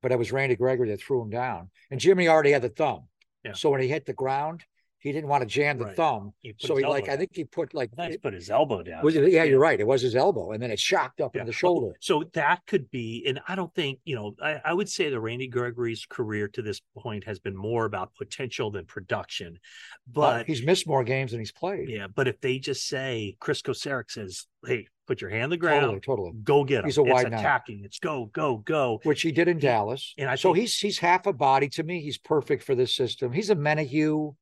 but 0.00 0.12
it 0.12 0.18
was 0.18 0.30
Randy 0.30 0.54
Gregory 0.54 0.88
that 0.90 1.00
threw 1.00 1.20
him 1.22 1.30
down. 1.30 1.70
And 1.90 1.98
Jimmy 1.98 2.28
already 2.28 2.52
had 2.52 2.62
the 2.62 2.68
thumb. 2.68 3.08
Yeah. 3.44 3.54
So 3.54 3.70
when 3.70 3.80
he 3.80 3.88
hit 3.88 4.06
the 4.06 4.12
ground, 4.12 4.62
he 5.00 5.12
didn't 5.12 5.28
want 5.28 5.42
to 5.42 5.46
jam 5.46 5.78
the 5.78 5.84
Right. 5.86 5.96
thumb. 5.96 6.32
He 6.40 6.54
So 6.58 6.76
he 6.76 6.84
like 6.84 7.04
elbow 7.04 7.12
I 7.12 7.16
think 7.16 7.30
he 7.34 7.44
put 7.44 7.72
like 7.74 7.90
he 8.10 8.18
put 8.18 8.34
his 8.34 8.50
elbow 8.50 8.82
down. 8.82 9.04
was 9.04 9.14
it, 9.16 9.30
yeah, 9.32 9.44
you're 9.44 9.60
right. 9.60 9.78
It 9.78 9.86
was 9.86 10.02
his 10.02 10.16
elbow, 10.16 10.50
and 10.52 10.62
then 10.62 10.70
it 10.70 10.78
shocked 10.80 11.20
up 11.20 11.34
Yeah. 11.34 11.42
in 11.42 11.46
the 11.46 11.52
shoulder. 11.52 11.94
So 12.00 12.24
that 12.34 12.60
could 12.66 12.90
be, 12.90 13.24
and 13.26 13.40
I 13.46 13.54
don't 13.54 13.72
think, 13.74 14.00
you 14.04 14.16
know, 14.16 14.34
I, 14.42 14.60
I 14.64 14.72
would 14.72 14.88
say 14.88 15.08
the 15.08 15.20
Randy 15.20 15.46
Gregory's 15.48 16.04
career 16.06 16.48
to 16.48 16.62
this 16.62 16.80
point 16.98 17.24
has 17.24 17.38
been 17.38 17.56
more 17.56 17.84
about 17.84 18.14
potential 18.16 18.70
than 18.70 18.86
production. 18.86 19.58
But 20.06 20.38
But 20.38 20.46
he's 20.46 20.64
missed 20.64 20.86
more 20.86 21.04
games 21.04 21.30
than 21.30 21.40
he's 21.40 21.52
played. 21.52 21.88
yeah, 21.88 22.06
but 22.08 22.26
if 22.28 22.40
they 22.40 22.58
just 22.58 22.86
say 22.88 23.36
Kris 23.40 23.62
Kocurek 23.62 24.10
says, 24.10 24.46
Hey, 24.66 24.88
put 25.06 25.20
your 25.20 25.30
hand 25.30 25.44
on 25.44 25.50
the 25.50 25.56
ground, 25.56 25.82
Totally, 25.82 26.00
totally. 26.00 26.32
go 26.42 26.64
get 26.64 26.80
him. 26.80 26.86
He's 26.86 26.98
a 26.98 27.02
it's 27.02 27.10
wide 27.12 27.30
nine. 27.30 27.38
attacking, 27.40 27.82
it's 27.84 28.00
go, 28.00 28.26
go, 28.26 28.56
go. 28.58 28.98
Which 29.04 29.22
he 29.22 29.30
did 29.30 29.46
in 29.48 29.58
Dallas. 29.60 30.14
and 30.18 30.28
I 30.28 30.34
so 30.34 30.48
think- 30.52 30.62
he's 30.62 30.78
he's 30.78 30.98
half 30.98 31.26
a 31.26 31.32
body. 31.32 31.68
To 31.70 31.84
me, 31.84 32.00
he's 32.00 32.18
perfect 32.18 32.64
for 32.64 32.74
this 32.74 32.92
system. 32.94 33.32
He's 33.32 33.50
a 33.50 33.54
Menahue, 33.56 34.34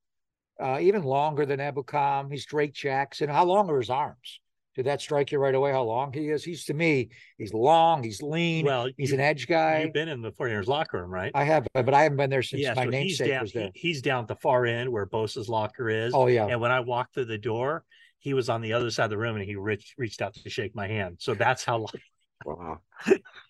uh, 0.61 0.79
even 0.81 1.03
longer 1.03 1.45
than 1.47 1.61
Ebukam. 1.61 2.31
He's 2.31 2.47
Drake 2.47 2.73
Jackson. 2.75 3.29
How 3.29 3.45
long 3.45 3.69
are 3.71 3.79
his 3.79 3.91
arms? 3.91 4.41
Did 4.75 4.85
that 4.87 5.01
strike 5.01 5.33
you 5.33 5.39
right 5.39 5.55
away? 5.55 5.73
How 5.73 5.85
long 5.85 6.13
he 6.13 6.29
is? 6.29 6.45
He's 6.45 6.67
to 6.67 6.75
me, 6.75 7.09
he's 7.39 7.55
long, 7.55 8.03
he's 8.03 8.21
lean, 8.21 8.67
Well, 8.67 8.91
he's 8.99 9.09
you- 9.09 9.15
an 9.15 9.21
edge 9.23 9.47
guy. 9.47 9.81
You've 9.83 9.95
been 9.95 10.09
in 10.09 10.21
the 10.21 10.33
49ers 10.33 10.67
locker 10.67 11.01
room, 11.01 11.11
right? 11.11 11.33
I 11.35 11.45
have, 11.45 11.67
but 11.73 11.95
I 11.95 12.03
haven't 12.03 12.19
been 12.19 12.29
there 12.29 12.43
since 12.43 12.61
yeah, 12.63 12.75
my 12.75 12.85
so 12.85 12.91
he's 12.91 12.93
namesake 12.93 13.29
down. 13.31 13.43
was 13.43 13.53
there. 13.53 13.71
he- 13.73 13.89
he's 13.89 14.03
down 14.03 14.23
at 14.23 14.29
the 14.29 14.37
far 14.37 14.67
end 14.67 14.93
where 14.93 15.07
Bosa's 15.07 15.49
locker 15.49 15.89
is. 15.89 16.13
Oh 16.15 16.27
yeah, 16.27 16.47
And 16.47 16.61
when 16.61 16.71
I 16.73 16.81
walked 16.81 17.15
through 17.15 17.25
the 17.25 17.39
door, 17.39 17.85
he 18.19 18.35
was 18.35 18.51
on 18.51 18.61
the 18.61 18.75
other 18.75 18.91
side 18.91 19.05
of 19.05 19.11
the 19.11 19.19
room 19.19 19.37
and 19.37 19.45
he 19.47 19.57
reached 19.57 19.95
reached 19.97 20.21
out 20.21 20.35
to 20.35 20.51
shake 20.51 20.75
my 20.75 20.87
hand. 20.89 21.17
So 21.21 21.33
that's 21.33 21.65
how 21.65 21.79
long. 21.79 21.89
wow. 22.45 22.81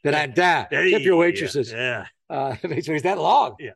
Then 0.04 0.14
I 0.14 0.26
da 0.28 0.66
tip 0.70 1.02
your 1.02 1.14
Yeah, 1.14 1.20
waitresses. 1.20 1.72
Yeah. 1.72 2.06
Uh, 2.30 2.54
so 2.62 2.68
he's 2.92 3.02
that 3.02 3.18
long. 3.18 3.56
Yeah. 3.58 3.70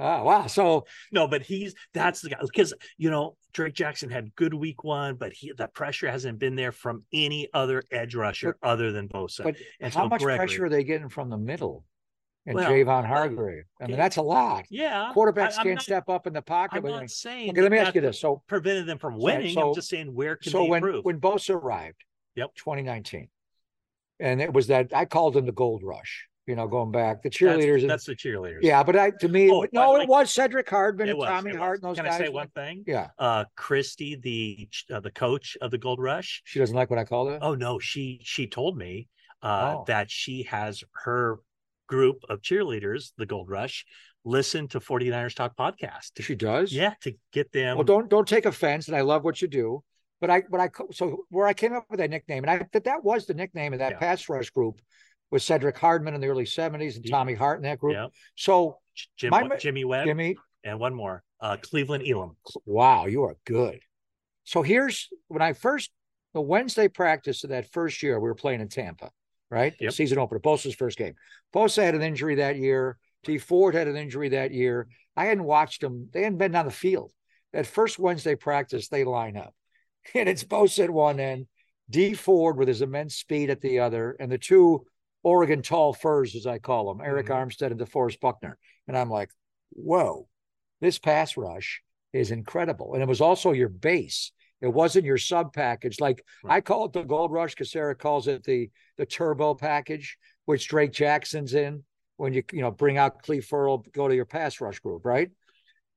Ah, 0.00 0.22
wow. 0.22 0.46
So 0.46 0.86
No, 1.10 1.26
but 1.26 1.42
he's 1.42 1.74
that's 1.92 2.20
the 2.20 2.30
guy 2.30 2.38
because 2.40 2.72
you 2.96 3.10
know 3.10 3.36
Drake 3.52 3.74
Jackson 3.74 4.08
had 4.10 4.34
good 4.36 4.54
week 4.54 4.84
one, 4.84 5.16
but 5.16 5.32
he 5.32 5.52
the 5.56 5.66
pressure 5.66 6.08
hasn't 6.10 6.38
been 6.38 6.54
there 6.54 6.70
from 6.72 7.02
any 7.12 7.48
other 7.52 7.82
edge 7.90 8.14
rusher 8.14 8.56
other 8.62 8.92
than 8.92 9.08
Bosa. 9.08 9.42
But 9.42 9.56
and 9.80 9.92
how 9.92 10.04
so 10.04 10.08
much 10.08 10.22
Gregory- 10.22 10.46
pressure 10.46 10.64
are 10.66 10.68
they 10.68 10.84
getting 10.84 11.08
from 11.08 11.28
the 11.30 11.36
middle? 11.38 11.84
And 12.46 12.54
Well, 12.54 12.70
Javon 12.70 13.04
Hargrave. 13.06 13.64
I 13.78 13.84
mean, 13.84 13.90
yeah. 13.90 13.96
that's 13.96 14.16
a 14.16 14.22
lot. 14.22 14.64
Yeah, 14.70 15.12
Quarterbacks 15.14 15.58
I- 15.58 15.64
can't 15.64 15.74
not- 15.74 15.82
step 15.82 16.08
up 16.08 16.26
in 16.26 16.32
the 16.32 16.40
pocket. 16.40 16.76
I'm 16.76 16.82
but 16.82 16.90
not 16.92 17.10
saying 17.10 17.50
okay, 17.50 17.60
let 17.60 17.70
me 17.70 17.76
ask 17.78 17.94
you 17.94 18.00
this. 18.00 18.20
So, 18.20 18.42
prevented 18.46 18.86
them 18.86 18.96
from 18.98 19.18
winning. 19.18 19.52
so- 19.52 19.68
I'm 19.70 19.74
just 19.74 19.88
saying 19.90 20.14
where 20.14 20.36
can 20.36 20.52
so 20.52 20.64
be 20.64 20.70
when 20.70 20.78
improved. 20.82 21.04
when 21.04 21.20
Bosa 21.20 21.54
arrived, 21.56 22.04
Yep. 22.36 22.54
2019, 22.54 23.28
and 24.20 24.40
it 24.40 24.52
was 24.54 24.68
that 24.68 24.94
I 24.94 25.04
called 25.04 25.36
him 25.36 25.44
the 25.44 25.52
Gold 25.52 25.82
Rush. 25.82 26.26
You 26.48 26.56
know, 26.56 26.66
going 26.66 26.90
back, 26.90 27.22
the 27.22 27.28
That's- 27.28 27.58
cheerleaders. 27.58 27.82
and- 27.82 27.90
That's, 27.90 28.06
the 28.06 28.16
cheerleaders. 28.16 28.60
yeah, 28.62 28.82
but 28.82 28.96
I 28.96 29.10
to 29.20 29.28
me, 29.28 29.50
Oh, 29.50 29.62
it- 29.62 29.72
no, 29.74 29.92
but 29.92 30.00
it 30.02 30.08
was 30.08 30.32
Cedric 30.32 30.68
Hardman 30.70 31.10
and 31.10 31.18
was, 31.18 31.28
Tommy. 31.28 31.54
Hart 31.54 31.82
and 31.82 31.90
those 31.90 31.96
Can 31.96 32.06
guys. 32.06 32.14
I 32.20 32.24
say 32.24 32.28
one 32.30 32.48
thing? 32.48 32.84
Yeah, 32.86 33.08
Uh, 33.18 33.44
Christy, 33.54 34.16
the 34.16 34.68
uh, 34.92 35.00
the 35.00 35.10
coach 35.10 35.58
of 35.60 35.70
the 35.70 35.76
Gold 35.78 36.00
Rush. 36.00 36.40
she 36.46 36.58
doesn't 36.58 36.74
like 36.74 36.88
what 36.88 36.98
I 36.98 37.04
called 37.04 37.28
it. 37.32 37.40
Oh 37.42 37.54
no, 37.54 37.78
she 37.78 38.20
she 38.22 38.46
told 38.46 38.78
me 38.78 39.08
uh, 39.42 39.76
Oh. 39.78 39.84
that 39.88 40.10
she 40.10 40.44
has 40.44 40.82
her 41.04 41.38
group 41.86 42.24
of 42.30 42.40
cheerleaders, 42.40 43.12
the 43.18 43.26
Gold 43.26 43.48
Rush, 43.50 43.84
listen 44.24 44.68
to 44.68 44.80
49ers 44.80 45.34
Talk 45.34 45.54
podcast. 45.56 46.10
She 46.20 46.34
does. 46.34 46.72
Yeah, 46.72 46.94
to 47.02 47.14
get 47.32 47.52
them. 47.52 47.76
Well, 47.76 47.84
don't 47.84 48.08
don't 48.08 48.26
take 48.26 48.46
offense, 48.46 48.88
and 48.88 48.96
I 48.96 49.02
love 49.02 49.22
what 49.22 49.42
you 49.42 49.48
do. 49.48 49.84
But 50.20 50.30
I, 50.30 50.42
but 50.50 50.58
I, 50.60 50.68
so 50.92 51.24
where 51.28 51.46
I 51.46 51.52
came 51.52 51.74
up 51.74 51.84
with 51.90 51.98
that 52.00 52.10
nickname, 52.10 52.42
and 52.42 52.50
I 52.50 52.66
that 52.72 52.84
that 52.84 53.04
was 53.04 53.26
the 53.26 53.34
nickname 53.34 53.74
of 53.74 53.78
that 53.80 53.92
Yeah. 53.92 53.98
pass 53.98 54.28
rush 54.30 54.50
group, 54.50 54.80
was 55.30 55.44
Cedric 55.44 55.76
Hardman 55.78 56.14
in 56.14 56.20
the 56.20 56.28
early 56.28 56.44
'70s 56.44 56.96
and 56.96 57.08
Tommy 57.08 57.34
Hart 57.34 57.58
in 57.58 57.64
that 57.64 57.78
group. 57.78 57.94
Yeah. 57.94 58.06
So 58.36 58.78
Jim, 59.16 59.30
my- 59.30 59.56
Jimmy 59.58 59.84
Webb 59.84 60.06
Jimmy, 60.06 60.36
and 60.64 60.78
one 60.80 60.94
more, 60.94 61.22
uh, 61.40 61.56
Cleveland 61.60 62.04
Elam. 62.08 62.36
wow, 62.66 63.06
you 63.06 63.24
are 63.24 63.36
good. 63.44 63.80
So 64.44 64.62
here's 64.62 65.08
when 65.28 65.42
I 65.42 65.52
first 65.52 65.90
the 66.34 66.40
Wednesday 66.40 66.88
practice 66.88 67.44
of 67.44 67.50
that 67.50 67.70
first 67.72 68.02
year, 68.02 68.18
we 68.20 68.28
were 68.28 68.34
playing 68.34 68.60
in 68.60 68.68
Tampa, 68.68 69.10
right? 69.50 69.76
The 69.78 69.86
Yep. 69.86 69.92
Season 69.94 70.18
opener, 70.18 70.40
Bosa's 70.40 70.74
first 70.74 70.98
game. 70.98 71.14
Bosa 71.54 71.82
had 71.82 71.94
an 71.94 72.02
injury 72.02 72.36
that 72.36 72.56
year. 72.56 72.98
D 73.24 73.38
Ford 73.38 73.74
had 73.74 73.88
an 73.88 73.96
injury 73.96 74.30
that 74.30 74.52
year. 74.52 74.88
I 75.16 75.26
hadn't 75.26 75.44
watched 75.44 75.80
them. 75.80 76.08
They 76.12 76.22
hadn't 76.22 76.38
been 76.38 76.54
on 76.54 76.64
the 76.66 76.70
field. 76.70 77.12
That 77.52 77.66
first 77.66 77.98
Wednesday 77.98 78.34
practice, 78.36 78.88
they 78.88 79.04
line 79.04 79.36
up, 79.36 79.54
and 80.14 80.28
it's 80.28 80.44
Bosa 80.44 80.84
at 80.84 80.90
one 80.90 81.18
end, 81.20 81.46
D 81.90 82.14
Ford 82.14 82.56
with 82.56 82.68
his 82.68 82.82
immense 82.82 83.16
speed 83.16 83.50
at 83.50 83.60
the 83.60 83.80
other, 83.80 84.16
and 84.20 84.30
the 84.30 84.38
two 84.38 84.86
Oregon 85.28 85.62
tall 85.62 85.92
firs, 85.92 86.34
as 86.34 86.46
I 86.46 86.58
call 86.58 86.88
them, 86.88 87.06
Arik 87.06 87.28
Mhm. 87.28 87.36
Armstead 87.36 87.70
and 87.70 87.80
DeForest 87.80 88.20
Buckner. 88.20 88.58
And 88.86 88.96
I'm 88.96 89.10
like, 89.10 89.30
whoa, 89.70 90.28
this 90.80 90.98
pass 90.98 91.36
rush 91.36 91.82
is 92.12 92.30
incredible. 92.30 92.94
And 92.94 93.02
it 93.02 93.08
was 93.08 93.20
also 93.20 93.52
your 93.52 93.68
base. 93.68 94.32
It 94.60 94.68
wasn't 94.68 95.04
your 95.04 95.18
sub 95.18 95.52
package. 95.52 96.00
Like 96.00 96.24
I 96.44 96.60
call 96.60 96.86
it 96.86 96.92
the 96.92 97.04
gold 97.04 97.30
rush 97.30 97.52
because 97.54 97.70
Sarah 97.70 97.94
calls 97.94 98.26
it 98.26 98.42
the 98.44 98.70
the 98.96 99.06
turbo 99.06 99.54
package, 99.54 100.18
which 100.46 100.68
Drake 100.68 100.92
Jackson's 100.92 101.54
in 101.54 101.84
when 102.16 102.32
you 102.32 102.42
you 102.52 102.62
know 102.62 102.70
bring 102.70 102.96
out 102.96 103.22
Clelin 103.22 103.44
Ferrell, 103.44 103.84
go 103.92 104.08
to 104.08 104.14
your 104.14 104.24
pass 104.24 104.60
rush 104.60 104.80
group, 104.80 105.04
right? 105.04 105.30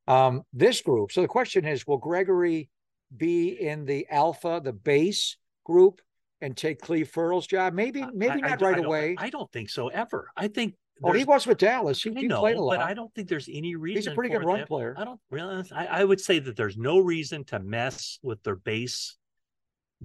Um, 0.07 0.43
this 0.53 0.81
group. 0.81 1.11
So 1.11 1.21
the 1.21 1.27
question 1.27 1.65
is, 1.65 1.87
will 1.87 1.97
Gregory 1.97 2.69
be 3.15 3.49
in 3.49 3.85
the 3.85 4.07
alpha, 4.09 4.61
the 4.63 4.73
base 4.73 5.37
group, 5.63 6.01
and 6.41 6.55
take 6.57 6.81
Clelin 6.81 7.07
Ferrell's 7.07 7.47
job? 7.47 7.73
Maybe, 7.73 8.03
maybe 8.13 8.31
I- 8.43 8.47
I 8.47 8.49
not 8.51 8.61
I 8.63 8.65
right 8.67 8.75
don't- 8.77 8.85
away. 8.85 9.15
I 9.17 9.29
don't 9.29 9.51
think 9.51 9.69
so 9.69 9.87
ever. 9.89 10.29
I 10.35 10.47
think. 10.47 10.75
Oh, 11.03 11.13
he 11.13 11.23
was 11.23 11.47
with 11.47 11.57
Dallas. 11.57 12.03
He, 12.03 12.13
he 12.13 12.27
know, 12.27 12.41
played 12.41 12.57
a 12.57 12.61
lot. 12.61 12.77
but 12.77 12.85
I 12.85 12.93
don't 12.93 13.11
think 13.15 13.27
there's 13.27 13.49
any 13.51 13.75
reason. 13.75 13.97
He's 13.97 14.07
a 14.07 14.13
pretty 14.13 14.29
good 14.29 14.43
run 14.45 14.59
them- 14.59 14.67
player. 14.67 14.93
I 14.97 15.03
don't 15.03 15.19
realize. 15.31 15.71
I, 15.71 15.85
I 15.87 16.03
would 16.03 16.21
say 16.21 16.37
that 16.37 16.55
there's 16.55 16.77
no 16.77 16.99
reason 16.99 17.43
to 17.45 17.59
mess 17.59 18.19
with 18.21 18.43
their 18.43 18.55
base 18.55 19.17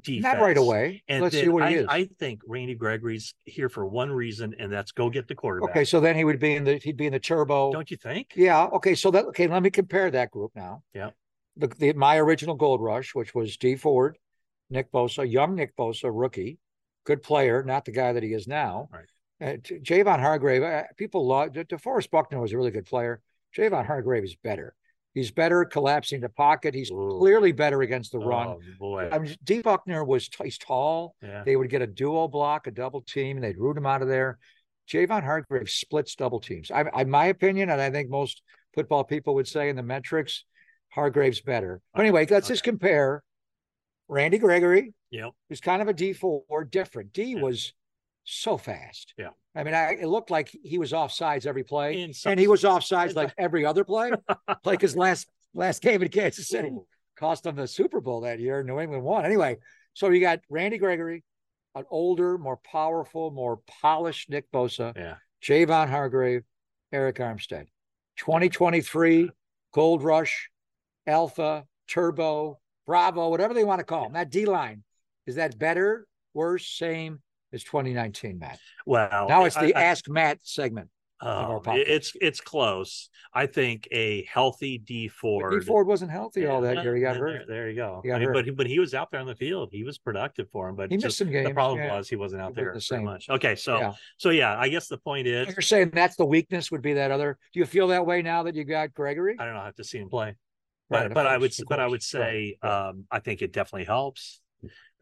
defense. 0.00 0.22
Not 0.22 0.40
right 0.40 0.56
away. 0.56 1.02
And 1.08 1.22
Let's 1.22 1.34
see 1.38 1.48
what 1.48 1.64
I, 1.64 1.70
he 1.70 1.74
is. 1.76 1.86
I 1.88 2.04
think 2.18 2.40
Randy 2.46 2.74
Gregory's 2.74 3.34
here 3.44 3.68
for 3.68 3.86
one 3.86 4.10
reason, 4.10 4.54
and 4.58 4.72
that's 4.72 4.90
go 4.92 5.10
get 5.10 5.28
the 5.28 5.34
quarterback. 5.34 5.70
okay, 5.70 5.84
so 5.84 6.00
then 6.00 6.16
he 6.16 6.24
would 6.24 6.38
be 6.38 6.54
in 6.54 6.64
the 6.64 6.76
he'd 6.78 6.96
be 6.96 7.06
in 7.06 7.12
the 7.12 7.18
turbo. 7.20 7.72
Don't 7.72 7.90
you 7.90 7.96
think? 7.98 8.32
Yeah. 8.34 8.64
Okay. 8.64 8.94
So 8.94 9.10
that 9.10 9.26
okay. 9.26 9.48
Let 9.48 9.62
me 9.62 9.70
compare 9.70 10.10
that 10.10 10.30
group 10.30 10.52
now. 10.54 10.82
Yeah. 10.94 11.10
The, 11.58 11.68
the 11.68 11.92
my 11.94 12.16
original 12.18 12.54
gold 12.54 12.80
rush, 12.82 13.14
which 13.14 13.34
was 13.34 13.56
D 13.58 13.76
Ford, 13.76 14.16
Nick 14.70 14.90
Bosa, 14.92 15.30
young 15.30 15.54
Nick 15.54 15.76
Bosa, 15.76 16.10
rookie, 16.12 16.58
good 17.04 17.22
player, 17.22 17.62
not 17.62 17.84
the 17.84 17.92
guy 17.92 18.12
that 18.12 18.22
he 18.22 18.32
is 18.32 18.46
now. 18.48 18.88
Right. 18.92 19.04
Uh, 19.38 19.56
Javon 19.58 20.18
Hargrave. 20.20 20.62
Uh, 20.62 20.84
people 20.96 21.26
love 21.26 21.52
De- 21.52 21.64
DeForest 21.64 22.10
Buckner 22.10 22.40
was 22.40 22.52
a 22.52 22.56
really 22.56 22.70
good 22.70 22.86
player. 22.86 23.20
Javon 23.56 23.86
Hargrave 23.86 24.24
is 24.24 24.36
better. 24.36 24.74
He's 25.14 25.30
better 25.30 25.64
collapsing 25.64 26.20
the 26.20 26.28
pocket. 26.28 26.74
He's 26.74 26.90
Ooh. 26.90 27.16
clearly 27.18 27.52
better 27.52 27.80
against 27.80 28.12
the 28.12 28.18
run. 28.18 28.48
Oh 28.48 28.60
boy. 28.78 29.08
I 29.10 29.18
mean, 29.18 29.34
D 29.42 29.62
Buckner 29.62 30.04
was 30.04 30.28
t- 30.28 30.44
he's 30.44 30.58
tall. 30.58 31.16
yeah. 31.22 31.42
They 31.44 31.56
would 31.56 31.70
get 31.70 31.80
a 31.80 31.86
duo 31.86 32.28
block, 32.28 32.66
a 32.66 32.70
double 32.70 33.00
team, 33.00 33.36
and 33.36 33.44
they'd 33.44 33.56
root 33.56 33.78
him 33.78 33.86
out 33.86 34.02
of 34.02 34.08
there. 34.08 34.38
Javon 34.88 35.24
Hargrave 35.24 35.70
splits 35.70 36.14
double 36.16 36.38
teams. 36.38 36.70
I, 36.70 36.84
I, 36.92 37.04
my 37.04 37.26
opinion, 37.26 37.70
and 37.70 37.80
I 37.80 37.90
think 37.90 38.10
most 38.10 38.42
football 38.74 39.04
people 39.04 39.34
would 39.36 39.48
say 39.48 39.68
in 39.68 39.76
the 39.76 39.82
metrics, 39.82 40.44
Hargrave's 40.90 41.40
better. 41.40 41.80
But 41.94 42.02
anyway, 42.02 42.26
let's 42.28 42.48
just 42.48 42.62
compare 42.62 43.22
Randy 44.08 44.38
Gregory, 44.38 44.94
Yep. 45.10 45.30
who's 45.48 45.60
kind 45.60 45.82
of 45.82 45.88
a 45.88 45.92
D 45.92 46.12
four, 46.12 46.64
different. 46.70 47.12
D 47.12 47.34
Yeah. 47.34 47.42
was 47.42 47.72
so 48.24 48.56
fast. 48.56 49.14
Yeah. 49.16 49.30
I 49.54 49.64
mean, 49.64 49.74
I, 49.74 49.92
it 49.94 50.06
looked 50.06 50.30
like 50.30 50.48
he 50.62 50.78
was 50.78 50.92
off 50.92 51.12
sides 51.12 51.46
every 51.46 51.64
play, 51.64 52.02
and 52.26 52.38
he 52.40 52.48
was 52.48 52.64
off 52.64 52.84
sides 52.84 53.14
like 53.14 53.32
every 53.38 53.64
other 53.64 53.84
play. 53.84 54.10
like 54.64 54.80
his 54.80 54.96
last 54.96 55.28
last 55.54 55.80
game 55.82 56.02
in 56.02 56.08
Kansas 56.08 56.48
City 56.48 56.70
cost 57.16 57.44
them 57.44 57.56
the 57.56 57.66
Super 57.66 58.00
Bowl 58.00 58.20
that 58.22 58.40
year. 58.40 58.62
New 58.62 58.78
England 58.78 59.02
won. 59.02 59.24
Anyway, 59.24 59.56
so 59.94 60.10
you 60.10 60.20
got 60.20 60.40
Randy 60.50 60.76
Gregory, 60.78 61.24
an 61.74 61.84
older, 61.90 62.36
more 62.36 62.58
powerful, 62.58 63.30
more 63.30 63.60
polished 63.80 64.28
Nick 64.28 64.50
Bosa, 64.52 64.94
Yeah. 64.96 65.16
Javon 65.42 65.88
Hargrave, 65.88 66.42
Arik 66.92 67.18
Armstead. 67.18 67.66
2023 68.18 69.30
Gold 69.72 70.02
Rush, 70.02 70.50
Alpha, 71.06 71.64
Turbo, 71.88 72.58
Bravo, 72.86 73.28
whatever 73.28 73.54
they 73.54 73.64
want 73.64 73.80
to 73.80 73.84
call 73.84 74.04
them. 74.04 74.12
That 74.12 74.30
D 74.30 74.46
line 74.46 74.82
is 75.26 75.34
that 75.36 75.58
better, 75.58 76.06
worse, 76.34 76.66
same 76.66 77.20
as 77.52 77.62
2019, 77.64 78.38
Matt? 78.38 78.58
Well, 78.86 79.26
Now 79.28 79.44
it's 79.44 79.56
the 79.56 79.74
I- 79.74 79.80
I- 79.80 79.84
Ask 79.84 80.08
Matt 80.08 80.38
segment. 80.42 80.88
it- 81.22 81.26
oh, 81.26 81.62
it's 81.66 82.12
it's 82.20 82.40
close. 82.40 83.08
I 83.32 83.46
think 83.46 83.88
a 83.90 84.24
healthy 84.24 84.78
D 84.78 85.08
Ford. 85.08 85.58
D 85.60 85.64
Ford 85.66 85.86
wasn't 85.86 86.10
healthy 86.10 86.46
all 86.46 86.60
that 86.62 86.82
year. 86.84 86.94
He 86.94 87.00
got 87.00 87.16
hurt. 87.16 87.46
There, 87.48 87.68
you 87.70 87.76
go. 87.76 88.00
He 88.02 88.08
got 88.10 88.16
I 88.16 88.18
mean, 88.18 88.28
hurt. 88.28 88.34
but 88.34 88.44
he, 88.44 88.50
but 88.50 88.66
he 88.66 88.78
was 88.78 88.94
out 88.94 89.10
there 89.10 89.20
on 89.20 89.26
the 89.26 89.34
field. 89.34 89.70
He 89.72 89.82
was 89.82 89.98
productive 89.98 90.48
for 90.50 90.68
him. 90.68 90.76
But 90.76 90.90
He 90.90 90.96
missed 90.98 91.18
some 91.18 91.30
games. 91.30 91.48
The 91.48 91.54
problem 91.54 91.78
yeah. 91.84 91.96
was 91.96 92.08
he 92.08 92.16
wasn't 92.16 92.42
out 92.42 92.50
He 92.50 92.54
there 92.56 92.64
the 92.66 92.70
very 92.72 92.80
same. 92.80 93.04
much. 93.04 93.28
Okay, 93.30 93.56
so 93.56 93.78
Yeah. 93.78 93.92
so 94.18 94.30
yeah, 94.30 94.58
I 94.58 94.68
guess 94.68 94.88
the 94.88 94.98
point 94.98 95.26
is, 95.26 95.48
You're 95.48 95.60
saying 95.62 95.90
that's 95.90 96.16
the 96.16 96.24
weakness 96.26 96.70
would 96.70 96.82
be 96.82 96.92
that 96.94 97.10
other. 97.10 97.38
Do 97.52 97.60
you 97.60 97.66
feel 97.66 97.88
that 97.88 98.04
way 98.06 98.22
now 98.22 98.42
that 98.44 98.54
you 98.54 98.64
got 98.64 98.92
Gregory? 98.94 99.36
I 99.38 99.44
don't 99.44 99.54
know. 99.54 99.60
I 99.60 99.64
have 99.66 99.74
to 99.76 99.84
see 99.84 99.98
him 99.98 100.08
play. 100.10 100.36
Right, 100.88 101.08
But 101.08 101.14
but 101.14 101.26
I 101.26 101.36
would 101.36 101.52
but 101.68 101.80
I 101.80 101.86
would 101.86 102.02
say 102.02 102.56
Right, 102.62 102.88
um, 102.88 103.04
I 103.10 103.18
think 103.18 103.42
it 103.42 103.52
definitely 103.52 103.86
helps. 103.86 104.40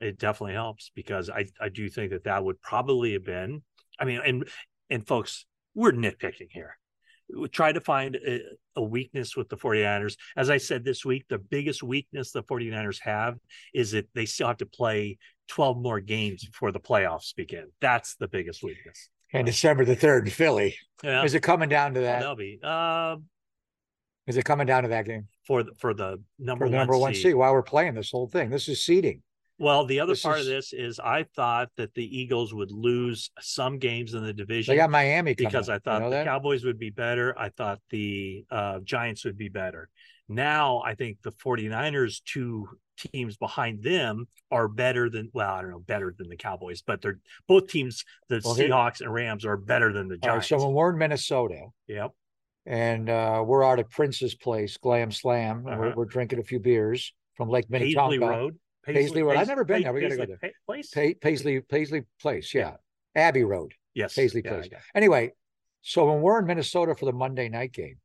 It 0.00 0.18
definitely 0.18 0.54
helps 0.54 0.90
because 0.94 1.30
I 1.30 1.46
I 1.60 1.68
do 1.68 1.88
think 1.88 2.10
that 2.12 2.24
that 2.24 2.44
would 2.44 2.60
probably 2.60 3.12
have 3.12 3.24
been. 3.24 3.62
I 3.98 4.04
mean, 4.04 4.20
and 4.24 4.48
and 4.90 5.06
folks, 5.06 5.46
we're 5.74 5.92
nitpicking 5.92 6.48
here. 6.50 6.78
We 7.34 7.48
try 7.48 7.72
to 7.72 7.80
find 7.80 8.16
a, 8.16 8.40
a 8.76 8.82
weakness 8.82 9.34
with 9.34 9.48
the 9.48 9.56
49ers. 9.56 10.16
As 10.36 10.50
I 10.50 10.58
said 10.58 10.84
this 10.84 11.04
week, 11.04 11.24
the 11.28 11.38
biggest 11.38 11.82
weakness 11.82 12.32
the 12.32 12.42
49ers 12.42 13.00
have 13.00 13.36
is 13.72 13.92
that 13.92 14.08
they 14.14 14.26
still 14.26 14.48
have 14.48 14.58
to 14.58 14.66
play 14.66 15.16
12 15.48 15.78
more 15.78 16.00
games 16.00 16.44
before 16.44 16.70
the 16.70 16.80
playoffs 16.80 17.34
begin. 17.34 17.70
That's 17.80 18.16
the 18.16 18.28
biggest 18.28 18.62
weakness. 18.62 19.08
And 19.32 19.46
December 19.46 19.84
the 19.86 19.96
third 19.96 20.26
in 20.26 20.30
Philly. 20.32 20.76
Yeah. 21.02 21.24
Is 21.24 21.34
it 21.34 21.40
coming 21.42 21.68
down 21.68 21.94
to 21.94 22.00
that? 22.00 22.20
They'll 22.20 22.36
be 22.36 22.60
uh, 22.62 23.16
Is 24.26 24.36
it 24.36 24.44
coming 24.44 24.66
down 24.66 24.82
to 24.82 24.90
that 24.90 25.06
game 25.06 25.26
for 25.46 25.62
the 25.62 25.72
for 25.78 25.94
the 25.94 26.20
number 26.38 26.66
for 26.66 26.70
one 26.70 26.78
number 26.78 26.96
one 26.98 27.14
seed. 27.14 27.22
seed? 27.22 27.34
While 27.34 27.52
we're 27.52 27.62
playing 27.62 27.94
this 27.94 28.10
whole 28.10 28.28
thing, 28.28 28.50
this 28.50 28.68
is 28.68 28.84
seeding. 28.84 29.22
Well, 29.58 29.84
the 29.86 30.00
other 30.00 30.12
This 30.14 30.22
part 30.22 30.40
is- 30.40 30.48
of 30.48 30.52
this 30.52 30.72
is 30.72 30.98
I 30.98 31.24
thought 31.36 31.70
that 31.76 31.94
the 31.94 32.04
Eagles 32.18 32.52
would 32.52 32.72
lose 32.72 33.30
some 33.40 33.78
games 33.78 34.14
in 34.14 34.24
the 34.24 34.32
division 34.32 34.72
They 34.72 34.76
got 34.76 34.90
Miami 34.90 35.34
because 35.34 35.68
up. 35.68 35.72
I 35.72 35.74
You 35.76 35.80
thought 35.80 36.02
know 36.02 36.10
the 36.10 36.16
that? 36.16 36.26
Cowboys 36.26 36.64
would 36.64 36.78
be 36.78 36.90
better. 36.90 37.38
I 37.38 37.50
thought 37.50 37.78
the 37.90 38.44
uh, 38.50 38.80
Giants 38.80 39.24
would 39.24 39.38
be 39.38 39.48
better. 39.48 39.88
Now 40.28 40.82
I 40.84 40.94
think 40.96 41.18
the 41.22 41.30
49ers 41.30 42.20
two 42.24 42.66
teams 42.96 43.36
behind 43.36 43.82
them 43.82 44.26
are 44.50 44.66
better 44.68 45.08
than 45.10 45.30
well, 45.32 45.52
I 45.54 45.62
don't 45.62 45.70
know, 45.70 45.78
better 45.80 46.14
than 46.18 46.28
the 46.28 46.36
Cowboys, 46.36 46.82
but 46.82 47.00
they're 47.00 47.20
both 47.46 47.68
teams, 47.68 48.04
the 48.28 48.40
Well, 48.44 48.54
here- 48.54 48.68
Seahawks 48.68 49.00
and 49.02 49.12
Rams 49.12 49.44
are 49.44 49.56
better 49.56 49.92
than 49.92 50.08
the 50.08 50.14
All 50.22 50.30
right, 50.30 50.34
Giants. 50.42 50.48
so 50.48 50.64
when 50.64 50.74
we're 50.74 50.90
in 50.92 50.98
Minnesota 50.98 51.66
yep. 51.86 52.10
And 52.66 53.08
uh, 53.10 53.42
we're 53.46 53.64
out 53.64 53.78
at 53.78 53.90
Prince's 53.90 54.34
place, 54.34 54.76
Glam 54.76 55.10
Slam, 55.10 55.66
and 55.66 55.78
we're, 55.78 55.86
Uh-huh. 55.86 55.94
we're 55.96 56.04
drinking 56.06 56.38
a 56.38 56.42
few 56.44 56.58
beers 56.60 57.12
from 57.36 57.48
Lake 57.48 57.68
Minnetonka. 57.70 58.10
Paisley. 58.18 58.18
Road. 58.28 58.58
Paisley 58.84 59.22
Road. 59.22 59.36
I've 59.36 59.48
never 59.48 59.64
been 59.64 59.82
there. 59.82 59.92
We 59.92 60.00
gotta 60.02 60.16
go 60.16 60.22
Paisley 60.22 60.36
there. 60.40 60.50
Pa- 60.50 60.72
Place? 60.72 60.90
Pa- 60.90 61.18
Paisley, 61.20 61.60
Paisley 61.60 62.02
Place, 62.20 62.52
yeah. 62.54 62.72
Abbey 63.14 63.44
Road, 63.44 63.72
yes. 63.94 64.14
Paisley 64.14 64.42
Yeah, 64.44 64.52
Place. 64.54 64.68
Anyway, 64.94 65.32
so 65.82 66.10
when 66.10 66.20
we're 66.20 66.38
in 66.40 66.46
Minnesota 66.46 66.94
for 66.94 67.04
the 67.06 67.12
Monday 67.12 67.48
night 67.48 67.72
game, 67.72 67.96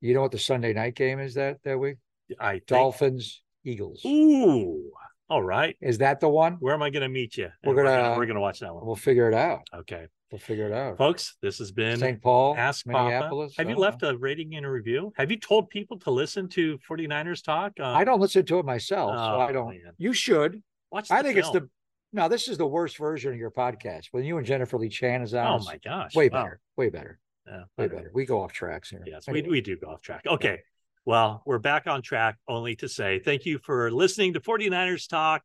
you 0.00 0.14
know 0.14 0.20
what 0.22 0.32
the 0.32 0.38
Sunday 0.38 0.72
night 0.72 0.94
game 0.94 1.20
is 1.20 1.34
that 1.34 1.58
that 1.64 1.78
week? 1.78 1.96
I 2.38 2.52
think. 2.52 2.66
Dolphins, 2.66 3.42
Eagles. 3.64 4.04
Ooh. 4.06 4.90
All 5.28 5.42
right. 5.42 5.76
Is 5.80 5.98
that 5.98 6.20
the 6.20 6.28
one? 6.28 6.54
Where 6.60 6.74
am 6.74 6.82
I 6.82 6.90
going 6.90 7.02
to 7.02 7.08
meet 7.08 7.36
you? 7.36 7.48
We're 7.64 7.78
And 7.78 7.86
gonna- 7.86 8.16
we're 8.18 8.26
gonna 8.26 8.40
watch 8.40 8.60
that 8.60 8.74
one. 8.74 8.84
We'll 8.84 8.96
figure 8.96 9.28
it 9.28 9.34
out. 9.34 9.60
Okay, 9.74 10.06
We'll 10.30 10.38
figure 10.38 10.66
it 10.66 10.72
out. 10.72 10.96
folks, 10.96 11.36
this 11.42 11.58
has 11.58 11.72
been 11.72 11.98
St. 11.98 12.22
Paul, 12.22 12.54
Ask 12.56 12.86
Papa. 12.86 13.04
Minneapolis. 13.04 13.54
Have 13.58 13.68
you 13.68 13.74
Oh. 13.74 13.80
left 13.80 14.02
a 14.04 14.16
rating 14.16 14.54
and 14.54 14.64
a 14.64 14.70
review? 14.70 15.12
Have 15.16 15.30
you 15.30 15.36
told 15.36 15.70
people 15.70 15.98
to 16.00 16.10
listen 16.12 16.48
to 16.50 16.78
49ers 16.88 17.42
talk? 17.42 17.72
Uh, 17.80 17.86
I 17.86 18.04
don't 18.04 18.20
listen 18.20 18.46
to 18.46 18.58
it 18.60 18.64
myself, 18.64 19.16
so 19.16 19.22
Oh, 19.36 19.40
I 19.40 19.50
don't. 19.52 19.70
man. 19.70 19.92
You 19.98 20.12
should. 20.12 20.62
watch. 20.92 21.10
I 21.10 21.22
think 21.22 21.36
it's 21.38 21.50
the. 21.50 21.68
No, 22.12 22.28
this 22.28 22.48
is 22.48 22.58
the 22.58 22.66
worst 22.66 22.96
version 22.98 23.32
of 23.32 23.38
your 23.38 23.50
podcast. 23.52 24.06
When 24.12 24.24
you 24.24 24.36
and 24.38 24.46
Jennifer 24.46 24.76
Lee 24.78 24.88
Chan 24.88 25.22
is 25.22 25.34
on, 25.34 25.60
Oh 25.60 25.64
my 25.64 25.78
gosh! 25.78 26.14
way 26.14 26.28
wow. 26.28 26.42
better, 26.44 26.60
way 26.76 26.90
better, 26.90 27.18
Yeah, 27.46 27.62
way 27.78 27.86
better. 27.88 28.10
We 28.14 28.24
go 28.24 28.40
off 28.40 28.52
tracks 28.52 28.90
here. 28.90 29.02
Yes, 29.06 29.26
Anyway. 29.28 29.42
we, 29.46 29.50
we 29.52 29.60
do 29.60 29.76
go 29.76 29.88
off 29.90 30.02
track. 30.02 30.22
Okay. 30.26 30.60
Well, 31.06 31.42
we're 31.46 31.58
back 31.58 31.86
on 31.86 32.02
track 32.02 32.36
only 32.46 32.76
to 32.76 32.88
say 32.88 33.18
thank 33.20 33.46
you 33.46 33.58
for 33.58 33.90
listening 33.90 34.32
to 34.34 34.40
49ers 34.40 35.08
Talk. 35.08 35.42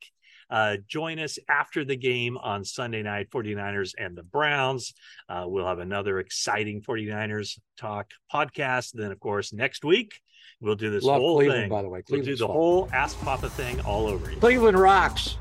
Uh, 0.50 0.78
join 0.88 1.20
us 1.20 1.40
after 1.50 1.84
the 1.84 1.96
game 1.96 2.38
on 2.38 2.64
Sunday 2.64 3.02
night, 3.02 3.30
49ers 3.32 3.94
and 3.98 4.16
the 4.16 4.24
Browns. 4.24 4.94
Uh, 5.28 5.46
we'll 5.48 5.66
have 5.68 5.80
another 5.80 6.20
exciting 6.20 6.82
49ers 6.82 7.60
Talk 7.78 8.08
podcast. 8.34 8.92
Then, 8.94 9.12
of 9.12 9.20
course, 9.20 9.54
next 9.54 9.84
week, 9.84 10.22
we'll 10.62 10.76
do 10.76 10.90
this 10.92 11.04
Love 11.04 11.22
whole 11.22 11.38
Cleveland, 11.38 11.64
thing. 11.64 11.70
by 11.70 11.82
the 11.82 11.90
way. 11.90 12.04
We'll 12.10 12.22
do 12.24 12.36
the 12.36 12.46
fun. 12.48 12.56
whole 12.56 12.90
Ask 12.94 13.20
Papa 13.22 13.50
thing 13.50 13.80
all 13.82 14.08
over 14.08 14.28
again. 14.28 14.40
Cleveland 14.40 14.78
rocks. 14.80 15.38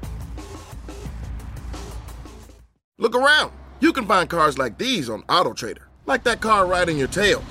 Look 2.98 3.14
around. 3.14 3.52
You 3.80 3.92
can 3.92 4.06
find 4.06 4.28
cars 4.30 4.56
like 4.56 4.78
these 4.78 5.10
on 5.10 5.22
AutoTrader, 5.24 5.82
like 6.06 6.24
that 6.24 6.40
car 6.40 6.66
riding 6.66 6.96
your 6.96 7.08
tail. 7.08 7.42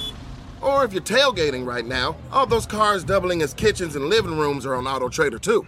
Or 0.61 0.85
if 0.85 0.93
you're 0.93 1.01
tailgating 1.01 1.65
right 1.65 1.85
now, 1.85 2.15
all 2.31 2.45
those 2.45 2.65
cars 2.65 3.03
doubling 3.03 3.41
as 3.41 3.53
kitchens 3.53 3.95
and 3.97 4.05
living 4.05 4.37
rooms 4.37 4.65
are 4.65 4.75
on 4.75 4.85
AutoTrader 4.85 5.41
too. 5.41 5.67